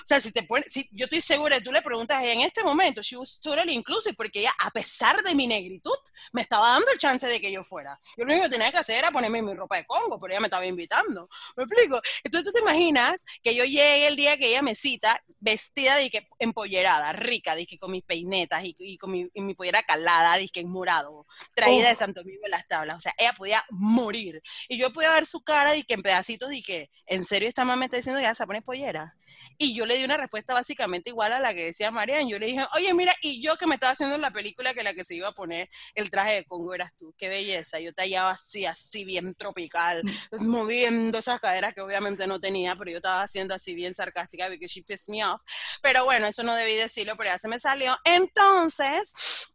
O 0.00 0.06
sea, 0.06 0.20
si 0.20 0.32
te 0.32 0.42
pones, 0.42 0.66
si, 0.66 0.88
yo 0.92 1.04
estoy 1.04 1.20
segura, 1.20 1.60
tú 1.60 1.72
le 1.72 1.82
preguntas 1.82 2.22
en 2.22 2.40
este 2.40 2.62
momento, 2.62 3.02
she 3.02 3.16
was 3.16 3.40
totally 3.40 3.72
inclusive, 3.72 4.14
porque 4.14 4.40
ella, 4.40 4.52
a 4.58 4.70
pesar 4.70 5.22
de 5.22 5.34
mi 5.34 5.46
negritud, 5.46 5.96
me 6.32 6.42
estaba 6.42 6.70
dando 6.70 6.90
el 6.90 6.98
chance 6.98 7.26
de 7.26 7.40
que 7.40 7.52
yo 7.52 7.62
fuera. 7.62 8.00
Yo 8.16 8.24
lo 8.24 8.32
único 8.32 8.44
que 8.44 8.52
tenía 8.52 8.70
que 8.70 8.78
hacer 8.78 8.96
era 8.96 9.10
ponerme 9.10 9.42
mi 9.42 9.54
ropa 9.54 9.76
de 9.76 9.86
Congo, 9.86 10.18
pero 10.20 10.32
ella 10.32 10.40
me 10.40 10.46
estaba 10.46 10.66
invitando. 10.66 11.28
¿Me 11.56 11.64
explico? 11.64 12.00
Entonces 12.24 12.46
tú 12.46 12.52
te 12.52 12.60
imaginas 12.60 13.24
que 13.42 13.54
yo 13.54 13.64
llegue 13.64 14.06
el 14.06 14.16
día 14.16 14.36
que 14.36 14.48
ella 14.48 14.62
me 14.62 14.74
cita, 14.74 15.22
vestida 15.38 15.96
de 15.96 16.10
que 16.10 16.28
empollerada, 16.38 17.12
rica, 17.12 17.54
de 17.54 17.66
que 17.66 17.78
con 17.78 17.90
mis 17.90 18.02
peinetas 18.02 18.62
y, 18.64 18.98
con 18.98 19.10
mi, 19.10 19.28
mi, 19.34 19.54
pollera 19.54 19.82
calada, 19.82 20.36
de 20.36 20.48
que 20.48 20.60
en 20.60 20.70
morado, 20.70 21.26
traída 21.54 21.88
de 21.88 21.94
Santo 21.94 22.20
Domingo 22.20 22.42
en 22.44 22.50
las 22.50 22.66
tablas. 22.66 22.96
O 22.96 23.00
sea, 23.00 23.14
ella 23.18 23.32
podía 23.32 23.64
morir. 23.70 24.42
Y 24.68 24.78
yo 24.78 24.92
podía 24.92 25.10
ver 25.12 25.26
su 25.26 25.42
cara 25.42 25.72
de 25.72 25.84
que 25.84 25.94
en 25.94 26.02
pedacitos, 26.02 26.50
de 26.50 26.62
que, 26.62 26.90
¿en 27.06 27.24
serio 27.24 27.48
esta 27.48 27.64
mamá 27.64 27.76
me 27.76 27.84
está 27.86 27.96
diciendo 27.96 28.18
que 28.18 28.26
ya 28.26 28.34
se 28.34 28.46
pone 28.46 28.62
pollera? 28.62 29.16
Y 29.58 29.74
yo 29.74 29.86
le 29.90 29.98
di 29.98 30.04
una 30.04 30.16
respuesta 30.16 30.54
básicamente 30.54 31.10
igual 31.10 31.32
a 31.32 31.40
la 31.40 31.52
que 31.52 31.64
decía 31.64 31.90
Marian. 31.90 32.28
Yo 32.28 32.38
le 32.38 32.46
dije, 32.46 32.64
oye, 32.76 32.94
mira, 32.94 33.12
y 33.22 33.42
yo 33.42 33.56
que 33.56 33.66
me 33.66 33.74
estaba 33.74 33.92
haciendo 33.92 34.16
la 34.18 34.30
película 34.30 34.72
que 34.72 34.84
la 34.84 34.94
que 34.94 35.02
se 35.02 35.16
iba 35.16 35.28
a 35.28 35.32
poner 35.32 35.68
el 35.96 36.10
traje 36.10 36.34
de 36.34 36.44
Congo 36.44 36.72
eras 36.74 36.94
tú. 36.96 37.12
Qué 37.18 37.28
belleza. 37.28 37.80
Yo 37.80 37.92
te 37.92 38.02
hallaba 38.02 38.30
así, 38.30 38.66
así 38.66 39.04
bien 39.04 39.34
tropical, 39.34 40.02
moviendo 40.40 41.18
esas 41.18 41.40
caderas 41.40 41.74
que 41.74 41.80
obviamente 41.80 42.28
no 42.28 42.38
tenía, 42.38 42.76
pero 42.76 42.92
yo 42.92 42.98
estaba 42.98 43.22
haciendo 43.22 43.52
así 43.52 43.74
bien 43.74 43.92
sarcástica 43.92 44.46
porque 44.48 44.68
she 44.68 44.82
pissed 44.82 45.12
me 45.12 45.24
off. 45.24 45.40
Pero 45.82 46.04
bueno, 46.04 46.28
eso 46.28 46.44
no 46.44 46.54
debí 46.54 46.76
decirlo, 46.76 47.16
pero 47.16 47.30
ya 47.30 47.38
se 47.38 47.48
me 47.48 47.58
salió. 47.58 47.96
Entonces, 48.04 49.50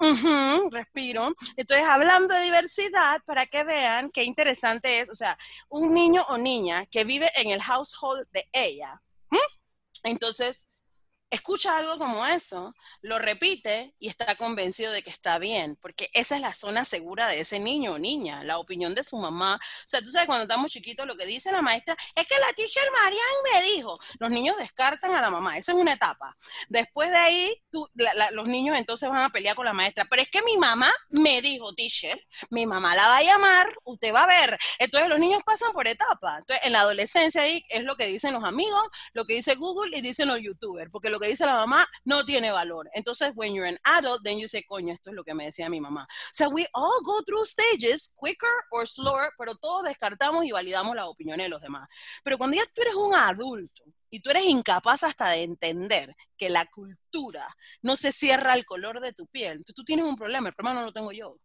respiro. 0.71 1.33
Entonces, 1.55 1.87
hablando 1.87 2.35
de 2.35 2.41
diversidad, 2.41 3.21
para 3.25 3.45
que 3.45 3.63
vean 3.63 4.11
qué 4.11 4.23
interesante 4.23 4.99
es, 4.99 5.09
o 5.09 5.15
sea, 5.15 5.37
un 5.69 5.93
niño 5.93 6.21
o 6.27 6.37
niña 6.37 6.85
que 6.87 7.05
vive 7.05 7.29
en 7.37 7.51
el 7.51 7.61
household 7.61 8.27
de 8.31 8.45
ella. 8.51 9.01
Entonces, 10.05 10.69
escucha 11.29 11.77
algo 11.77 11.97
como 11.97 12.25
eso, 12.25 12.73
lo 13.01 13.19
repite 13.19 13.93
y 13.99 14.07
está 14.07 14.35
convencido 14.35 14.91
de 14.91 15.03
que 15.03 15.09
está 15.09 15.37
bien, 15.39 15.77
porque 15.81 16.09
esa 16.13 16.35
es 16.35 16.41
la 16.41 16.53
zona 16.53 16.85
segura 16.85 17.27
de 17.27 17.39
ese 17.41 17.59
niño 17.59 17.93
o 17.93 17.99
niña, 17.99 18.43
la 18.43 18.57
opinión 18.57 18.95
de 18.95 19.03
su 19.03 19.17
mamá. 19.17 19.55
O 19.55 19.87
sea, 19.87 20.01
tú 20.01 20.11
sabes, 20.11 20.27
cuando 20.27 20.43
estamos 20.43 20.71
chiquitos, 20.71 21.05
lo 21.05 21.15
que 21.15 21.25
dice 21.25 21.51
la 21.51 21.61
maestra 21.61 21.95
es 22.15 22.27
que 22.27 22.35
la 22.39 22.53
teacher 22.53 22.83
Marian 22.91 23.21
me 23.53 23.73
dijo. 23.73 23.99
Los 24.19 24.31
niños 24.31 24.57
descartan 24.57 25.13
a 25.13 25.21
la 25.21 25.29
mamá, 25.29 25.57
eso 25.57 25.71
es 25.71 25.77
una 25.77 25.93
etapa. 25.93 26.37
Después 26.69 27.09
de 27.09 27.17
ahí, 27.17 27.63
los 28.31 28.47
niños 28.47 28.77
entonces 28.77 29.09
van 29.09 29.23
a 29.23 29.29
pelear 29.29 29.55
con 29.55 29.65
la 29.65 29.73
maestra, 29.73 30.05
pero 30.09 30.21
es 30.21 30.29
que 30.29 30.41
mi 30.43 30.57
mamá 30.57 30.91
me 31.09 31.41
dijo, 31.41 31.73
teacher, 31.73 32.19
mi 32.49 32.65
mamá 32.65 32.95
la 32.95 33.07
va 33.07 33.17
a 33.17 33.23
llamar, 33.23 33.67
usted 33.83 34.13
va 34.13 34.23
a 34.23 34.27
ver. 34.27 34.57
Entonces 34.79 35.09
los 35.09 35.19
niños 35.19 35.41
pasan 35.43 35.73
por 35.73 35.87
etapas. 35.87 36.39
Entonces, 36.39 36.65
en 36.65 36.73
la 36.73 36.81
adolescencia 36.81 37.41
ahí 37.41 37.63
es 37.69 37.83
lo 37.83 37.95
que 37.95 38.07
dicen 38.07 38.33
los 38.33 38.43
amigos, 38.43 38.87
lo 39.13 39.25
que 39.25 39.33
dice 39.33 39.55
Google 39.55 39.97
y 39.97 40.01
dicen 40.01 40.27
los 40.27 40.39
youtubers, 40.39 40.89
porque 40.91 41.09
lo 41.09 41.19
que 41.19 41.24
dice 41.27 41.45
la 41.45 41.53
mamá 41.53 41.87
no 42.03 42.23
tiene 42.25 42.51
valor. 42.51 42.89
Entonces, 42.93 43.31
when 43.35 43.53
you're 43.53 43.67
an 43.67 43.79
adult, 43.83 44.23
then 44.23 44.37
you 44.37 44.47
say, 44.47 44.63
coño, 44.63 44.93
esto 44.93 45.09
es 45.09 45.15
lo 45.15 45.23
que 45.23 45.33
me 45.33 45.45
decía 45.45 45.69
mi 45.69 45.79
mamá. 45.79 46.03
O 46.03 46.33
sea, 46.33 46.47
we 46.49 46.65
all 46.73 47.01
go 47.03 47.21
through 47.23 47.45
stages, 47.45 48.15
quicker 48.19 48.49
or 48.71 48.87
slower, 48.87 49.31
pero 49.37 49.55
todos 49.55 49.83
descartamos 49.83 50.45
y 50.45 50.51
validamos 50.51 50.95
las 50.95 51.05
opiniones 51.05 51.45
de 51.45 51.49
los 51.49 51.61
demás. 51.61 51.87
Pero 52.23 52.37
cuando 52.37 52.57
ya 52.57 52.65
tú 52.73 52.81
eres 52.81 52.95
un 52.95 53.13
adulto, 53.15 53.83
y 54.15 54.21
tú 54.21 54.29
eres 54.29 54.45
incapaz 54.45 55.03
hasta 55.03 55.29
de 55.29 55.43
entender 55.43 56.15
que 56.37 56.49
la 56.49 56.65
cultura 56.67 57.45
no 57.81 57.97
se 57.97 58.13
cierra 58.13 58.53
al 58.53 58.63
color 58.63 59.01
de 59.01 59.11
tu 59.11 59.27
piel, 59.27 59.65
tú 59.65 59.83
tienes 59.83 60.05
un 60.05 60.15
problema, 60.15 60.47
el 60.47 60.55
problema 60.55 60.79
no 60.79 60.85
lo 60.85 60.93
tengo 60.93 61.11
yo. 61.11 61.37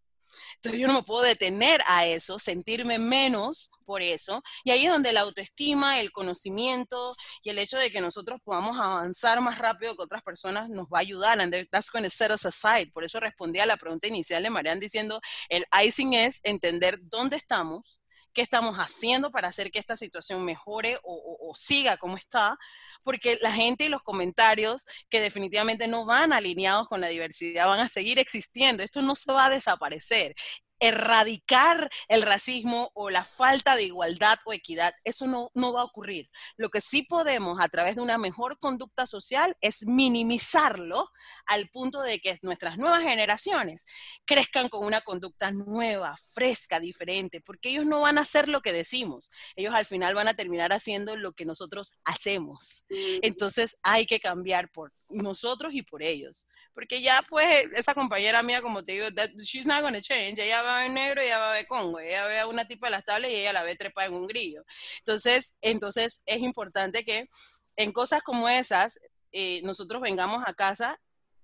Entonces 0.57 0.81
yo 0.81 0.87
no 0.87 0.95
me 0.95 1.03
puedo 1.03 1.23
detener 1.23 1.81
a 1.87 2.07
eso, 2.07 2.39
sentirme 2.39 2.99
menos 2.99 3.71
por 3.85 4.03
eso. 4.03 4.43
Y 4.65 4.71
ahí 4.71 4.87
es 4.87 4.93
donde 4.93 5.13
la 5.13 5.21
autoestima, 5.21 6.01
el 6.01 6.13
conocimiento 6.13 7.17
y 7.43 7.51
el 7.51 7.59
hecho 7.59 7.79
de 7.79 7.91
que 7.91 8.01
nosotros 8.01 8.41
podamos 8.45 8.79
avanzar 8.79 9.41
más 9.41 9.59
rápido 9.59 9.97
que 9.97 10.03
otras 10.03 10.23
personas 10.23 10.69
nos 10.69 10.87
va 10.87 10.99
a 10.99 11.01
ayudar. 11.01 11.41
And 11.41 11.53
that's 11.71 11.91
going 11.91 12.05
to 12.05 12.11
set 12.11 12.31
us 12.31 12.47
aside. 12.47 12.91
Por 12.93 13.05
eso 13.05 13.19
respondí 13.21 13.59
a 13.59 13.67
la 13.67 13.77
pregunta 13.77 14.07
inicial 14.07 14.43
de 14.43 14.51
Marian 14.51 14.81
diciendo, 14.81 15.21
el 15.49 15.65
icing 15.85 16.15
es 16.15 16.41
entender 16.45 16.99
dónde 17.03 17.37
estamos, 17.37 18.01
qué 18.33 18.43
estamos 18.43 18.77
haciendo 18.77 19.31
para 19.31 19.49
hacer 19.49 19.71
que 19.71 19.79
esta 19.79 19.97
situación 19.97 20.45
mejore 20.45 20.99
o, 21.03 21.53
siga 21.57 21.97
como 21.97 22.17
está, 22.17 22.57
porque 23.03 23.39
la 23.43 23.53
gente 23.53 23.85
y 23.85 23.89
los 23.89 24.03
comentarios 24.03 24.85
que 25.09 25.21
definitivamente 25.21 25.89
no 25.89 26.05
van 26.05 26.33
alineados 26.33 26.87
con 26.89 27.01
la 27.01 27.09
diversidad 27.09 27.67
van 27.67 27.81
a 27.81 27.89
seguir 27.89 28.19
existiendo. 28.21 28.85
Esto 28.85 29.03
no 29.03 29.17
se 29.17 29.33
va 29.33 29.47
a 29.47 29.51
desaparecer. 29.51 30.35
Erradicar 30.81 31.91
el 32.09 32.23
racismo 32.23 32.91
o 32.95 33.11
la 33.11 33.25
falta 33.25 33.77
de 33.77 33.85
igualdad 33.85 34.39
o 34.45 34.53
equidad. 34.53 34.93
Eso 35.05 35.27
no, 35.27 35.51
no 35.55 35.73
va 35.73 35.83
a 35.83 35.85
ocurrir. 35.85 36.31
Lo 36.57 36.71
que 36.71 36.81
sí 36.81 37.03
podemos 37.03 37.61
a 37.61 37.69
través 37.69 37.97
de 37.97 38.03
una 38.03 38.19
mejor 38.19 38.59
conducta 38.59 39.07
social 39.07 39.57
es 39.61 39.87
minimizarlo 39.87 41.11
al 41.47 41.69
punto 41.69 42.03
de 42.03 42.21
que 42.21 42.39
nuestras 42.43 42.79
nuevas 42.79 43.03
generaciones 43.03 43.85
crezcan 44.25 44.69
con 44.69 44.85
una 44.85 45.01
conducta 45.03 45.51
nueva, 45.51 46.17
fresca, 46.17 46.81
diferente, 46.81 47.41
porque 47.41 47.71
ellos 47.71 47.87
no 47.87 48.01
van 48.01 48.19
a 48.19 48.23
hacer 48.23 48.49
lo 48.49 48.63
que 48.63 48.73
decimos. 48.73 49.31
Ellos 49.57 49.75
al 49.75 49.85
final 49.85 50.15
van 50.15 50.29
a 50.29 50.35
terminar 50.35 50.73
haciendo 50.73 51.17
lo 51.17 51.33
que 51.33 51.45
nosotros 51.45 51.95
hacemos. 52.05 52.85
Entonces 53.23 53.77
hay 53.83 54.07
que 54.07 54.21
cambiar 54.21 54.71
por 54.71 54.93
nosotros 55.11 55.75
y 55.75 55.83
por 55.83 56.03
ellos. 56.03 56.49
Porque 56.75 57.01
ya 57.03 57.23
pues 57.29 57.67
esa 57.77 57.95
compañera 57.95 58.43
mía, 58.43 58.63
como 58.63 58.85
te 58.85 58.93
digo, 58.93 59.07
she's 59.39 59.67
not 59.67 59.83
gonna 59.83 60.01
change. 60.01 60.39
Ella 60.39 60.63
va 60.63 60.79
a 60.79 60.83
ver 60.83 60.91
negro 60.91 61.21
ella 61.21 61.39
va 61.39 61.51
a 61.51 61.55
ver 61.55 61.67
Congo. 61.67 62.01
Ella 62.01 62.27
ve 62.27 62.39
a 62.41 62.47
una 62.47 62.67
tipa 62.67 62.87
de 62.87 62.93
las 62.93 63.05
tablas 63.05 63.31
y 63.31 63.35
ella 63.35 63.53
la 63.53 63.63
ve 63.63 63.77
trepa 63.77 64.07
en 64.07 64.15
un 64.15 64.27
grillo. 64.27 64.65
Entonces, 64.99 65.57
entonces 65.61 66.23
es 66.27 66.41
importante 66.41 67.05
que 67.05 67.29
en 67.77 67.93
cosas 67.93 68.23
como 68.23 68.49
esas 68.49 68.99
eh, 69.33 69.61
nosotros 69.63 70.03
vengamos 70.03 70.43
a 70.47 70.55
casa 70.55 71.01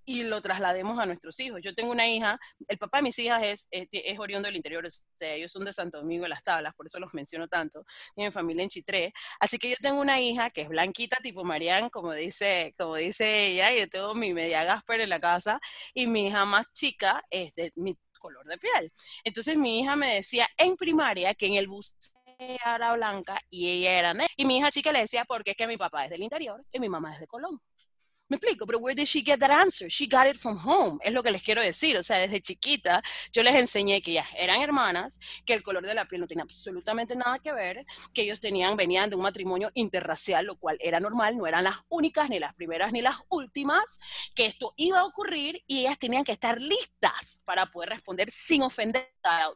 y 0.07 0.23
lo 0.23 0.41
traslademos 0.41 0.99
a 0.99 1.05
nuestros 1.07 1.39
hijos. 1.41 1.61
Yo 1.63 1.75
tengo 1.75 1.91
una 1.91 2.09
hija, 2.09 2.39
el 2.69 2.79
papá 2.79 2.99
de 2.99 3.03
mis 3.03 3.19
hijas 3.19 3.43
es, 3.43 3.69
es, 3.71 3.89
es 3.91 4.19
oriundo 4.19 4.47
del 4.47 4.57
interior, 4.57 4.87
ellos 5.21 5.53
son 5.53 5.65
de 5.65 5.73
Santo 5.73 5.99
Domingo 5.99 6.23
de 6.23 6.29
las 6.31 6.43
Tablas, 6.43 6.73
por 6.75 6.87
eso 6.87 7.01
los 7.01 7.13
menciono 7.13 7.49
tanto, 7.49 7.85
tienen 8.15 8.33
familia 8.33 8.63
en 8.63 8.71
Chitré, 8.71 9.13
así 9.41 9.59
que 9.59 9.69
yo 9.71 9.77
tengo 9.83 10.01
una 10.01 10.21
hija 10.21 10.49
que 10.51 10.63
es 10.63 10.69
blanquita 10.69 11.19
tipo 11.23 11.45
Marianne, 11.45 11.91
como 11.91 12.13
dice, 12.13 12.75
como 12.79 12.97
dice 12.97 13.49
ella, 13.49 13.75
yo 13.75 13.89
tengo 13.89 14.15
mi 14.15 14.33
media 14.33 14.65
Gasper 14.65 15.01
en 15.01 15.11
la 15.11 15.21
casa, 15.21 15.61
y 15.93 16.07
mi 16.07 16.29
hija 16.29 16.45
más 16.45 16.67
chica 16.73 17.23
es 17.31 17.53
de 17.55 17.73
mi 17.75 17.97
color 18.19 18.47
de 18.47 18.59
piel. 18.59 18.93
Entonces 19.25 19.57
mi 19.57 19.81
hija 19.81 19.97
me 19.97 20.15
decía 20.15 20.49
en 20.57 20.77
primaria 20.77 21.35
que 21.35 21.47
en 21.47 21.55
el 21.55 21.69
bus 21.69 21.95
era 22.39 22.93
blanca 22.95 23.41
y 23.51 23.69
ella 23.69 23.99
era 23.99 24.15
negra. 24.15 24.33
Y 24.37 24.45
mi 24.45 24.59
hija 24.59 24.71
chica 24.71 24.93
le 24.93 25.01
decía, 25.01 25.25
porque 25.25 25.53
es 25.53 25.57
que 25.57 25.67
mi 25.67 25.77
papá 25.77 26.05
es 26.05 26.11
del 26.11 26.23
interior 26.23 26.65
y 26.73 26.81
mi 26.81 26.89
mamá 26.89 27.15
es 27.15 27.21
de 27.21 27.27
Colón. 27.27 27.61
Me 28.29 28.37
explico, 28.37 28.67
pero 28.67 28.81
where 28.81 28.95
did 28.95 29.07
she 29.07 29.23
get 29.25 29.39
that 29.39 29.53
answer? 29.53 29.89
She 29.89 30.09
got 30.09 30.27
it 30.27 30.37
from 30.37 30.59
home. 30.59 30.99
Es 31.05 31.15
lo 31.15 31.23
que 31.23 31.31
les 31.31 31.43
quiero 31.43 31.63
decir. 31.63 31.97
O 31.97 32.03
sea, 32.03 32.19
desde 32.19 32.41
chiquita 32.41 33.01
yo 33.33 33.43
les 33.45 33.55
enseñé 33.55 34.03
que 34.03 34.11
ellas 34.13 34.27
eran 34.37 34.61
hermanas, 34.61 35.21
que 35.45 35.55
el 35.55 35.63
color 35.63 35.87
de 35.87 35.95
la 35.95 36.07
piel 36.07 36.23
no 36.23 36.27
tenía 36.27 36.43
absolutamente 36.43 37.15
nada 37.15 37.39
que 37.39 37.53
ver, 37.53 37.87
que 38.13 38.23
ellos 38.23 38.41
tenían, 38.41 38.77
venían 38.77 39.11
de 39.11 39.17
un 39.17 39.23
matrimonio 39.23 39.71
interracial, 39.75 40.45
lo 40.45 40.57
cual 40.57 40.77
era 40.81 40.99
normal, 40.99 41.37
no 41.37 41.47
eran 41.47 41.63
las 41.65 41.77
únicas, 41.89 42.29
ni 42.29 42.41
las 42.41 42.53
primeras, 42.55 42.93
ni 42.93 43.01
las 43.01 43.17
últimas, 43.29 44.01
que 44.35 44.47
esto 44.47 44.75
iba 44.77 44.99
a 45.01 45.05
ocurrir 45.05 45.63
y 45.69 45.81
ellas 45.81 45.99
tenían 45.99 46.25
que 46.25 46.33
estar 46.33 46.61
listas 46.61 47.41
para 47.45 47.67
poder 47.67 47.91
responder 47.91 48.29
sin 48.31 48.63
ofender 48.63 49.13
a 49.23 49.51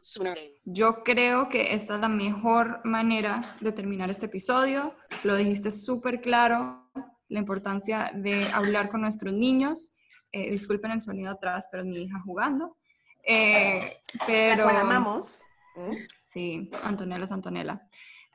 Yo 0.63 1.03
creo 1.03 1.49
que 1.49 1.73
esta 1.73 1.95
es 1.95 2.01
la 2.01 2.07
mejor 2.07 2.81
manera 2.85 3.57
de 3.59 3.71
terminar 3.71 4.09
este 4.09 4.27
episodio. 4.27 4.95
Lo 5.23 5.35
dijiste 5.35 5.71
súper 5.71 6.21
claro 6.21 6.89
la 7.31 7.39
importancia 7.39 8.11
de 8.13 8.45
hablar 8.51 8.89
con 8.89 9.01
nuestros 9.01 9.33
niños. 9.33 9.93
Eh, 10.33 10.51
disculpen 10.51 10.91
el 10.91 11.01
sonido 11.01 11.31
atrás, 11.31 11.67
pero 11.71 11.85
mi 11.85 12.03
hija 12.03 12.19
jugando. 12.19 12.77
Eh, 13.23 13.97
pero, 14.27 14.65
la 14.65 14.81
amamos. 14.81 15.41
¿Mm? 15.75 15.95
Sí, 16.21 16.69
Antonella 16.83 17.23
es 17.23 17.31
Antonella. 17.31 17.87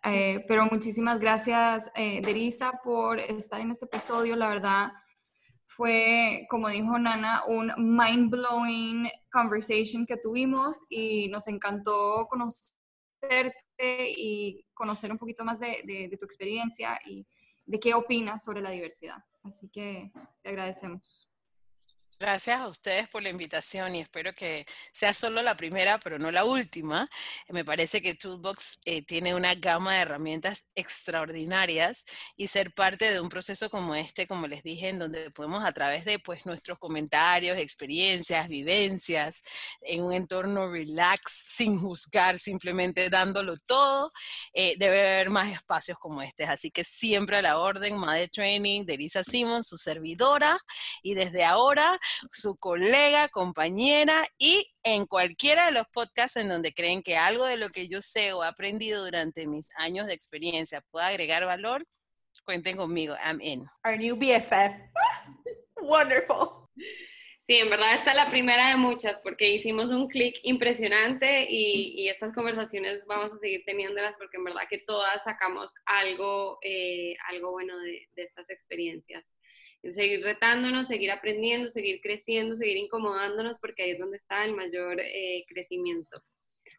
Eh, 0.03 0.45
pero 0.49 0.67
muchísimas 0.67 1.19
gracias, 1.19 1.93
Derisa, 1.95 2.81
por 2.83 3.21
estar 3.21 3.61
en 3.61 3.71
este 3.71 3.85
episodio. 3.85 4.35
La 4.35 4.49
verdad, 4.49 4.93
fue, 5.67 6.47
como 6.49 6.69
dijo 6.69 6.99
Nana, 6.99 7.43
un 7.47 7.73
mind-blowing 7.77 9.11
conversation 9.31 10.07
que 10.07 10.17
tuvimos 10.17 10.79
y 10.89 11.29
nos 11.29 11.49
encantó 11.49 12.27
conocerte 12.31 14.11
y 14.17 14.65
conocer 14.73 15.13
un 15.13 15.19
poquito 15.19 15.45
más 15.45 15.59
de, 15.59 15.83
de 15.85 16.17
tu 16.17 16.25
experiencia 16.25 16.99
y 17.05 17.27
de 17.67 17.81
qué 17.81 17.95
opinas 17.95 18.45
sobre 18.45 18.61
la 18.61 18.71
diversidad. 18.71 19.25
Así 19.43 19.69
que 19.69 20.11
te 20.43 20.49
agradecemos. 20.49 21.29
Gracias 22.19 22.59
a 22.59 22.69
ustedes 22.69 23.09
por 23.09 23.23
la 23.23 23.29
invitación 23.29 23.95
y 23.95 24.01
espero 24.01 24.33
que 24.33 24.65
sea 24.91 25.13
solo 25.13 25.43
la 25.43 25.55
primera, 25.55 25.99
pero 25.99 26.19
no 26.19 26.31
la 26.31 26.47
última. 26.47 27.11
Me 27.51 27.63
parece 27.63 28.01
que 28.01 28.15
Toolbox 28.15 28.81
eh, 28.87 29.03
tiene 29.03 29.35
una 29.35 29.55
gama 29.55 29.95
de 29.95 30.01
herramientas 30.01 30.67
extraordinarias 30.75 32.07
y 32.35 32.47
ser 32.47 32.73
parte 32.73 33.13
de 33.13 33.21
un 33.21 33.29
proceso 33.29 33.69
como 33.69 33.95
este, 33.95 34.27
como 34.27 34.47
les 34.47 34.63
dije, 34.63 34.89
en 34.89 34.99
donde 34.99 35.31
podemos 35.31 35.63
a 35.63 35.73
través 35.73 36.07
de 36.07 36.19
pues, 36.19 36.47
nuestros 36.47 36.79
comentarios, 36.79 37.59
experiencias, 37.59 38.49
vivencias, 38.49 39.43
en 39.83 40.03
un 40.03 40.15
entorno 40.15 40.73
relax, 40.73 41.45
sin 41.49 41.79
juzgar, 41.79 42.39
simplemente 42.39 43.11
dándolo 43.11 43.59
todo, 43.59 44.11
eh, 44.55 44.75
debe 44.79 45.01
haber 45.03 45.29
más 45.29 45.53
espacios 45.53 45.99
como 45.99 46.23
este. 46.23 46.45
Así 46.45 46.71
que 46.71 46.83
siempre 46.83 47.37
a 47.37 47.43
la 47.43 47.59
orden, 47.59 47.99
Made 47.99 48.29
Training 48.29 48.87
de 48.87 48.97
Lisa 48.97 49.23
Simon, 49.23 49.63
su 49.63 49.77
servidora, 49.77 50.59
y 51.03 51.13
desde 51.13 51.45
ahora 51.45 52.01
su 52.31 52.57
colega, 52.57 53.29
compañera 53.29 54.27
y 54.39 54.73
en 54.83 55.07
cualquiera 55.07 55.67
de 55.67 55.73
los 55.73 55.87
podcasts 55.93 56.37
en 56.37 56.49
donde 56.49 56.73
creen 56.73 57.03
que 57.03 57.17
algo 57.17 57.45
de 57.45 57.57
lo 57.57 57.71
que 57.71 57.89
yo 57.89 58.01
sé 58.01 58.33
o 58.33 58.45
he 58.45 58.47
aprendido 58.47 59.05
durante 59.05 59.47
mis 59.47 59.69
años 59.77 60.07
de 60.07 60.15
experiencia 60.15 60.81
pueda 60.91 61.09
agregar 61.09 61.45
valor, 61.45 61.87
cuenten 62.45 62.77
conmigo. 62.77 63.15
I'm 63.25 63.41
in. 63.41 63.67
Our 63.85 63.99
new 63.99 64.17
BFF. 64.17 64.75
Wonderful. 65.83 66.69
Sí, 67.47 67.55
en 67.59 67.71
verdad 67.71 67.95
esta 67.95 68.11
es 68.11 68.17
la 68.17 68.31
primera 68.31 68.71
de 68.71 68.77
muchas 68.77 69.21
porque 69.21 69.49
hicimos 69.49 69.91
un 69.91 70.09
clic 70.09 70.37
impresionante 70.43 71.47
y, 71.49 72.09
estas 72.09 72.33
conversaciones 72.33 73.07
vamos 73.07 73.33
a 73.33 73.39
seguir 73.39 73.63
teniéndolas 73.65 74.17
porque 74.17 74.37
en 74.37 74.45
verdad 74.45 74.63
que 74.69 74.79
todas 74.79 75.23
sacamos 75.23 75.73
algo, 75.85 76.59
eh, 76.63 77.15
algo 77.29 77.53
bueno 77.53 77.79
de, 77.79 78.09
de 78.17 78.23
estas 78.23 78.51
experiencias 78.51 79.25
seguir 79.93 80.23
retándonos, 80.23 80.89
seguir 80.89 81.11
aprendiendo, 81.11 81.69
seguir 81.69 82.01
creciendo, 82.01 82.55
seguir 82.55 82.77
incomodándonos, 82.77 83.59
porque 83.59 83.83
ahí 83.83 83.91
es 83.91 83.99
donde 83.99 84.17
está 84.19 84.45
el 84.45 84.55
mayor 84.55 85.01
eh, 85.01 85.45
crecimiento. 85.49 86.23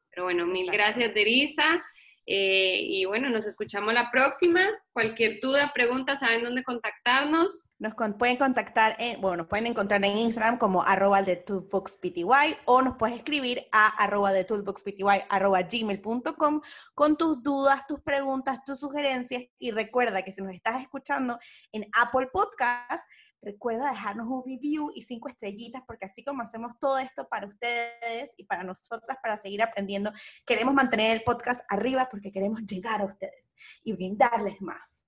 Pero 0.10 0.24
bueno, 0.24 0.46
mil 0.46 0.70
gracias, 0.72 1.14
Derisa. 1.14 1.84
Eh, 2.30 2.82
y 2.82 3.06
bueno, 3.06 3.30
nos 3.30 3.48
escuchamos 3.48 3.94
la 3.94 4.12
próxima. 4.12 4.60
Cualquier 4.92 5.40
duda, 5.42 5.72
pregunta, 5.74 6.18
saben 6.18 6.44
dónde 6.44 6.62
contactarnos. 6.62 7.70
Nos 7.80 7.94
pueden 8.20 8.36
contactar, 8.36 8.98
en, 9.00 9.22
bueno, 9.22 9.38
nos 9.38 9.48
pueden 9.48 9.68
encontrar 9.68 10.04
en 10.04 10.18
Instagram 10.18 10.58
como 10.58 10.84
arroba 10.84 11.22
de 11.22 11.38
toolboxpty 11.38 12.26
o 12.66 12.82
nos 12.82 12.98
puedes 12.98 13.16
escribir 13.16 13.68
a 13.72 13.88
arroba 14.04 14.34
de 14.34 14.44
toolboxpty 14.44 15.04
arroba 15.30 15.62
gmail.com 15.62 16.62
con 16.94 17.18
tus 17.18 17.42
dudas, 17.42 17.88
tus 17.88 18.02
preguntas, 18.02 18.60
tus 18.66 18.80
sugerencias 18.80 19.44
y 19.58 19.72
recuerda 19.72 20.22
que 20.22 20.34
si 20.34 20.42
nos 20.42 20.54
estás 20.54 20.82
escuchando 20.82 21.40
en 21.72 21.86
Apple 21.98 22.28
Podcast, 22.34 23.06
Recuerda 23.42 23.90
dejarnos 23.90 24.28
un 24.28 24.44
review 24.46 24.92
y 24.96 25.02
cinco 25.02 25.30
estrellitas, 25.30 25.84
porque 25.88 26.06
así 26.06 26.24
como 26.24 26.44
hacemos 26.44 26.74
todo 26.80 26.98
esto 26.98 27.28
para 27.30 27.48
ustedes 27.48 28.30
y 28.38 28.46
para 28.46 28.64
nosotras, 28.64 29.18
para 29.22 29.38
seguir 29.38 29.62
aprendiendo, 29.62 30.12
queremos 30.46 30.74
mantener 30.74 31.18
el 31.18 31.24
podcast 31.24 31.62
arriba 31.70 32.08
porque 32.10 32.32
queremos 32.32 32.62
llegar 32.64 33.02
a 33.02 33.06
ustedes 33.06 33.56
y 33.84 33.94
brindarles 33.94 34.62
más. 34.62 35.06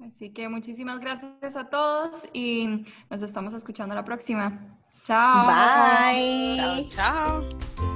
Así 0.00 0.32
que 0.32 0.48
muchísimas 0.48 0.98
gracias 0.98 1.56
a 1.56 1.68
todos 1.68 2.28
y 2.32 2.84
nos 3.08 3.22
estamos 3.22 3.54
escuchando 3.54 3.94
la 3.94 4.04
próxima. 4.04 4.78
Chao. 5.04 5.46
Bye. 5.46 6.86
Chao, 6.88 7.48
chao. 7.48 7.91